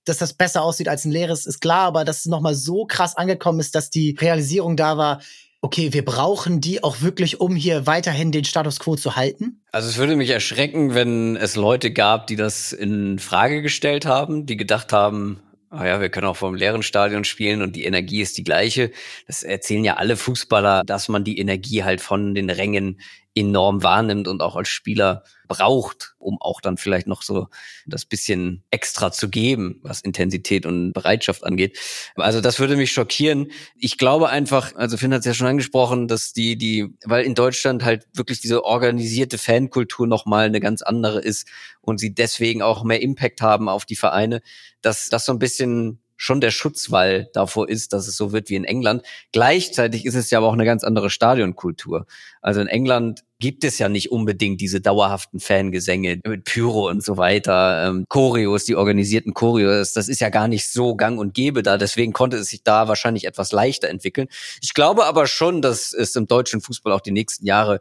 dass 0.04 0.18
das 0.18 0.34
besser 0.34 0.62
aussieht 0.62 0.88
als 0.88 1.04
ein 1.04 1.12
leeres, 1.12 1.46
ist 1.46 1.60
klar, 1.60 1.86
aber 1.86 2.04
dass 2.04 2.20
es 2.20 2.26
nochmal 2.26 2.54
so 2.54 2.86
krass 2.86 3.16
angekommen 3.16 3.60
ist, 3.60 3.74
dass 3.74 3.90
die 3.90 4.16
Realisierung 4.20 4.76
da 4.76 4.96
war, 4.96 5.20
okay, 5.60 5.92
wir 5.92 6.04
brauchen 6.04 6.60
die 6.60 6.82
auch 6.82 7.02
wirklich, 7.02 7.40
um 7.40 7.54
hier 7.54 7.86
weiterhin 7.86 8.32
den 8.32 8.44
Status 8.44 8.80
quo 8.80 8.96
zu 8.96 9.14
halten? 9.14 9.62
Also 9.70 9.88
es 9.88 9.96
würde 9.96 10.16
mich 10.16 10.30
erschrecken, 10.30 10.94
wenn 10.94 11.36
es 11.36 11.54
Leute 11.54 11.92
gab, 11.92 12.26
die 12.26 12.36
das 12.36 12.72
in 12.72 13.20
Frage 13.20 13.62
gestellt 13.62 14.04
haben, 14.04 14.44
die 14.44 14.56
gedacht 14.56 14.92
haben, 14.92 15.40
Ah 15.74 15.86
ja, 15.86 16.02
wir 16.02 16.10
können 16.10 16.26
auch 16.26 16.36
vom 16.36 16.54
leeren 16.54 16.82
Stadion 16.82 17.24
spielen 17.24 17.62
und 17.62 17.74
die 17.76 17.86
Energie 17.86 18.20
ist 18.20 18.36
die 18.36 18.44
gleiche. 18.44 18.90
Das 19.26 19.42
erzählen 19.42 19.82
ja 19.82 19.94
alle 19.94 20.16
Fußballer, 20.16 20.82
dass 20.84 21.08
man 21.08 21.24
die 21.24 21.38
Energie 21.38 21.82
halt 21.82 22.02
von 22.02 22.34
den 22.34 22.50
Rängen 22.50 23.00
enorm 23.34 23.82
wahrnimmt 23.82 24.28
und 24.28 24.42
auch 24.42 24.56
als 24.56 24.68
Spieler 24.68 25.24
braucht, 25.48 26.14
um 26.18 26.40
auch 26.40 26.60
dann 26.60 26.76
vielleicht 26.76 27.06
noch 27.06 27.22
so 27.22 27.48
das 27.86 28.04
bisschen 28.04 28.64
extra 28.70 29.12
zu 29.12 29.28
geben, 29.28 29.80
was 29.82 30.00
Intensität 30.00 30.66
und 30.66 30.92
Bereitschaft 30.92 31.44
angeht. 31.44 31.78
Also 32.16 32.40
das 32.40 32.58
würde 32.58 32.76
mich 32.76 32.92
schockieren. 32.92 33.50
Ich 33.76 33.98
glaube 33.98 34.28
einfach, 34.28 34.74
also 34.76 34.96
Finn 34.96 35.12
hat 35.12 35.20
es 35.20 35.26
ja 35.26 35.34
schon 35.34 35.46
angesprochen, 35.46 36.08
dass 36.08 36.32
die, 36.32 36.56
die, 36.56 36.94
weil 37.04 37.24
in 37.24 37.34
Deutschland 37.34 37.84
halt 37.84 38.06
wirklich 38.14 38.40
diese 38.40 38.64
organisierte 38.64 39.38
Fankultur 39.38 40.06
nochmal 40.06 40.46
eine 40.46 40.60
ganz 40.60 40.82
andere 40.82 41.20
ist 41.20 41.48
und 41.80 41.98
sie 41.98 42.14
deswegen 42.14 42.62
auch 42.62 42.84
mehr 42.84 43.02
Impact 43.02 43.40
haben 43.40 43.68
auf 43.68 43.84
die 43.84 43.96
Vereine, 43.96 44.40
dass 44.80 45.08
das 45.08 45.24
so 45.26 45.32
ein 45.32 45.38
bisschen 45.38 46.01
schon 46.22 46.40
der 46.40 46.52
Schutzwall 46.52 47.28
davor 47.32 47.68
ist, 47.68 47.92
dass 47.92 48.06
es 48.06 48.16
so 48.16 48.30
wird 48.30 48.48
wie 48.48 48.54
in 48.54 48.62
England. 48.62 49.02
Gleichzeitig 49.32 50.06
ist 50.06 50.14
es 50.14 50.30
ja 50.30 50.38
aber 50.38 50.46
auch 50.46 50.52
eine 50.52 50.64
ganz 50.64 50.85
andere 50.85 51.11
Stadionkultur. 51.11 52.06
Also 52.40 52.61
in 52.61 52.68
England 52.68 53.24
gibt 53.40 53.64
es 53.64 53.80
ja 53.80 53.88
nicht 53.88 54.12
unbedingt 54.12 54.61
diese 54.61 54.80
dauerhaften 54.80 55.40
Fangesänge 55.40 56.20
mit 56.24 56.44
Pyro 56.44 56.88
und 56.88 57.02
so 57.02 57.16
weiter, 57.16 57.88
ähm, 57.88 58.04
Choreos, 58.08 58.64
die 58.66 58.76
organisierten 58.76 59.35
Choreos. 59.35 59.94
Das 59.94 60.08
ist 60.08 60.20
ja 60.20 60.28
gar 60.28 60.46
nicht 60.46 60.68
so 60.68 60.94
gang 60.94 61.18
und 61.18 61.35
gäbe 61.35 61.64
da. 61.64 61.76
Deswegen 61.76 62.12
konnte 62.12 62.37
es 62.37 62.50
sich 62.50 62.62
da 62.62 62.87
wahrscheinlich 62.87 63.24
etwas 63.24 63.50
leichter 63.50 63.88
entwickeln. 63.88 64.28
Ich 64.61 64.74
glaube 64.74 65.06
aber 65.06 65.26
schon, 65.26 65.61
dass 65.61 65.92
es 65.92 66.14
im 66.14 66.28
deutschen 66.28 66.61
Fußball 66.61 66.92
auch 66.92 67.00
die 67.00 67.11
nächsten 67.11 67.46
Jahre 67.46 67.80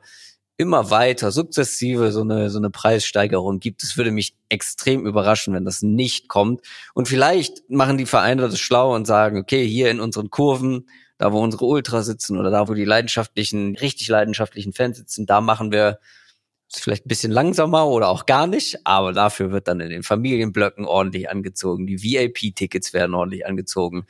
immer 0.61 0.91
weiter 0.91 1.31
sukzessive 1.31 2.11
so 2.11 2.21
eine, 2.21 2.51
so 2.51 2.59
eine 2.59 2.69
Preissteigerung 2.69 3.59
gibt. 3.59 3.81
Es 3.81 3.97
würde 3.97 4.11
mich 4.11 4.35
extrem 4.47 5.07
überraschen, 5.07 5.55
wenn 5.55 5.65
das 5.65 5.81
nicht 5.81 6.27
kommt. 6.27 6.61
Und 6.93 7.07
vielleicht 7.07 7.67
machen 7.67 7.97
die 7.97 8.05
Vereine 8.05 8.43
das 8.43 8.59
schlau 8.59 8.93
und 8.93 9.07
sagen, 9.07 9.39
okay, 9.39 9.67
hier 9.67 9.89
in 9.89 9.99
unseren 9.99 10.29
Kurven, 10.29 10.87
da 11.17 11.33
wo 11.33 11.41
unsere 11.41 11.65
Ultras 11.65 12.05
sitzen 12.05 12.37
oder 12.37 12.51
da 12.51 12.67
wo 12.67 12.75
die 12.75 12.85
leidenschaftlichen, 12.85 13.75
richtig 13.75 14.07
leidenschaftlichen 14.07 14.71
Fans 14.71 14.97
sitzen, 14.97 15.25
da 15.25 15.41
machen 15.41 15.71
wir 15.71 15.97
vielleicht 16.71 17.05
ein 17.05 17.09
bisschen 17.09 17.31
langsamer 17.31 17.87
oder 17.87 18.09
auch 18.09 18.27
gar 18.27 18.45
nicht, 18.45 18.85
aber 18.85 19.13
dafür 19.13 19.51
wird 19.51 19.67
dann 19.67 19.81
in 19.81 19.89
den 19.89 20.03
Familienblöcken 20.03 20.85
ordentlich 20.85 21.29
angezogen. 21.29 21.87
Die 21.87 22.03
VIP-Tickets 22.03 22.93
werden 22.93 23.15
ordentlich 23.15 23.47
angezogen. 23.47 24.05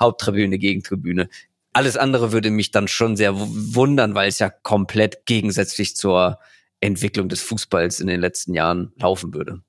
Haupttribüne, 0.00 0.58
Gegentribüne. 0.58 1.28
Alles 1.72 1.96
andere 1.96 2.32
würde 2.32 2.50
mich 2.50 2.70
dann 2.70 2.88
schon 2.88 3.16
sehr 3.16 3.32
wundern, 3.34 4.14
weil 4.14 4.28
es 4.28 4.38
ja 4.38 4.50
komplett 4.50 5.24
gegensätzlich 5.26 5.96
zur 5.96 6.38
Entwicklung 6.80 7.28
des 7.28 7.40
Fußballs 7.40 8.00
in 8.00 8.08
den 8.08 8.20
letzten 8.20 8.54
Jahren 8.54 8.92
laufen 8.96 9.32
würde. 9.32 9.62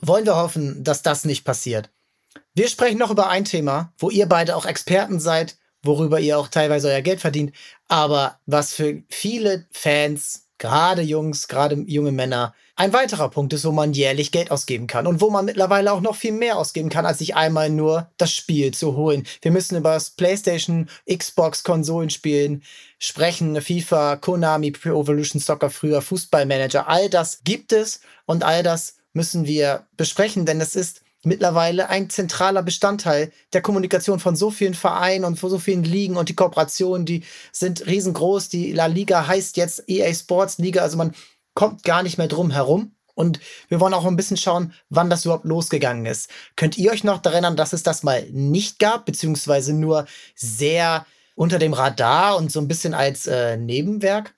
Wollen 0.00 0.26
wir 0.26 0.36
hoffen, 0.36 0.82
dass 0.82 1.02
das 1.02 1.24
nicht 1.24 1.44
passiert. 1.44 1.90
Wir 2.54 2.68
sprechen 2.68 2.98
noch 2.98 3.10
über 3.10 3.28
ein 3.28 3.44
Thema, 3.44 3.92
wo 3.98 4.10
ihr 4.10 4.26
beide 4.26 4.56
auch 4.56 4.66
Experten 4.66 5.20
seid, 5.20 5.56
worüber 5.82 6.18
ihr 6.18 6.38
auch 6.38 6.48
teilweise 6.48 6.88
euer 6.88 7.02
Geld 7.02 7.20
verdient, 7.20 7.54
aber 7.88 8.40
was 8.46 8.72
für 8.72 9.02
viele 9.08 9.66
Fans, 9.70 10.48
gerade 10.58 11.02
Jungs, 11.02 11.46
gerade 11.46 11.76
junge 11.86 12.12
Männer, 12.12 12.54
ein 12.76 12.92
weiterer 12.92 13.28
Punkt 13.28 13.52
ist, 13.52 13.64
wo 13.64 13.70
man 13.70 13.92
jährlich 13.92 14.32
Geld 14.32 14.50
ausgeben 14.50 14.86
kann 14.86 15.06
und 15.06 15.20
wo 15.20 15.30
man 15.30 15.44
mittlerweile 15.44 15.92
auch 15.92 16.00
noch 16.00 16.16
viel 16.16 16.32
mehr 16.32 16.58
ausgeben 16.58 16.88
kann, 16.88 17.06
als 17.06 17.18
sich 17.18 17.36
einmal 17.36 17.70
nur 17.70 18.10
das 18.16 18.32
Spiel 18.32 18.74
zu 18.74 18.96
holen. 18.96 19.26
Wir 19.42 19.52
müssen 19.52 19.76
über 19.76 19.94
das 19.94 20.10
PlayStation, 20.10 20.88
Xbox, 21.08 21.62
Konsolenspielen 21.62 22.62
sprechen, 22.98 23.60
FIFA, 23.60 24.16
Konami, 24.16 24.72
Pro 24.72 25.00
Evolution 25.00 25.40
Soccer 25.40 25.70
früher, 25.70 26.02
Fußballmanager, 26.02 26.88
all 26.88 27.08
das 27.08 27.42
gibt 27.44 27.72
es 27.72 28.00
und 28.26 28.42
all 28.42 28.62
das 28.62 28.96
müssen 29.12 29.46
wir 29.46 29.86
besprechen, 29.96 30.44
denn 30.44 30.60
es 30.60 30.74
ist 30.74 31.02
mittlerweile 31.22 31.88
ein 31.88 32.10
zentraler 32.10 32.62
Bestandteil 32.62 33.32
der 33.52 33.62
Kommunikation 33.62 34.18
von 34.18 34.36
so 34.36 34.50
vielen 34.50 34.74
Vereinen 34.74 35.24
und 35.24 35.38
von 35.38 35.48
so 35.48 35.58
vielen 35.58 35.84
Ligen 35.84 36.16
und 36.16 36.28
die 36.28 36.34
Kooperationen, 36.34 37.06
die 37.06 37.22
sind 37.52 37.86
riesengroß. 37.86 38.48
Die 38.50 38.72
La 38.72 38.86
Liga 38.86 39.26
heißt 39.26 39.56
jetzt 39.56 39.84
EA 39.88 40.12
Sports 40.12 40.58
Liga, 40.58 40.82
also 40.82 40.98
man 40.98 41.14
kommt 41.54 41.84
gar 41.84 42.02
nicht 42.02 42.18
mehr 42.18 42.28
drum 42.28 42.50
herum. 42.50 42.92
Und 43.14 43.38
wir 43.68 43.78
wollen 43.78 43.94
auch 43.94 44.04
ein 44.04 44.16
bisschen 44.16 44.36
schauen, 44.36 44.72
wann 44.90 45.08
das 45.08 45.24
überhaupt 45.24 45.44
losgegangen 45.44 46.04
ist. 46.04 46.28
Könnt 46.56 46.76
ihr 46.76 46.90
euch 46.90 47.04
noch 47.04 47.18
daran 47.18 47.44
erinnern, 47.44 47.56
dass 47.56 47.72
es 47.72 47.84
das 47.84 48.02
mal 48.02 48.26
nicht 48.30 48.80
gab, 48.80 49.06
beziehungsweise 49.06 49.72
nur 49.72 50.06
sehr 50.34 51.06
unter 51.36 51.58
dem 51.58 51.74
Radar 51.74 52.36
und 52.36 52.50
so 52.50 52.60
ein 52.60 52.68
bisschen 52.68 52.92
als 52.92 53.26
äh, 53.26 53.56
Nebenwerk? 53.56 54.34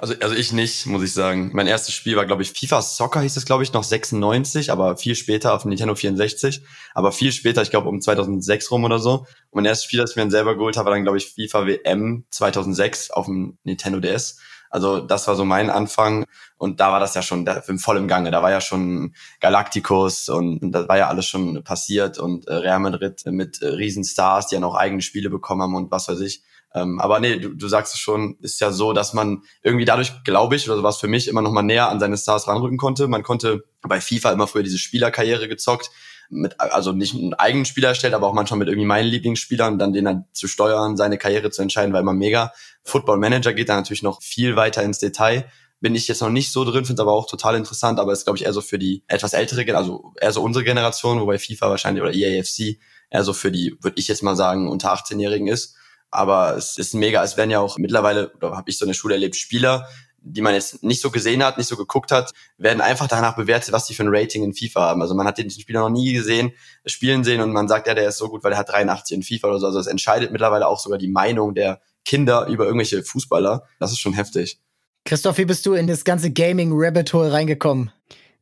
Also, 0.00 0.14
also 0.20 0.34
ich 0.34 0.52
nicht, 0.52 0.86
muss 0.86 1.02
ich 1.02 1.12
sagen. 1.12 1.50
Mein 1.52 1.66
erstes 1.66 1.94
Spiel 1.94 2.16
war, 2.16 2.26
glaube 2.26 2.42
ich, 2.42 2.52
FIFA 2.52 2.82
Soccer 2.82 3.20
hieß 3.20 3.36
es, 3.36 3.46
glaube 3.46 3.62
ich, 3.62 3.72
noch 3.72 3.84
96, 3.84 4.70
aber 4.70 4.96
viel 4.96 5.14
später 5.14 5.54
auf 5.54 5.64
Nintendo 5.64 5.94
64. 5.94 6.62
Aber 6.94 7.12
viel 7.12 7.32
später, 7.32 7.62
ich 7.62 7.70
glaube 7.70 7.88
um 7.88 8.00
2006 8.00 8.70
rum 8.70 8.84
oder 8.84 8.98
so. 8.98 9.18
Und 9.18 9.26
mein 9.52 9.64
erstes 9.64 9.84
Spiel, 9.84 10.00
das 10.00 10.10
ich 10.10 10.16
mir 10.16 10.22
dann 10.22 10.30
selber 10.30 10.56
geholt 10.56 10.76
habe, 10.76 10.86
war 10.86 10.94
dann, 10.94 11.04
glaube 11.04 11.18
ich, 11.18 11.32
FIFA 11.34 11.66
WM 11.66 12.24
2006 12.30 13.10
auf 13.10 13.26
dem 13.26 13.58
Nintendo 13.64 14.00
DS. 14.00 14.38
Also 14.70 15.00
das 15.00 15.26
war 15.28 15.34
so 15.34 15.44
mein 15.44 15.70
Anfang 15.70 16.24
und 16.56 16.80
da 16.80 16.92
war 16.92 17.00
das 17.00 17.14
ja 17.14 17.22
schon 17.22 17.46
voll 17.78 17.96
im 17.96 18.08
Gange. 18.08 18.30
Da 18.30 18.42
war 18.42 18.50
ja 18.50 18.60
schon 18.60 19.14
Galacticos 19.40 20.28
und 20.28 20.72
das 20.72 20.88
war 20.88 20.98
ja 20.98 21.08
alles 21.08 21.26
schon 21.26 21.62
passiert 21.64 22.18
und 22.18 22.46
äh, 22.46 22.54
Real 22.54 22.80
Madrid 22.80 23.22
mit 23.26 23.62
äh, 23.62 23.68
Riesenstars, 23.68 24.48
die 24.48 24.56
ja 24.56 24.60
noch 24.60 24.74
eigene 24.74 25.02
Spiele 25.02 25.30
bekommen 25.30 25.62
haben 25.62 25.74
und 25.74 25.90
was 25.90 26.08
weiß 26.08 26.20
ich. 26.20 26.42
Ähm, 26.74 27.00
aber 27.00 27.18
nee, 27.20 27.38
du, 27.38 27.54
du 27.54 27.68
sagst 27.68 27.94
es 27.94 28.00
schon, 28.00 28.36
ist 28.40 28.60
ja 28.60 28.70
so, 28.70 28.92
dass 28.92 29.14
man 29.14 29.42
irgendwie 29.62 29.86
dadurch, 29.86 30.22
glaube 30.24 30.56
ich, 30.56 30.68
oder 30.68 30.76
so 30.76 30.82
was 30.82 30.98
für 30.98 31.08
mich, 31.08 31.28
immer 31.28 31.40
noch 31.40 31.52
mal 31.52 31.62
näher 31.62 31.88
an 31.88 32.00
seine 32.00 32.18
Stars 32.18 32.46
ranrücken 32.46 32.76
konnte. 32.76 33.08
Man 33.08 33.22
konnte 33.22 33.64
bei 33.82 34.00
FIFA 34.00 34.32
immer 34.32 34.46
früher 34.46 34.62
diese 34.62 34.78
Spielerkarriere 34.78 35.48
gezockt 35.48 35.90
mit, 36.28 36.60
also 36.60 36.92
nicht 36.92 37.14
einen 37.14 37.34
eigenen 37.34 37.64
Spieler 37.64 37.88
erstellt, 37.88 38.14
aber 38.14 38.26
auch 38.26 38.34
manchmal 38.34 38.58
mit 38.58 38.68
irgendwie 38.68 38.86
meinen 38.86 39.08
Lieblingsspielern, 39.08 39.78
dann 39.78 39.92
den 39.92 40.04
dann 40.04 40.24
zu 40.32 40.48
steuern, 40.48 40.96
seine 40.96 41.18
Karriere 41.18 41.50
zu 41.50 41.62
entscheiden, 41.62 41.92
weil 41.92 42.02
man 42.02 42.16
mega. 42.16 42.52
Football 42.82 43.18
Manager 43.18 43.52
geht 43.52 43.68
da 43.68 43.76
natürlich 43.76 44.02
noch 44.02 44.22
viel 44.22 44.56
weiter 44.56 44.82
ins 44.82 44.98
Detail. 44.98 45.50
Bin 45.80 45.94
ich 45.94 46.08
jetzt 46.08 46.20
noch 46.20 46.30
nicht 46.30 46.50
so 46.52 46.64
drin, 46.64 46.84
finde 46.84 47.02
aber 47.02 47.12
auch 47.12 47.26
total 47.26 47.54
interessant, 47.54 48.00
aber 48.00 48.12
ist, 48.12 48.24
glaube 48.24 48.36
ich, 48.36 48.44
eher 48.44 48.52
so 48.52 48.60
für 48.60 48.78
die 48.78 49.04
etwas 49.06 49.32
ältere, 49.32 49.76
also 49.76 50.12
eher 50.20 50.32
so 50.32 50.42
unsere 50.42 50.64
Generation, 50.64 51.20
wobei 51.20 51.38
FIFA 51.38 51.70
wahrscheinlich 51.70 52.02
oder 52.02 52.12
EAFC 52.12 52.78
eher 53.10 53.24
so 53.24 53.32
für 53.32 53.52
die, 53.52 53.76
würde 53.80 53.98
ich 53.98 54.08
jetzt 54.08 54.22
mal 54.22 54.36
sagen, 54.36 54.68
unter 54.68 54.92
18-Jährigen 54.92 55.46
ist. 55.46 55.76
Aber 56.10 56.56
es 56.56 56.78
ist 56.78 56.94
mega, 56.94 57.22
es 57.22 57.36
werden 57.36 57.50
ja 57.50 57.60
auch 57.60 57.76
mittlerweile, 57.78 58.32
oder 58.34 58.56
habe 58.56 58.70
ich 58.70 58.78
so 58.78 58.86
eine 58.86 58.94
Schule 58.94 59.14
erlebt, 59.14 59.36
Spieler, 59.36 59.86
die 60.32 60.40
man 60.40 60.54
jetzt 60.54 60.82
nicht 60.82 61.00
so 61.00 61.10
gesehen 61.10 61.42
hat, 61.42 61.58
nicht 61.58 61.66
so 61.66 61.76
geguckt 61.76 62.10
hat, 62.10 62.32
werden 62.56 62.80
einfach 62.80 63.08
danach 63.08 63.36
bewertet, 63.36 63.72
was 63.72 63.86
die 63.86 63.94
für 63.94 64.04
ein 64.04 64.14
Rating 64.14 64.44
in 64.44 64.54
FIFA 64.54 64.80
haben. 64.80 65.02
Also 65.02 65.14
man 65.14 65.26
hat 65.26 65.38
den 65.38 65.50
Spieler 65.50 65.80
noch 65.80 65.90
nie 65.90 66.12
gesehen, 66.12 66.52
spielen 66.86 67.24
sehen 67.24 67.40
und 67.40 67.52
man 67.52 67.68
sagt, 67.68 67.86
ja, 67.86 67.94
der 67.94 68.08
ist 68.08 68.18
so 68.18 68.28
gut, 68.28 68.44
weil 68.44 68.52
er 68.52 68.58
hat 68.58 68.70
83 68.70 69.16
in 69.16 69.22
FIFA 69.22 69.48
oder 69.48 69.58
so. 69.60 69.66
Also 69.66 69.78
es 69.78 69.86
entscheidet 69.86 70.32
mittlerweile 70.32 70.66
auch 70.66 70.78
sogar 70.78 70.98
die 70.98 71.08
Meinung 71.08 71.54
der 71.54 71.80
Kinder 72.04 72.46
über 72.46 72.64
irgendwelche 72.64 73.02
Fußballer. 73.02 73.64
Das 73.78 73.92
ist 73.92 73.98
schon 73.98 74.14
heftig. 74.14 74.58
Christoph, 75.04 75.38
wie 75.38 75.44
bist 75.44 75.64
du 75.66 75.74
in 75.74 75.86
das 75.86 76.04
ganze 76.04 76.30
Gaming-Rabbit 76.30 77.12
Hole 77.12 77.32
reingekommen? 77.32 77.90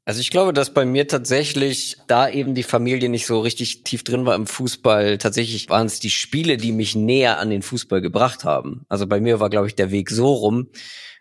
Also 0.08 0.20
ich 0.20 0.30
glaube, 0.30 0.52
dass 0.52 0.72
bei 0.72 0.84
mir 0.84 1.08
tatsächlich, 1.08 1.96
da 2.06 2.28
eben 2.28 2.54
die 2.54 2.62
Familie 2.62 3.08
nicht 3.08 3.26
so 3.26 3.40
richtig 3.40 3.82
tief 3.82 4.04
drin 4.04 4.24
war 4.24 4.36
im 4.36 4.46
Fußball, 4.46 5.18
tatsächlich 5.18 5.68
waren 5.68 5.86
es 5.86 5.98
die 5.98 6.10
Spiele, 6.10 6.58
die 6.58 6.70
mich 6.70 6.94
näher 6.94 7.40
an 7.40 7.50
den 7.50 7.62
Fußball 7.62 8.00
gebracht 8.00 8.44
haben. 8.44 8.86
Also 8.88 9.08
bei 9.08 9.20
mir 9.20 9.40
war, 9.40 9.50
glaube 9.50 9.66
ich, 9.66 9.74
der 9.74 9.90
Weg 9.90 10.10
so 10.10 10.32
rum, 10.32 10.68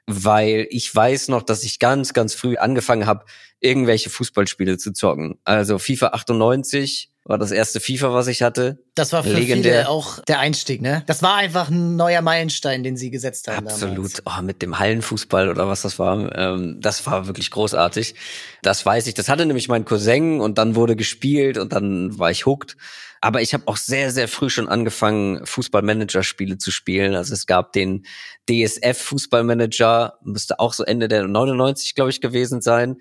weil 0.08 0.68
ich 0.70 0.94
weiß 0.94 1.30
noch, 1.30 1.44
dass 1.44 1.64
ich 1.64 1.80
ganz, 1.80 2.14
ganz 2.14 2.34
früh 2.36 2.58
angefangen 2.58 3.06
habe, 3.06 3.26
irgendwelche 3.60 4.10
Fußballspiele 4.10 4.78
zu 4.78 4.94
zocken. 4.94 5.40
Also 5.44 5.80
FIFA 5.80 6.08
98 6.10 7.12
war 7.28 7.40
das 7.40 7.50
erste 7.50 7.80
FIFA, 7.80 8.14
was 8.14 8.28
ich 8.28 8.44
hatte. 8.44 8.78
Das 8.94 9.12
war 9.12 9.24
für 9.24 9.32
Legendär. 9.32 9.74
viele 9.74 9.90
auch 9.90 10.20
der 10.26 10.38
Einstieg, 10.38 10.82
ne? 10.84 11.04
Das 11.08 11.24
war 11.24 11.36
einfach 11.36 11.70
ein 11.70 11.96
neuer 11.96 12.22
Meilenstein, 12.22 12.84
den 12.84 12.98
sie 12.98 13.10
gesetzt 13.10 13.48
haben. 13.48 13.68
Absolut. 13.68 14.22
Oh, 14.26 14.42
mit 14.44 14.62
dem 14.62 14.78
Hallenfußball 14.78 15.50
oder 15.50 15.68
was 15.68 15.82
das 15.82 15.98
war. 15.98 16.36
Ähm, 16.38 16.78
das 16.82 17.08
war 17.08 17.26
wirklich 17.26 17.50
großartig. 17.50 18.14
Das 18.62 18.86
weiß 18.86 19.08
ich. 19.08 19.16
Das 19.16 19.28
hatte 19.28 19.48
nämlich 19.48 19.68
mein 19.70 19.86
Cousin 19.86 20.40
und 20.40 20.60
dann 20.60 20.76
wurde 20.76 20.96
gespielt 20.96 21.58
und 21.58 21.74
dann 21.74 22.18
war 22.20 22.30
ich 22.30 22.46
hooked. 22.46 22.78
Aber 23.26 23.42
ich 23.42 23.54
habe 23.54 23.68
auch 23.68 23.78
sehr, 23.78 24.12
sehr 24.12 24.28
früh 24.28 24.50
schon 24.50 24.70
angefangen, 24.70 25.46
Fußballmanager-Spiele 25.46 26.58
zu 26.58 26.72
spielen. 26.72 27.16
Also 27.16 27.34
es 27.34 27.48
gab 27.48 27.74
den 27.74 28.06
DSF 28.50 28.98
Fußballmanager, 28.98 30.20
müsste 30.24 30.60
auch 30.60 30.74
so 30.74 30.84
Ende 30.84 31.08
der 31.08 31.28
99, 31.28 31.96
glaube 31.96 32.12
ich, 32.12 32.22
gewesen 32.22 32.62
sein 32.62 32.98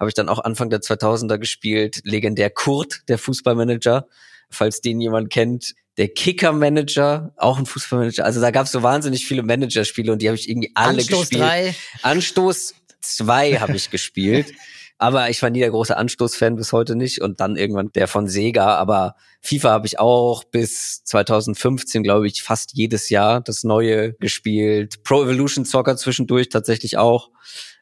habe 0.00 0.08
ich 0.08 0.14
dann 0.14 0.30
auch 0.30 0.38
Anfang 0.38 0.70
der 0.70 0.80
2000er 0.80 1.38
gespielt. 1.38 2.00
Legendär 2.04 2.48
Kurt, 2.48 3.02
der 3.08 3.18
Fußballmanager, 3.18 4.08
falls 4.48 4.80
den 4.80 5.00
jemand 5.00 5.30
kennt. 5.30 5.74
Der 5.98 6.08
Kicker-Manager, 6.08 7.34
auch 7.36 7.58
ein 7.58 7.66
Fußballmanager. 7.66 8.24
Also 8.24 8.40
da 8.40 8.50
gab 8.50 8.64
es 8.64 8.72
so 8.72 8.82
wahnsinnig 8.82 9.26
viele 9.26 9.42
Managerspiele 9.42 10.10
und 10.10 10.22
die 10.22 10.28
habe 10.28 10.38
ich 10.38 10.48
irgendwie 10.48 10.72
alle 10.74 10.98
Anstoß 10.98 11.20
gespielt. 11.20 11.42
Drei. 11.42 11.74
Anstoß 12.02 12.74
2 13.02 13.52
habe 13.58 13.76
ich 13.76 13.90
gespielt. 13.90 14.52
Aber 14.98 15.30
ich 15.30 15.40
war 15.42 15.48
nie 15.48 15.60
der 15.60 15.70
große 15.70 15.96
Anstoß-Fan 15.96 16.56
bis 16.56 16.72
heute 16.72 16.94
nicht. 16.94 17.20
Und 17.20 17.40
dann 17.40 17.56
irgendwann 17.56 17.90
der 17.92 18.08
von 18.08 18.26
Sega. 18.26 18.76
Aber 18.76 19.16
FIFA 19.42 19.70
habe 19.70 19.86
ich 19.86 19.98
auch 19.98 20.44
bis 20.44 21.02
2015, 21.04 22.02
glaube 22.02 22.26
ich, 22.26 22.42
fast 22.42 22.72
jedes 22.74 23.08
Jahr 23.08 23.40
das 23.40 23.64
Neue 23.64 24.14
gespielt. 24.14 25.02
Pro 25.02 25.22
Evolution 25.22 25.64
Soccer 25.64 25.96
zwischendurch 25.96 26.48
tatsächlich 26.48 26.98
auch. 26.98 27.30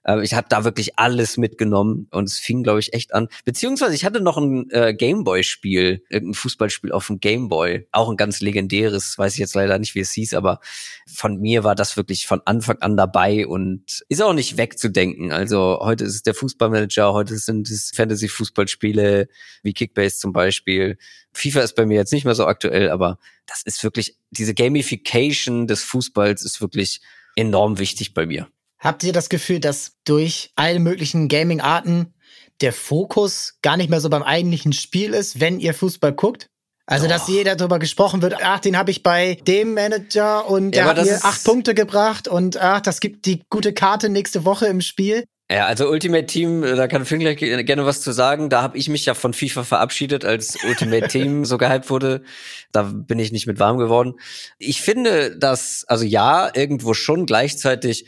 Äh, 0.04 0.22
ich 0.22 0.34
habe 0.34 0.46
da 0.48 0.64
wirklich 0.64 0.98
alles 0.98 1.36
mitgenommen 1.36 2.08
und 2.10 2.24
es 2.24 2.38
fing, 2.38 2.62
glaube 2.62 2.80
ich, 2.80 2.92
echt 2.94 3.14
an. 3.14 3.28
Beziehungsweise 3.44 3.94
ich 3.94 4.04
hatte 4.04 4.20
noch 4.20 4.38
ein 4.38 4.70
äh, 4.70 4.94
Gameboy-Spiel, 4.94 6.02
irgendein 6.09 6.34
Fußballspiel 6.34 6.92
auf 6.92 7.06
dem 7.06 7.20
Gameboy, 7.20 7.86
auch 7.92 8.09
ein 8.09 8.16
ganz 8.16 8.40
legendäres, 8.40 9.18
weiß 9.18 9.34
ich 9.34 9.38
jetzt 9.38 9.54
leider 9.54 9.78
nicht, 9.78 9.94
wie 9.94 10.00
es 10.00 10.12
hieß, 10.12 10.34
aber 10.34 10.61
von 11.06 11.38
mir 11.38 11.64
war 11.64 11.74
das 11.74 11.96
wirklich 11.96 12.26
von 12.26 12.40
Anfang 12.44 12.78
an 12.80 12.96
dabei 12.96 13.46
und 13.46 14.04
ist 14.09 14.22
auch 14.22 14.32
nicht 14.32 14.56
wegzudenken. 14.56 15.32
Also 15.32 15.78
heute 15.80 16.04
ist 16.04 16.14
es 16.14 16.22
der 16.22 16.34
Fußballmanager, 16.34 17.12
heute 17.12 17.36
sind 17.36 17.70
es 17.70 17.92
Fantasy-Fußballspiele 17.94 19.28
wie 19.62 19.72
Kickbase 19.72 20.18
zum 20.18 20.32
Beispiel. 20.32 20.98
FIFA 21.33 21.61
ist 21.61 21.74
bei 21.74 21.87
mir 21.87 21.95
jetzt 21.95 22.12
nicht 22.12 22.24
mehr 22.24 22.35
so 22.35 22.47
aktuell, 22.47 22.91
aber 22.91 23.18
das 23.47 23.62
ist 23.62 23.83
wirklich, 23.85 24.16
diese 24.31 24.55
Gamification 24.55 25.66
des 25.66 25.83
Fußballs 25.85 26.45
ist 26.45 26.61
wirklich 26.61 27.01
enorm 27.37 27.79
wichtig 27.79 28.14
bei 28.14 28.26
mir. 28.26 28.49
Habt 28.79 29.03
ihr 29.05 29.12
das 29.12 29.29
Gefühl, 29.29 29.61
dass 29.61 29.93
durch 30.05 30.53
alle 30.57 30.79
möglichen 30.79 31.29
Gaming-Arten 31.29 32.14
der 32.61 32.72
Fokus 32.72 33.59
gar 33.62 33.76
nicht 33.76 33.91
mehr 33.91 34.01
so 34.01 34.11
beim 34.11 34.22
eigentlichen 34.22 34.72
Spiel 34.72 35.14
ist, 35.14 35.41
wenn 35.41 35.61
ihr 35.61 35.74
Fußball 35.74 36.12
guckt? 36.12 36.49
Also, 36.87 37.07
dass 37.07 37.29
oh. 37.29 37.33
jeder 37.33 37.55
darüber 37.55 37.79
gesprochen 37.79 38.22
wird, 38.22 38.37
ach, 38.43 38.61
den 38.61 38.79
habe 38.79 38.91
ich 38.91 39.03
bei 39.03 39.35
dem 39.47 39.74
Manager 39.74 40.49
und 40.49 40.70
der 40.70 40.85
ja, 40.85 40.89
hat 40.89 41.05
mir 41.05 41.22
acht 41.22 41.45
Punkte 41.45 41.74
gebracht 41.74 42.29
und 42.29 42.57
ach, 42.57 42.81
das 42.81 43.01
gibt 43.01 43.26
die 43.26 43.43
gute 43.51 43.74
Karte 43.74 44.09
nächste 44.09 44.47
Woche 44.47 44.66
im 44.66 44.81
Spiel. 44.81 45.24
Ja, 45.51 45.64
also 45.64 45.88
Ultimate 45.88 46.26
Team, 46.26 46.61
da 46.61 46.88
kann 46.88 47.07
Finn 47.07 47.20
gleich 47.20 47.38
gerne 47.38 47.86
was 47.86 48.03
zu 48.03 48.12
sagen. 48.12 48.51
Da 48.51 48.61
habe 48.61 48.76
ich 48.76 48.90
mich 48.90 49.07
ja 49.07 49.14
von 49.14 49.32
FIFA 49.32 49.64
verabschiedet, 49.64 50.26
als 50.26 50.59
Ultimate 50.62 51.09
Team 51.09 51.46
so 51.46 51.57
gehypt 51.57 51.88
wurde. 51.88 52.22
Da 52.70 52.82
bin 52.82 53.18
ich 53.18 53.32
nicht 53.32 53.46
mit 53.46 53.59
warm 53.59 53.78
geworden. 53.78 54.16
Ich 54.59 54.82
finde, 54.82 55.38
dass, 55.38 55.86
also 55.88 56.05
ja, 56.05 56.51
irgendwo 56.55 56.92
schon 56.92 57.24
gleichzeitig 57.24 58.07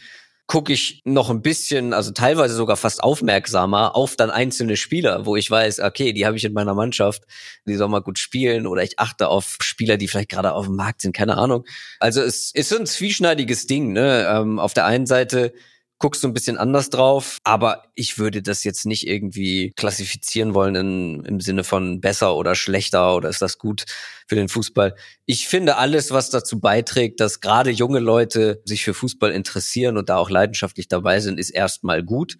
gucke 0.50 0.72
ich 0.72 1.00
noch 1.04 1.30
ein 1.30 1.40
bisschen, 1.42 1.94
also 1.94 2.10
teilweise 2.10 2.56
sogar 2.56 2.76
fast 2.76 3.02
aufmerksamer 3.04 3.94
auf 3.96 4.16
dann 4.16 4.30
einzelne 4.30 4.76
Spieler, 4.76 5.24
wo 5.24 5.36
ich 5.36 5.48
weiß, 5.48 5.78
okay, 5.78 6.12
die 6.12 6.26
habe 6.26 6.36
ich 6.36 6.44
in 6.44 6.52
meiner 6.52 6.74
Mannschaft, 6.74 7.22
die 7.66 7.76
soll 7.76 7.88
mal 7.88 8.02
gut 8.02 8.18
spielen 8.18 8.66
oder 8.66 8.82
ich 8.82 8.98
achte 8.98 9.28
auf 9.28 9.58
Spieler, 9.62 9.96
die 9.96 10.08
vielleicht 10.08 10.30
gerade 10.30 10.52
auf 10.52 10.66
dem 10.66 10.74
Markt 10.74 11.02
sind, 11.02 11.16
keine 11.16 11.38
Ahnung. 11.38 11.64
Also 12.00 12.20
es 12.20 12.50
ist 12.52 12.68
so 12.68 12.76
ein 12.76 12.86
zwieschneidiges 12.86 13.66
Ding. 13.68 13.92
Ne? 13.92 14.26
Ähm, 14.28 14.58
auf 14.58 14.74
der 14.74 14.86
einen 14.86 15.06
Seite 15.06 15.52
guckst 16.00 16.24
du 16.24 16.28
ein 16.28 16.34
bisschen 16.34 16.58
anders 16.58 16.90
drauf. 16.90 17.38
Aber 17.44 17.84
ich 17.94 18.18
würde 18.18 18.42
das 18.42 18.64
jetzt 18.64 18.86
nicht 18.86 19.06
irgendwie 19.06 19.72
klassifizieren 19.76 20.54
wollen 20.54 20.74
in, 20.74 21.24
im 21.24 21.40
Sinne 21.40 21.62
von 21.62 22.00
besser 22.00 22.34
oder 22.34 22.56
schlechter 22.56 23.14
oder 23.14 23.28
ist 23.28 23.42
das 23.42 23.58
gut 23.58 23.84
für 24.26 24.34
den 24.34 24.48
Fußball. 24.48 24.96
Ich 25.26 25.46
finde 25.46 25.76
alles, 25.76 26.10
was 26.10 26.30
dazu 26.30 26.58
beiträgt, 26.58 27.20
dass 27.20 27.40
gerade 27.40 27.70
junge 27.70 28.00
Leute 28.00 28.62
sich 28.64 28.82
für 28.82 28.94
Fußball 28.94 29.30
interessieren 29.30 29.96
und 29.96 30.08
da 30.08 30.16
auch 30.16 30.30
leidenschaftlich 30.30 30.88
dabei 30.88 31.20
sind, 31.20 31.38
ist 31.38 31.50
erstmal 31.50 32.02
gut 32.02 32.38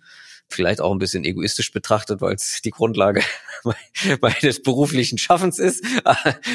vielleicht 0.53 0.80
auch 0.80 0.92
ein 0.92 0.98
bisschen 0.98 1.24
egoistisch 1.24 1.72
betrachtet, 1.72 2.20
weil 2.20 2.34
es 2.34 2.61
die 2.62 2.70
Grundlage 2.70 3.22
meines 4.20 4.62
beruflichen 4.62 5.18
Schaffens 5.18 5.59
ist. 5.59 5.84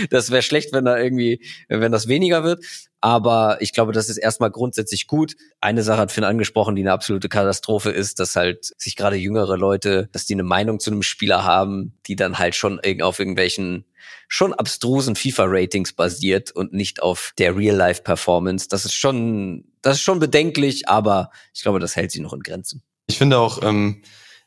Das 0.10 0.32
wäre 0.32 0.42
schlecht, 0.42 0.74
wenn 0.74 0.86
da 0.86 0.98
irgendwie, 0.98 1.42
wenn 1.68 1.92
das 1.92 2.08
weniger 2.08 2.44
wird. 2.44 2.64
Aber 3.02 3.58
ich 3.62 3.74
glaube, 3.74 3.92
das 3.92 4.10
ist 4.10 4.18
erstmal 4.18 4.52
grundsätzlich 4.52 5.08
gut. 5.08 5.36
Eine 5.62 5.84
Sache 5.84 6.00
hat 6.00 6.12
Finn 6.12 6.24
angesprochen, 6.24 6.76
die 6.76 6.82
eine 6.82 6.92
absolute 6.92 7.30
Katastrophe 7.30 7.92
ist, 7.92 8.20
dass 8.20 8.36
halt 8.36 8.74
sich 8.78 8.96
gerade 8.96 9.16
jüngere 9.16 9.58
Leute, 9.58 10.10
dass 10.12 10.26
die 10.26 10.34
eine 10.34 10.44
Meinung 10.44 10.80
zu 10.80 10.92
einem 10.92 11.04
Spieler 11.04 11.44
haben, 11.44 11.98
die 12.08 12.16
dann 12.16 12.40
halt 12.40 12.56
schon 12.56 12.80
auf 13.02 13.20
irgendwelchen 13.20 13.86
schon 14.28 14.54
abstrusen 14.54 15.16
FIFA-Ratings 15.16 15.94
basiert 15.94 16.52
und 16.52 16.74
nicht 16.74 17.02
auf 17.02 17.34
der 17.38 17.56
Real-Life-Performance. 17.56 18.68
Das 18.70 18.86
ist 18.86 18.96
schon, 18.96 19.66
das 19.82 19.98
ist 19.98 20.04
schon 20.04 20.20
bedenklich, 20.20 20.90
aber 20.90 21.30
ich 21.54 21.62
glaube, 21.62 21.80
das 21.80 21.96
hält 21.96 22.12
sich 22.12 22.22
noch 22.22 22.34
in 22.34 22.42
Grenzen. 22.42 22.82
Ich 23.08 23.18
finde 23.18 23.38
auch 23.38 23.62
ähm, 23.62 24.02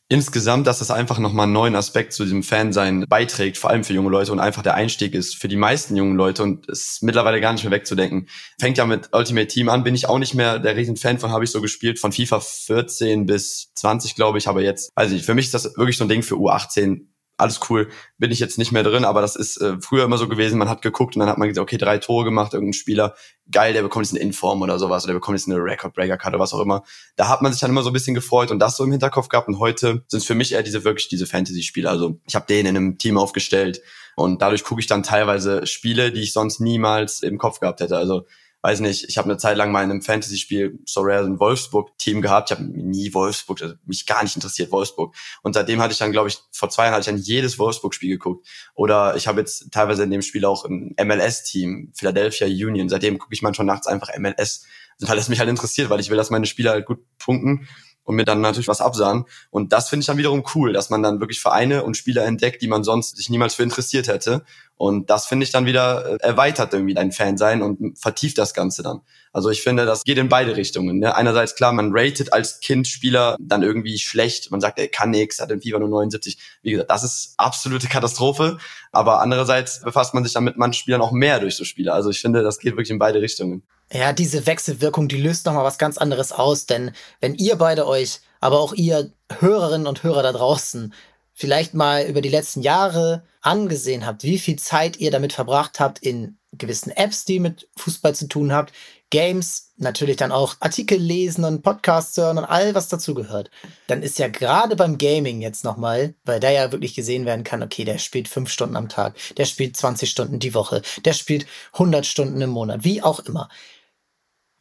insgesamt, 0.09 0.67
dass 0.67 0.79
das 0.79 0.91
einfach 0.91 1.19
nochmal 1.19 1.45
einen 1.45 1.53
neuen 1.53 1.77
Aspekt 1.77 2.15
zu 2.15 2.25
diesem 2.25 2.43
Fansein 2.43 3.05
beiträgt, 3.09 3.59
vor 3.59 3.71
allem 3.71 3.85
für 3.85 3.93
junge 3.93 4.11
Leute 4.11 4.33
und 4.33 4.41
einfach 4.41 4.63
der 4.63 4.75
Einstieg 4.75 5.15
ist 5.15 5.37
für 5.37 5.49
die 5.49 5.57
meisten 5.57 5.97
jungen 5.97 6.17
Leute 6.17 6.43
und 6.43 6.67
ist 6.67 7.03
mittlerweile 7.03 7.41
gar 7.41 7.53
nicht 7.53 7.65
mehr 7.65 7.73
wegzudenken. 7.73 8.29
Fängt 8.59 8.79
ja 8.79 8.87
mit 8.87 9.11
Ultimate 9.13 9.49
Team 9.49 9.69
an, 9.69 9.85
bin 9.85 9.95
ich 9.95 10.09
auch 10.09 10.19
nicht 10.19 10.35
mehr 10.35 10.59
der 10.59 10.77
riesen 10.77 10.97
Fan 10.97 11.19
von, 11.19 11.31
habe 11.31 11.45
ich 11.45 11.51
so 11.51 11.61
gespielt, 11.61 11.99
von 11.99 12.13
FIFA 12.13 12.41
14 12.41 13.27
bis 13.27 13.71
20, 13.75 14.15
glaube 14.15 14.39
ich, 14.39 14.49
aber 14.49 14.63
jetzt, 14.63 14.91
also 14.95 15.17
für 15.19 15.35
mich 15.35 15.47
ist 15.47 15.55
das 15.55 15.77
wirklich 15.77 15.99
so 15.99 16.05
ein 16.05 16.09
Ding 16.09 16.23
für 16.23 16.37
U18 16.37 17.07
alles 17.39 17.61
cool, 17.71 17.89
bin 18.19 18.33
ich 18.33 18.41
jetzt 18.41 18.59
nicht 18.59 18.73
mehr 18.73 18.83
drin, 18.83 19.05
aber 19.05 19.21
das 19.21 19.37
ist 19.37 19.59
äh, 19.59 19.77
früher 19.81 20.05
immer 20.05 20.19
so 20.19 20.29
gewesen, 20.29 20.59
man 20.59 20.69
hat 20.69 20.83
geguckt 20.83 21.15
und 21.15 21.21
dann 21.21 21.29
hat 21.29 21.39
man 21.39 21.49
gesagt, 21.49 21.63
okay, 21.63 21.79
drei 21.79 21.99
Tore 21.99 22.25
gemacht, 22.25 22.53
irgendein 22.53 22.73
Spieler, 22.73 23.15
geil, 23.51 23.73
der 23.73 23.83
bekommt 23.83 24.05
jetzt 24.05 24.15
eine 24.15 24.23
Inform 24.23 24.61
oder 24.61 24.79
sowas 24.79 25.05
oder 25.05 25.13
der 25.13 25.21
bekommt 25.21 25.39
jetzt 25.39 25.49
eine 25.49 25.57
Record-Breaker-Card 25.57 26.35
oder 26.35 26.43
was 26.43 26.53
auch 26.53 26.61
immer. 26.61 26.83
Da 27.17 27.29
hat 27.29 27.41
man 27.41 27.53
sich 27.53 27.61
dann 27.61 27.71
immer 27.71 27.83
so 27.83 27.91
ein 27.91 27.93
bisschen 27.93 28.15
gefreut 28.15 28.51
und 28.51 28.59
das 28.59 28.77
so 28.77 28.85
im 28.85 28.91
Hinterkopf 28.91 29.29
gehabt 29.29 29.47
und 29.49 29.61
heute 29.61 30.05
sind 30.09 30.19
es 30.19 30.25
für 30.25 30.35
mich 30.35 30.53
eher 30.53 30.65
diese 30.65 30.83
wirklich 30.83 31.09
diese 31.09 31.27
Fantasy-Spiele. 31.27 31.89
Also 31.89 32.19
ich 32.27 32.35
habe 32.35 32.47
den 32.47 32.67
in 32.67 32.77
einem 32.77 32.99
Team 32.99 33.17
aufgestellt 33.17 33.83
und 34.17 34.43
dadurch 34.43 34.65
gucke 34.65 34.81
ich 34.81 34.89
dann 34.89 35.05
teilweise 35.05 35.65
Spiele, 35.67 36.11
die 36.11 36.23
ich 36.23 36.33
sonst 36.33 36.59
niemals 36.59 37.23
im 37.23 37.39
Kopf 37.39 37.61
gehabt 37.61 37.81
hätte. 37.81 37.97
Also 37.97 38.27
weiß 38.63 38.81
nicht, 38.81 39.09
ich 39.09 39.19
habe 39.19 39.29
eine 39.29 39.39
Zeit 39.39 39.57
lang 39.57 39.71
mal 39.71 39.85
in 39.85 39.91
einem 39.91 40.03
Fantasy-Spiel 40.03 40.81
so 40.85 41.01
rare 41.03 41.25
ein 41.25 41.39
Wolfsburg-Team 41.39 42.23
gehabt. 42.23 42.51
Ich 42.51 42.57
habe 42.57 42.69
nie 42.69 43.15
Wolfsburg, 43.15 43.63
also 43.63 43.75
mich 43.87 44.07
gar 44.07 44.23
nicht 44.23 44.35
interessiert, 44.35 44.73
Wolfsburg. 44.73 45.15
Und 45.43 45.55
seitdem 45.55 45.81
hatte 45.81 45.93
ich 45.93 45.99
dann, 45.99 46.13
glaube 46.13 46.29
ich, 46.29 46.39
vor 46.51 46.69
zwei 46.69 46.85
Jahren 46.85 46.95
hatte 46.95 47.11
ich 47.11 47.17
dann 47.17 47.25
jedes 47.25 47.59
Wolfsburg-Spiel 47.59 48.11
geguckt. 48.11 48.47
Oder 48.75 49.17
ich 49.17 49.29
habe 49.29 49.41
jetzt 49.41 49.71
teilweise 49.71 50.03
in 50.03 50.11
dem 50.11 50.23
Spiel 50.23 50.45
auch 50.45 50.65
ein 50.65 50.95
MLS-Team, 51.01 51.93
Philadelphia 51.95 52.47
Union. 52.47 52.89
Seitdem 52.89 53.19
gucke 53.19 53.35
ich 53.35 53.43
manchmal 53.43 53.67
nachts 53.67 53.87
einfach 53.87 54.11
MLS, 54.19 54.65
weil 55.01 55.19
es 55.19 55.29
mich 55.29 55.39
halt 55.39 55.49
interessiert, 55.49 55.91
weil 55.91 56.01
ich 56.01 56.11
will, 56.11 56.17
dass 56.17 56.31
meine 56.31 56.47
Spieler 56.47 56.73
halt 56.73 56.87
gut 56.87 56.99
punkten 57.19 57.69
und 58.09 58.17
mir 58.17 58.25
dann 58.25 58.41
natürlich 58.41 58.69
was 58.69 58.81
absahen. 58.81 59.27
Und 59.51 59.75
das 59.75 59.91
finde 59.91 60.01
ich 60.01 60.07
dann 60.07 60.17
wiederum 60.17 60.43
cool, 60.55 60.73
dass 60.73 60.89
man 60.89 61.03
dann 61.03 61.21
wirklich 61.21 61.43
Vereine 61.43 61.83
und 61.83 61.95
Spieler 61.95 62.25
entdeckt, 62.25 62.63
die 62.63 62.67
man 62.67 62.83
sonst 62.83 63.19
sich 63.19 63.29
niemals 63.29 63.55
für 63.55 63.63
interessiert 63.63 64.09
hätte. 64.09 64.45
Und 64.79 65.11
das 65.11 65.27
finde 65.27 65.45
ich 65.45 65.51
dann 65.51 65.67
wieder 65.67 66.15
äh, 66.15 66.17
erweitert 66.23 66.73
irgendwie 66.73 66.95
dein 66.95 67.13
Fan 67.13 67.37
sein 67.37 67.61
und 67.61 67.99
vertieft 67.99 68.39
das 68.39 68.55
Ganze 68.55 68.83
dann. 68.83 69.03
Also 69.31 69.51
ich 69.51 69.63
finde, 69.63 69.85
das 69.85 70.05
geht 70.05 70.17
in 70.17 70.31
beide 70.31 70.57
Richtungen. 70.57 71.01
Ne? 71.01 71.15
Einerseits 71.15 71.55
klar, 71.55 71.75
man 71.75 71.91
ratet 71.93 72.33
als 72.33 72.61
Kind 72.61 72.89
Spieler 72.89 73.37
dann 73.41 73.63
irgendwie 73.63 73.99
schlecht. 73.99 74.51
Man 74.51 74.63
sagt, 74.63 74.79
er 74.79 74.89
kann 74.89 75.11
nix, 75.11 75.39
hat 75.39 75.51
im 75.51 75.61
FIFA 75.61 75.81
nur 75.81 75.91
79. 75.91 76.39
Wie 76.63 76.71
gesagt, 76.71 76.91
das 76.91 77.05
ist 77.05 77.35
absolute 77.37 77.89
Katastrophe. 77.89 78.57
Aber 78.91 79.21
andererseits 79.21 79.83
befasst 79.83 80.15
man 80.15 80.25
sich 80.25 80.33
dann 80.33 80.45
mit 80.45 80.57
manchen 80.57 80.81
Spielern 80.81 81.03
auch 81.03 81.13
mehr 81.13 81.41
durch 81.41 81.57
so 81.57 81.65
Spiele. 81.65 81.93
Also 81.93 82.09
ich 82.09 82.23
finde, 82.23 82.43
das 82.43 82.59
geht 82.59 82.73
wirklich 82.73 82.91
in 82.91 82.99
beide 82.99 83.21
Richtungen. 83.21 83.65
Ja, 83.93 84.13
diese 84.13 84.47
Wechselwirkung, 84.47 85.09
die 85.09 85.21
löst 85.21 85.47
nochmal 85.47 85.65
was 85.65 85.79
ganz 85.79 85.97
anderes 85.97 86.33
aus, 86.33 86.67
denn 86.67 86.93
wenn 87.21 87.35
ihr 87.35 87.57
beide 87.57 87.87
euch, 87.87 88.21
aber 88.41 88.61
auch 88.61 88.75
ihr 88.75 89.13
Hörerinnen 89.39 89.87
und 89.87 90.03
Hörer 90.03 90.23
da 90.23 90.33
draußen, 90.33 90.93
vielleicht 91.33 91.73
mal 91.73 92.05
über 92.05 92.21
die 92.21 92.29
letzten 92.29 92.61
Jahre 92.63 93.23
angesehen 93.41 94.05
habt, 94.05 94.25
wie 94.25 94.39
viel 94.39 94.57
Zeit 94.57 94.99
ihr 94.99 95.11
damit 95.11 95.33
verbracht 95.33 95.81
habt 95.81 96.01
in 96.01 96.37
gewissen 96.53 96.91
Apps, 96.91 97.25
die 97.25 97.41
mit 97.41 97.69
Fußball 97.77 98.15
zu 98.15 98.27
tun 98.27 98.53
habt, 98.53 98.75
Games, 99.11 99.73
natürlich 99.79 100.17
dann 100.17 100.33
auch 100.33 100.57
Artikel 100.61 100.99
lesen 100.99 101.45
und 101.45 101.63
Podcasts 101.63 102.17
hören 102.17 102.37
und 102.37 102.45
all 102.45 102.75
was 102.75 102.89
dazugehört, 102.89 103.51
dann 103.87 104.03
ist 104.03 104.19
ja 104.19 104.29
gerade 104.29 104.77
beim 104.77 104.99
Gaming 104.99 105.41
jetzt 105.41 105.65
nochmal, 105.65 106.15
weil 106.25 106.41
da 106.41 106.51
ja 106.51 106.73
wirklich 106.73 106.95
gesehen 106.95 107.25
werden 107.25 107.45
kann, 107.45 107.63
okay, 107.63 107.85
der 107.85 107.99
spielt 107.99 108.29
fünf 108.29 108.51
Stunden 108.51 108.77
am 108.77 108.89
Tag, 108.91 109.15
der 109.37 109.47
spielt 109.47 109.77
20 109.77 110.11
Stunden 110.11 110.41
die 110.41 110.53
Woche, 110.53 110.83
der 111.05 111.15
spielt 111.15 111.47
100 111.75 112.05
Stunden 112.05 112.41
im 112.43 112.51
Monat, 112.51 112.85
wie 112.85 113.03
auch 113.03 113.21
immer 113.21 113.49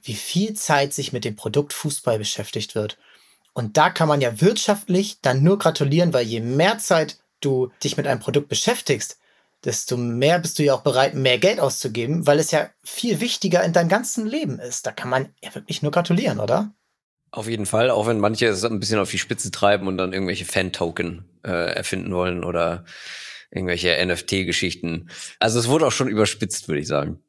wie 0.07 0.15
viel 0.15 0.53
Zeit 0.53 0.93
sich 0.93 1.13
mit 1.13 1.25
dem 1.25 1.35
Produkt 1.35 1.73
Fußball 1.73 2.17
beschäftigt 2.17 2.75
wird. 2.75 2.97
Und 3.53 3.77
da 3.77 3.89
kann 3.89 4.07
man 4.07 4.21
ja 4.21 4.39
wirtschaftlich 4.39 5.19
dann 5.21 5.43
nur 5.43 5.57
gratulieren, 5.57 6.13
weil 6.13 6.25
je 6.25 6.39
mehr 6.39 6.77
Zeit 6.77 7.17
du 7.41 7.71
dich 7.83 7.97
mit 7.97 8.07
einem 8.07 8.19
Produkt 8.19 8.49
beschäftigst, 8.49 9.19
desto 9.63 9.97
mehr 9.97 10.39
bist 10.39 10.59
du 10.59 10.63
ja 10.63 10.75
auch 10.75 10.81
bereit, 10.81 11.13
mehr 11.13 11.39
Geld 11.39 11.59
auszugeben, 11.59 12.27
weil 12.27 12.39
es 12.39 12.51
ja 12.51 12.69
viel 12.83 13.19
wichtiger 13.19 13.63
in 13.63 13.73
deinem 13.73 13.89
ganzen 13.89 14.25
Leben 14.27 14.59
ist. 14.59 14.85
Da 14.85 14.91
kann 14.91 15.09
man 15.09 15.33
ja 15.43 15.53
wirklich 15.55 15.81
nur 15.81 15.91
gratulieren, 15.91 16.39
oder? 16.39 16.73
Auf 17.31 17.49
jeden 17.49 17.65
Fall, 17.65 17.89
auch 17.89 18.07
wenn 18.07 18.19
manche 18.19 18.47
es 18.47 18.63
ein 18.63 18.79
bisschen 18.79 18.99
auf 18.99 19.11
die 19.11 19.17
Spitze 19.17 19.51
treiben 19.51 19.87
und 19.87 19.97
dann 19.97 20.13
irgendwelche 20.13 20.45
Fan-Token 20.45 21.25
äh, 21.43 21.75
erfinden 21.75 22.13
wollen 22.13 22.43
oder 22.43 22.85
irgendwelche 23.51 23.97
NFT-Geschichten. 24.05 25.09
Also 25.39 25.59
es 25.59 25.67
wurde 25.67 25.87
auch 25.87 25.91
schon 25.91 26.07
überspitzt, 26.07 26.67
würde 26.67 26.81
ich 26.81 26.87
sagen. 26.87 27.19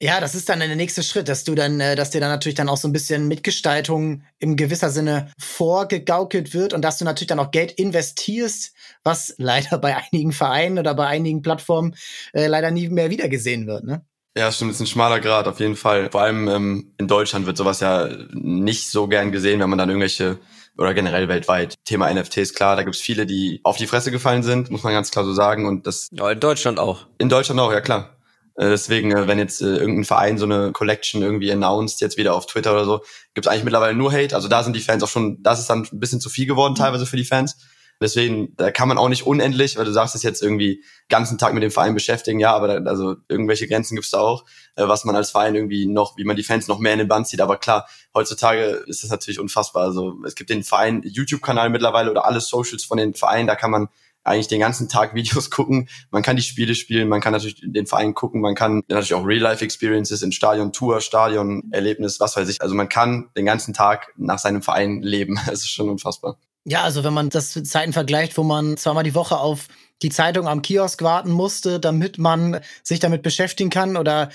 Ja, 0.00 0.20
das 0.20 0.34
ist 0.34 0.50
dann 0.50 0.60
der 0.60 0.76
nächste 0.76 1.02
Schritt, 1.02 1.26
dass 1.26 1.44
du 1.44 1.54
dann, 1.54 1.80
äh, 1.80 1.96
dass 1.96 2.10
dir 2.10 2.20
dann 2.20 2.28
natürlich 2.28 2.54
dann 2.54 2.68
auch 2.68 2.76
so 2.76 2.86
ein 2.86 2.92
bisschen 2.92 3.28
Mitgestaltung 3.28 4.24
im 4.38 4.56
gewisser 4.56 4.90
Sinne 4.90 5.32
vorgegaukelt 5.38 6.52
wird 6.52 6.74
und 6.74 6.82
dass 6.82 6.98
du 6.98 7.06
natürlich 7.06 7.28
dann 7.28 7.38
auch 7.38 7.50
Geld 7.50 7.72
investierst, 7.72 8.74
was 9.04 9.34
leider 9.38 9.78
bei 9.78 9.96
einigen 9.96 10.32
Vereinen 10.32 10.78
oder 10.78 10.94
bei 10.94 11.06
einigen 11.06 11.40
Plattformen 11.40 11.96
äh, 12.34 12.46
leider 12.46 12.70
nie 12.70 12.90
mehr 12.90 13.10
wiedergesehen 13.10 13.66
wird, 13.66 13.84
ne? 13.84 14.04
Ja, 14.36 14.52
stimmt, 14.52 14.72
das 14.72 14.76
ist 14.76 14.82
ein 14.82 14.86
schmaler 14.86 15.18
Grad 15.20 15.48
auf 15.48 15.60
jeden 15.60 15.76
Fall. 15.76 16.10
Vor 16.10 16.20
allem 16.20 16.46
ähm, 16.46 16.92
in 16.98 17.08
Deutschland 17.08 17.46
wird 17.46 17.56
sowas 17.56 17.80
ja 17.80 18.06
nicht 18.34 18.90
so 18.90 19.08
gern 19.08 19.32
gesehen, 19.32 19.60
wenn 19.60 19.70
man 19.70 19.78
dann 19.78 19.88
irgendwelche 19.88 20.38
oder 20.76 20.92
generell 20.92 21.28
weltweit. 21.28 21.74
Thema 21.86 22.12
NFTs, 22.12 22.52
klar, 22.52 22.76
da 22.76 22.82
gibt's 22.82 23.00
viele, 23.00 23.24
die 23.24 23.60
auf 23.62 23.78
die 23.78 23.86
Fresse 23.86 24.10
gefallen 24.10 24.42
sind, 24.42 24.70
muss 24.70 24.82
man 24.82 24.92
ganz 24.92 25.10
klar 25.10 25.24
so 25.24 25.32
sagen. 25.32 25.66
Und 25.66 25.86
das. 25.86 26.08
Ja, 26.12 26.30
in 26.30 26.38
Deutschland 26.38 26.78
auch. 26.78 27.06
In 27.16 27.30
Deutschland 27.30 27.58
auch, 27.60 27.72
ja 27.72 27.80
klar. 27.80 28.15
Äh, 28.56 28.70
deswegen, 28.70 29.12
äh, 29.12 29.28
wenn 29.28 29.38
jetzt 29.38 29.60
äh, 29.60 29.76
irgendein 29.76 30.04
Verein 30.04 30.38
so 30.38 30.44
eine 30.44 30.72
Collection 30.72 31.22
irgendwie 31.22 31.52
announced, 31.52 32.00
jetzt 32.00 32.16
wieder 32.16 32.34
auf 32.34 32.46
Twitter 32.46 32.72
oder 32.72 32.84
so, 32.84 32.98
gibt 33.34 33.46
es 33.46 33.52
eigentlich 33.52 33.64
mittlerweile 33.64 33.94
nur 33.94 34.12
Hate. 34.12 34.34
Also 34.34 34.48
da 34.48 34.62
sind 34.62 34.74
die 34.74 34.80
Fans 34.80 35.02
auch 35.02 35.08
schon, 35.08 35.42
das 35.42 35.60
ist 35.60 35.68
dann 35.68 35.86
ein 35.90 36.00
bisschen 36.00 36.20
zu 36.20 36.30
viel 36.30 36.46
geworden 36.46 36.74
teilweise 36.74 37.06
für 37.06 37.16
die 37.16 37.24
Fans. 37.24 37.56
Deswegen, 37.98 38.54
da 38.56 38.70
kann 38.70 38.88
man 38.88 38.98
auch 38.98 39.08
nicht 39.08 39.26
unendlich, 39.26 39.78
weil 39.78 39.86
du 39.86 39.92
sagst 39.92 40.14
es 40.14 40.22
jetzt 40.22 40.42
irgendwie 40.42 40.84
ganzen 41.08 41.38
Tag 41.38 41.54
mit 41.54 41.62
dem 41.62 41.70
Verein 41.70 41.94
beschäftigen, 41.94 42.38
ja, 42.38 42.54
aber 42.54 42.68
da, 42.68 42.90
also 42.90 43.16
irgendwelche 43.26 43.66
Grenzen 43.66 43.94
gibt's 43.94 44.10
da 44.10 44.18
auch, 44.18 44.44
was 44.74 45.06
man 45.06 45.16
als 45.16 45.30
Verein 45.30 45.54
irgendwie 45.54 45.86
noch, 45.86 46.18
wie 46.18 46.24
man 46.24 46.36
die 46.36 46.42
Fans 46.42 46.68
noch 46.68 46.78
mehr 46.78 46.92
in 46.92 46.98
den 46.98 47.08
Band 47.08 47.26
zieht. 47.26 47.40
Aber 47.40 47.56
klar, 47.56 47.88
heutzutage 48.14 48.84
ist 48.86 49.02
das 49.02 49.10
natürlich 49.10 49.40
unfassbar. 49.40 49.84
Also 49.84 50.14
es 50.26 50.34
gibt 50.34 50.50
den 50.50 50.62
Verein 50.62 51.00
YouTube-Kanal 51.06 51.70
mittlerweile 51.70 52.10
oder 52.10 52.26
alle 52.26 52.42
Socials 52.42 52.84
von 52.84 52.98
den 52.98 53.14
Vereinen, 53.14 53.46
da 53.46 53.56
kann 53.56 53.70
man 53.70 53.88
eigentlich 54.26 54.48
den 54.48 54.60
ganzen 54.60 54.88
Tag 54.88 55.14
Videos 55.14 55.50
gucken. 55.50 55.88
Man 56.10 56.22
kann 56.22 56.36
die 56.36 56.42
Spiele 56.42 56.74
spielen, 56.74 57.08
man 57.08 57.20
kann 57.20 57.32
natürlich 57.32 57.60
den 57.62 57.86
Verein 57.86 58.14
gucken, 58.14 58.40
man 58.40 58.54
kann 58.54 58.82
natürlich 58.88 59.14
auch 59.14 59.26
Real-Life-Experiences 59.26 60.22
in 60.22 60.32
Stadion, 60.32 60.72
Tour, 60.72 61.00
Stadion, 61.00 61.62
Erlebnis, 61.70 62.20
was 62.20 62.36
weiß 62.36 62.48
ich. 62.48 62.60
Also 62.60 62.74
man 62.74 62.88
kann 62.88 63.30
den 63.36 63.46
ganzen 63.46 63.74
Tag 63.74 64.12
nach 64.16 64.38
seinem 64.38 64.62
Verein 64.62 65.02
leben. 65.02 65.38
Es 65.56 65.60
ist 65.60 65.70
schon 65.70 65.88
unfassbar. 65.88 66.38
Ja, 66.64 66.82
also 66.82 67.04
wenn 67.04 67.14
man 67.14 67.30
das 67.30 67.54
mit 67.54 67.68
Zeiten 67.68 67.92
vergleicht, 67.92 68.36
wo 68.36 68.42
man 68.42 68.76
zweimal 68.76 69.04
die 69.04 69.14
Woche 69.14 69.38
auf 69.38 69.68
die 70.02 70.10
Zeitung 70.10 70.48
am 70.48 70.62
Kiosk 70.62 71.00
warten 71.02 71.30
musste, 71.30 71.80
damit 71.80 72.18
man 72.18 72.60
sich 72.82 72.98
damit 72.98 73.22
beschäftigen 73.22 73.70
kann 73.70 73.96
oder 73.96 74.30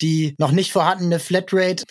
die 0.00 0.34
noch 0.38 0.52
nicht 0.52 0.72
vorhandene 0.72 1.18
Flatrate 1.18 1.84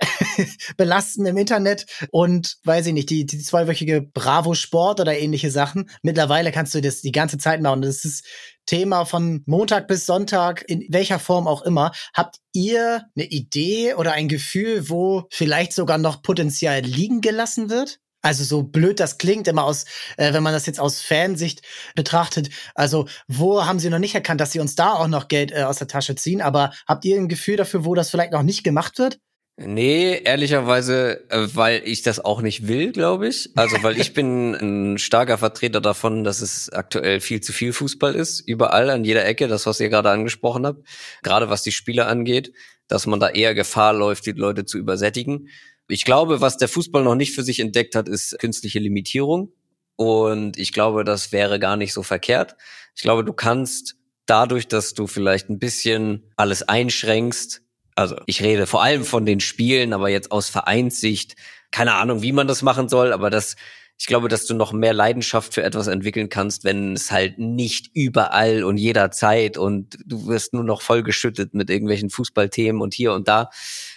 belasten 0.76 1.26
im 1.26 1.36
Internet 1.36 1.86
und 2.10 2.56
weiß 2.64 2.86
ich 2.86 2.92
nicht, 2.92 3.10
die, 3.10 3.26
die 3.26 3.38
zweiwöchige 3.38 4.02
Bravo 4.02 4.54
Sport 4.54 5.00
oder 5.00 5.16
ähnliche 5.18 5.50
Sachen. 5.50 5.90
Mittlerweile 6.02 6.52
kannst 6.52 6.74
du 6.74 6.80
das 6.80 7.02
die 7.02 7.12
ganze 7.12 7.38
Zeit 7.38 7.60
machen. 7.60 7.82
Das 7.82 8.04
ist 8.04 8.26
Thema 8.66 9.04
von 9.04 9.42
Montag 9.46 9.88
bis 9.88 10.06
Sonntag, 10.06 10.64
in 10.68 10.86
welcher 10.90 11.18
Form 11.18 11.46
auch 11.46 11.62
immer. 11.62 11.92
Habt 12.14 12.38
ihr 12.52 13.04
eine 13.16 13.26
Idee 13.26 13.94
oder 13.94 14.12
ein 14.12 14.28
Gefühl, 14.28 14.88
wo 14.88 15.24
vielleicht 15.30 15.72
sogar 15.72 15.98
noch 15.98 16.22
Potenzial 16.22 16.80
liegen 16.80 17.20
gelassen 17.20 17.70
wird? 17.70 17.98
Also 18.24 18.44
so 18.44 18.62
blöd 18.62 19.00
das 19.00 19.18
klingt, 19.18 19.48
immer 19.48 19.64
aus, 19.64 19.84
äh, 20.16 20.32
wenn 20.32 20.44
man 20.44 20.52
das 20.52 20.66
jetzt 20.66 20.78
aus 20.78 21.02
Fansicht 21.02 21.62
betrachtet. 21.96 22.50
Also 22.76 23.08
wo 23.26 23.66
haben 23.66 23.80
sie 23.80 23.90
noch 23.90 23.98
nicht 23.98 24.14
erkannt, 24.14 24.40
dass 24.40 24.52
sie 24.52 24.60
uns 24.60 24.76
da 24.76 24.92
auch 24.92 25.08
noch 25.08 25.26
Geld 25.26 25.50
äh, 25.50 25.64
aus 25.64 25.78
der 25.78 25.88
Tasche 25.88 26.14
ziehen? 26.14 26.40
Aber 26.40 26.72
habt 26.86 27.04
ihr 27.04 27.16
ein 27.16 27.28
Gefühl 27.28 27.56
dafür, 27.56 27.84
wo 27.84 27.96
das 27.96 28.10
vielleicht 28.10 28.32
noch 28.32 28.44
nicht 28.44 28.62
gemacht 28.62 28.98
wird? 28.98 29.18
Nee, 29.56 30.20
ehrlicherweise, 30.24 31.28
äh, 31.30 31.46
weil 31.52 31.82
ich 31.84 32.02
das 32.02 32.24
auch 32.24 32.40
nicht 32.40 32.68
will, 32.68 32.90
glaube 32.90 33.28
ich. 33.28 33.50
Also, 33.54 33.82
weil 33.82 34.00
ich 34.00 34.14
bin 34.14 34.54
ein 34.54 34.98
starker 34.98 35.36
Vertreter 35.36 35.80
davon, 35.80 36.24
dass 36.24 36.40
es 36.40 36.70
aktuell 36.70 37.20
viel 37.20 37.42
zu 37.42 37.52
viel 37.52 37.72
Fußball 37.72 38.14
ist. 38.14 38.40
Überall, 38.40 38.88
an 38.88 39.04
jeder 39.04 39.26
Ecke, 39.26 39.48
das, 39.48 39.66
was 39.66 39.78
ihr 39.78 39.90
gerade 39.90 40.10
angesprochen 40.10 40.66
habt. 40.66 40.86
Gerade 41.22 41.50
was 41.50 41.62
die 41.62 41.72
Spieler 41.72 42.08
angeht, 42.08 42.52
dass 42.88 43.06
man 43.06 43.20
da 43.20 43.28
eher 43.28 43.54
Gefahr 43.54 43.92
läuft, 43.92 44.24
die 44.26 44.32
Leute 44.32 44.64
zu 44.64 44.78
übersättigen. 44.78 45.48
Ich 45.86 46.04
glaube, 46.04 46.40
was 46.40 46.56
der 46.56 46.68
Fußball 46.68 47.04
noch 47.04 47.14
nicht 47.14 47.34
für 47.34 47.42
sich 47.42 47.60
entdeckt 47.60 47.94
hat, 47.94 48.08
ist 48.08 48.38
künstliche 48.38 48.78
Limitierung. 48.78 49.52
Und 49.96 50.58
ich 50.58 50.72
glaube, 50.72 51.04
das 51.04 51.32
wäre 51.32 51.58
gar 51.58 51.76
nicht 51.76 51.92
so 51.92 52.02
verkehrt. 52.02 52.56
Ich 52.96 53.02
glaube, 53.02 53.24
du 53.24 53.32
kannst 53.32 53.96
dadurch, 54.26 54.68
dass 54.68 54.94
du 54.94 55.06
vielleicht 55.06 55.50
ein 55.50 55.58
bisschen 55.58 56.32
alles 56.36 56.62
einschränkst, 56.62 57.61
also 57.94 58.16
ich 58.26 58.42
rede 58.42 58.66
vor 58.66 58.82
allem 58.82 59.04
von 59.04 59.26
den 59.26 59.40
Spielen, 59.40 59.92
aber 59.92 60.08
jetzt 60.08 60.32
aus 60.32 60.48
Vereinssicht, 60.48 61.36
keine 61.70 61.94
Ahnung, 61.94 62.22
wie 62.22 62.32
man 62.32 62.46
das 62.46 62.62
machen 62.62 62.88
soll, 62.88 63.12
aber 63.12 63.30
das, 63.30 63.56
ich 63.98 64.06
glaube, 64.06 64.28
dass 64.28 64.46
du 64.46 64.54
noch 64.54 64.72
mehr 64.72 64.92
Leidenschaft 64.92 65.54
für 65.54 65.62
etwas 65.62 65.86
entwickeln 65.86 66.28
kannst, 66.28 66.64
wenn 66.64 66.94
es 66.94 67.10
halt 67.10 67.38
nicht 67.38 67.90
überall 67.94 68.64
und 68.64 68.76
jederzeit 68.76 69.58
und 69.58 69.98
du 70.04 70.26
wirst 70.26 70.54
nur 70.54 70.64
noch 70.64 70.82
vollgeschüttet 70.82 71.54
mit 71.54 71.70
irgendwelchen 71.70 72.10
Fußballthemen 72.10 72.82
und 72.82 72.94
hier 72.94 73.12
und 73.12 73.28
da. 73.28 73.50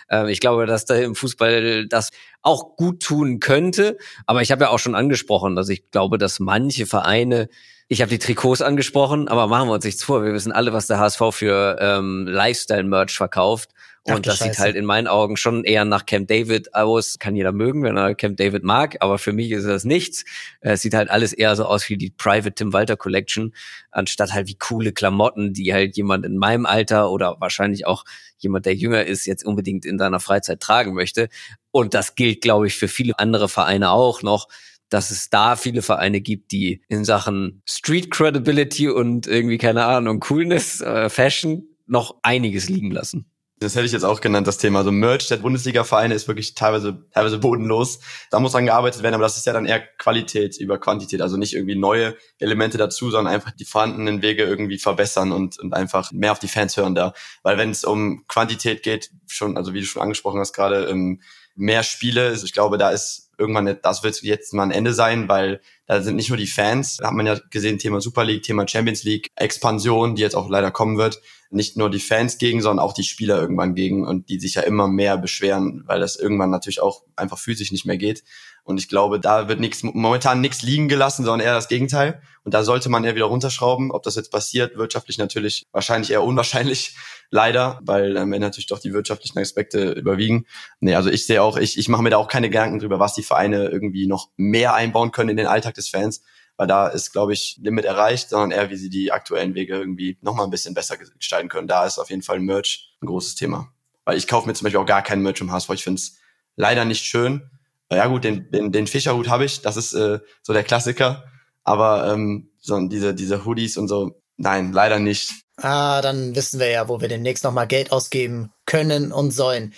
Ähm, 0.10 0.28
ich 0.28 0.39
glaube, 0.39 0.66
dass 0.66 0.86
da 0.86 0.96
im 0.96 1.16
Fußball 1.16 1.88
das 1.88 2.12
auch 2.41 2.76
gut 2.76 3.02
tun 3.02 3.39
könnte. 3.39 3.98
Aber 4.26 4.41
ich 4.41 4.52
habe 4.52 4.66
ja 4.66 4.70
auch 4.70 4.80
schon 4.80 4.96
angesprochen, 4.96 5.56
dass 5.56 5.70
ich 5.70 5.89
glaube, 5.89 6.18
dass 6.18 6.39
manche 6.39 6.86
Vereine 6.86 7.50
ich 7.88 8.02
habe 8.02 8.10
die 8.10 8.20
Trikots 8.20 8.64
angesprochen, 8.64 9.28
aber 9.28 9.46
machen 9.46 9.68
wir 9.70 9.74
uns 9.74 9.86
nichts 9.86 10.04
vor. 10.04 10.24
Wir 10.24 10.34
wissen 10.34 10.52
alle, 10.52 10.74
was 10.74 10.88
der 10.88 10.98
HSV 10.98 11.22
für 11.32 11.78
ähm, 11.80 12.26
Lifestyle-Merch 12.28 13.16
verkauft. 13.16 13.75
Und 14.08 14.18
Ach, 14.18 14.20
das 14.20 14.38
Scheiße. 14.38 14.51
sieht 14.51 14.60
halt 14.60 14.76
in 14.76 14.86
meinen 14.86 15.08
Augen 15.08 15.36
schon 15.36 15.64
eher 15.64 15.84
nach 15.84 16.06
Camp 16.06 16.28
David 16.28 16.76
aus. 16.76 17.18
Kann 17.18 17.36
jeder 17.36 17.51
mögen, 17.51 17.82
wenn 17.82 17.97
er 17.97 18.14
Camp 18.14 18.38
David 18.38 18.64
mag, 18.64 18.97
aber 18.99 19.18
für 19.18 19.34
mich 19.34 19.49
ist 19.49 19.66
das 19.66 19.84
nichts. 19.84 20.26
Es 20.62 20.84
sieht 20.84 20.93
halt 20.93 21.10
alles 21.10 21.34
eher 21.34 21.56
so 21.56 21.66
aus 21.66 21.89
wie 21.89 21.97
die 21.97 22.12
Private 22.12 22.53
Tim 22.53 22.72
Walter 22.72 22.97
Collection, 22.97 23.56
anstatt 23.89 24.32
halt 24.32 24.47
wie 24.47 24.60
coole 24.60 24.91
Klamotten, 24.91 25.53
die 25.53 25.74
halt 25.74 25.97
jemand 25.97 26.24
in 26.24 26.38
meinem 26.38 26.68
Alter 26.68 27.10
oder 27.10 27.38
wahrscheinlich 27.39 27.88
auch 27.88 28.06
jemand, 28.38 28.68
der 28.68 28.76
jünger 28.76 29.06
ist, 29.06 29.26
jetzt 29.26 29.43
unbedingt 29.43 29.86
in 29.86 29.97
seiner 29.97 30.20
Freizeit 30.20 30.60
tragen 30.60 30.93
möchte. 30.93 31.28
Und 31.72 31.95
das 31.95 32.14
gilt, 32.14 32.41
glaube 32.41 32.68
ich, 32.68 32.76
für 32.76 32.88
viele 32.88 33.18
andere 33.18 33.49
Vereine 33.49 33.89
auch 33.89 34.22
noch 34.22 34.47
dass 34.89 35.10
es 35.10 35.32
da 35.32 35.56
viele 35.56 35.82
Vereine 35.82 36.22
gibt, 36.22 36.51
die 36.51 36.84
in 36.88 37.06
Sachen 37.06 37.64
Street 37.66 38.12
Credibility 38.12 38.88
und 38.88 39.26
irgendwie, 39.26 39.58
keine 39.58 39.84
Ahnung, 39.84 40.20
Coolness, 40.20 40.80
äh, 40.80 41.10
Fashion 41.10 41.64
noch 41.88 42.18
einiges 42.22 42.70
liegen 42.70 42.91
lassen. 42.91 43.26
Das 43.60 43.74
hätte 43.74 43.86
ich 43.86 43.93
jetzt 43.93 44.03
auch 44.03 44.20
genannt, 44.20 44.47
das 44.47 44.58
Thema. 44.58 44.80
Also 44.80 44.91
Merch 44.91 45.30
der 45.30 45.38
Bundesliga-Vereine 45.38 46.14
ist 46.14 46.28
wirklich 46.28 46.56
teilweise, 46.56 47.06
teilweise 47.14 47.38
bodenlos. 47.38 47.99
Da 48.30 48.41
muss 48.41 48.51
dran 48.51 48.66
gearbeitet 48.66 49.01
werden, 49.01 49.16
aber 49.16 49.24
das 49.24 49.38
ist 49.38 49.45
ja 49.45 49.53
dann 49.53 49.66
eher 49.66 49.80
Qualität 49.80 50.58
über 50.58 50.78
Quantität. 50.78 51.22
Also 51.22 51.38
nicht 51.38 51.53
irgendwie 51.53 51.76
neue 51.76 52.18
Elemente 52.38 52.78
dazu, 52.78 53.12
sondern 53.12 53.34
einfach 53.34 53.51
die 53.51 53.64
vorhandenen 53.64 54.22
Wege 54.22 54.43
irgendwie 54.43 54.78
verbessern 54.78 55.32
und, 55.32 55.58
und 55.58 55.74
einfach 55.74 56.12
mehr 56.12 56.34
auf 56.34 56.39
die 56.39 56.49
Fans 56.49 56.76
hören 56.76 56.95
da. 56.95 57.14
Weil 57.43 57.58
wenn 57.58 57.72
es 57.72 57.86
um 57.86 58.26
Quantität 58.28 58.84
geht, 58.84 59.12
schon, 59.28 59.56
also 59.56 59.74
wie 59.74 59.80
du 59.80 59.86
schon 59.86 60.01
angesprochen 60.01 60.41
hast 60.41 60.51
gerade, 60.51 60.88
ähm, 60.88 61.22
mehr 61.56 61.84
Spiele, 61.84 62.34
ich 62.34 62.51
glaube, 62.51 62.78
da 62.78 62.89
ist 62.89 63.32
irgendwann, 63.38 63.78
das 63.82 64.03
wird 64.03 64.22
jetzt 64.22 64.53
mal 64.53 64.64
ein 64.64 64.72
Ende 64.72 64.93
sein, 64.93 65.30
weil 65.30 65.62
da 65.88 66.02
sind 66.02 66.16
nicht 66.16 66.30
nur 66.30 66.38
die 66.38 66.48
Fans, 66.48 66.98
da 66.98 67.08
hat 67.08 67.14
man 67.14 67.26
ja 67.26 67.40
gesehen, 67.52 67.78
Thema 67.78 68.02
Super 68.02 68.24
League, 68.24 68.44
Thema 68.44 68.68
Champions 68.68 69.04
League, 69.04 69.28
Expansion, 69.36 70.16
die 70.16 70.22
jetzt 70.22 70.36
auch 70.36 70.50
leider 70.50 70.72
kommen 70.72 70.98
wird, 70.98 71.22
nicht 71.52 71.78
nur 71.78 71.90
die 71.90 72.00
Fans 72.00 72.38
gegen, 72.38 72.62
sondern 72.62 72.84
auch 72.84 72.94
die 72.94 73.04
Spieler 73.04 73.40
irgendwann 73.40 73.76
gegen 73.76 74.06
und 74.06 74.30
die 74.30 74.40
sich 74.40 74.56
ja 74.56 74.62
immer 74.64 74.88
mehr 74.88 75.18
beschweren, 75.18 75.84
weil 75.86 76.00
das 76.00 76.16
irgendwann 76.16 76.50
natürlich 76.50 76.82
auch 76.82 77.04
einfach 77.16 77.38
physisch 77.38 77.72
nicht 77.72 77.86
mehr 77.86 77.98
geht. 77.98 78.24
Und 78.66 78.80
ich 78.80 78.90
glaube, 78.90 79.20
da 79.20 79.48
wird 79.48 79.60
nichts, 79.60 79.84
momentan 79.84 80.42
nichts 80.42 80.64
liegen 80.64 80.88
gelassen, 80.88 81.24
sondern 81.24 81.46
eher 81.46 81.54
das 81.54 81.68
Gegenteil. 81.68 82.20
Und 82.44 82.56
da 82.56 82.64
sollte 82.64 82.90
man 82.90 83.04
eher 83.04 83.14
wieder 83.14 83.26
runterschrauben. 83.26 83.92
Ob 83.92 84.02
das 84.02 84.16
jetzt 84.16 84.32
passiert, 84.32 84.76
wirtschaftlich 84.76 85.20
natürlich 85.20 85.68
wahrscheinlich 85.72 86.10
eher 86.10 86.24
unwahrscheinlich, 86.24 86.96
leider, 87.30 87.80
weil 87.84 88.18
am 88.18 88.34
Ende 88.34 88.48
natürlich 88.48 88.66
doch 88.66 88.80
die 88.80 88.94
wirtschaftlichen 88.94 89.38
Aspekte 89.38 89.92
überwiegen. 89.92 90.46
Nee, 90.80 90.96
also 90.96 91.12
ich 91.12 91.28
sehe 91.28 91.44
auch, 91.44 91.58
ich, 91.58 91.78
ich 91.78 91.90
mache 91.90 92.02
mir 92.02 92.10
da 92.10 92.18
auch 92.18 92.28
keine 92.28 92.50
Gedanken 92.50 92.80
drüber, 92.80 93.00
was 93.00 93.14
die 93.14 93.24
Vereine 93.24 93.68
irgendwie 93.68 94.08
noch 94.08 94.30
mehr 94.36 94.74
einbauen 94.74 95.12
können 95.12 95.30
in 95.30 95.38
den 95.38 95.48
Alltag 95.48 95.75
des 95.78 95.90
Fans, 95.90 96.22
weil 96.58 96.68
da 96.68 96.88
ist, 96.88 97.12
glaube 97.12 97.34
ich, 97.34 97.60
Limit 97.62 97.86
erreicht, 97.86 98.30
sondern 98.30 98.52
eher, 98.52 98.70
wie 98.70 98.78
sie 98.78 98.90
die 98.90 99.12
aktuellen 99.12 99.56
Wege 99.56 99.76
irgendwie 99.76 100.18
noch 100.22 100.36
mal 100.36 100.44
ein 100.44 100.50
bisschen 100.50 100.74
besser 100.74 100.98
gestalten 100.98 101.50
können. 101.50 101.68
Da 101.68 101.86
ist 101.86 102.00
auf 102.00 102.10
jeden 102.10 102.22
Fall 102.22 102.40
Merch 102.40 102.96
ein 103.02 103.08
großes 103.08 103.36
Thema. 103.36 103.74
Weil 104.06 104.18
ich 104.18 104.28
kaufe 104.28 104.48
mir 104.48 104.54
zum 104.54 104.66
Beispiel 104.66 104.80
auch 104.80 104.86
gar 104.86 105.02
keinen 105.02 105.24
Merch 105.24 105.42
im 105.42 105.52
HSV. 105.52 105.70
Ich 105.72 105.84
finde 105.84 106.00
es 106.00 106.18
leider 106.56 106.86
nicht 106.86 107.06
schön 107.06 107.50
ja 107.92 108.08
gut, 108.08 108.24
den, 108.24 108.50
den, 108.52 108.72
den 108.72 108.88
Fischerhut 108.88 109.30
habe 109.30 109.46
ich, 109.46 109.62
das 109.62 109.78
ist 109.78 109.94
äh, 109.94 110.20
so 110.42 110.54
der 110.54 110.64
Klassiker. 110.64 111.26
Aber 111.64 112.12
ähm, 112.12 112.52
so 112.60 112.80
diese, 112.88 113.14
diese 113.14 113.46
Hoodies 113.46 113.78
und 113.78 113.88
so, 113.88 114.22
nein, 114.38 114.72
leider 114.72 115.00
nicht. 115.00 115.32
Ah, 115.58 116.02
dann 116.02 116.36
wissen 116.36 116.60
wir 116.60 116.70
ja, 116.70 116.88
wo 116.90 117.02
wir 117.02 117.08
demnächst 117.08 117.44
nochmal 117.44 117.68
Geld 117.68 117.92
ausgeben 117.92 118.52
können 118.66 119.12
und 119.12 119.32
sollen. 119.32 119.74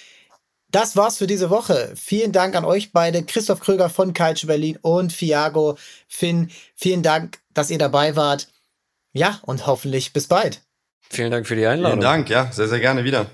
Das 0.72 0.98
war's 0.98 1.18
für 1.18 1.28
diese 1.28 1.50
Woche. 1.50 1.94
Vielen 1.96 2.34
Dank 2.34 2.56
an 2.56 2.66
euch 2.66 2.92
beide, 2.92 3.24
Christoph 3.24 3.62
Kröger 3.62 3.90
von 3.90 4.14
Culture 4.14 4.48
Berlin 4.48 4.78
und 4.82 5.14
Fiago. 5.14 5.78
Finn, 6.08 6.52
vielen 6.76 7.04
Dank, 7.04 7.40
dass 7.54 7.70
ihr 7.70 7.78
dabei 7.78 8.16
wart. 8.18 8.50
Ja, 9.14 9.40
und 9.44 9.66
hoffentlich 9.66 10.12
bis 10.12 10.28
bald. 10.28 10.62
Vielen 11.10 11.32
Dank 11.32 11.48
für 11.48 11.56
die 11.56 11.66
Einladung. 11.66 12.00
Vielen 12.00 12.12
Dank, 12.12 12.30
ja, 12.30 12.52
sehr, 12.52 12.68
sehr 12.68 12.82
gerne 12.82 13.06
wieder. 13.06 13.28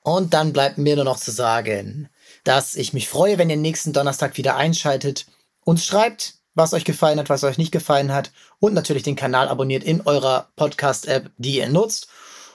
Und 0.00 0.32
dann 0.32 0.52
bleibt 0.52 0.78
mir 0.78 0.96
nur 0.96 1.04
noch 1.04 1.18
zu 1.18 1.30
sagen, 1.30 2.08
dass 2.44 2.76
ich 2.76 2.92
mich 2.94 3.08
freue, 3.08 3.36
wenn 3.38 3.50
ihr 3.50 3.56
nächsten 3.56 3.92
Donnerstag 3.92 4.36
wieder 4.38 4.56
einschaltet, 4.56 5.26
uns 5.64 5.84
schreibt, 5.84 6.34
was 6.54 6.72
euch 6.72 6.84
gefallen 6.84 7.18
hat, 7.18 7.28
was 7.28 7.44
euch 7.44 7.58
nicht 7.58 7.72
gefallen 7.72 8.12
hat 8.12 8.32
und 8.58 8.74
natürlich 8.74 9.02
den 9.02 9.16
Kanal 9.16 9.48
abonniert 9.48 9.84
in 9.84 10.00
eurer 10.02 10.48
Podcast-App, 10.56 11.30
die 11.36 11.56
ihr 11.58 11.68
nutzt 11.68 12.08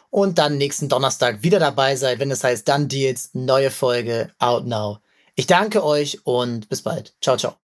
und 0.10 0.38
dann 0.38 0.58
nächsten 0.58 0.90
Donnerstag 0.90 1.44
wieder 1.44 1.60
dabei 1.60 1.96
seid, 1.96 2.20
wenn 2.20 2.32
es 2.32 2.44
heißt 2.44 2.68
Dann 2.68 2.88
Deals, 2.88 3.32
neue 3.34 3.72
Folge, 3.72 4.32
out 4.40 4.66
now. 4.66 5.00
Ich 5.36 5.48
danke 5.48 5.84
euch 5.84 6.26
und 6.26 6.70
bis 6.70 6.82
bald. 6.82 7.16
Ciao, 7.22 7.38
ciao. 7.38 7.69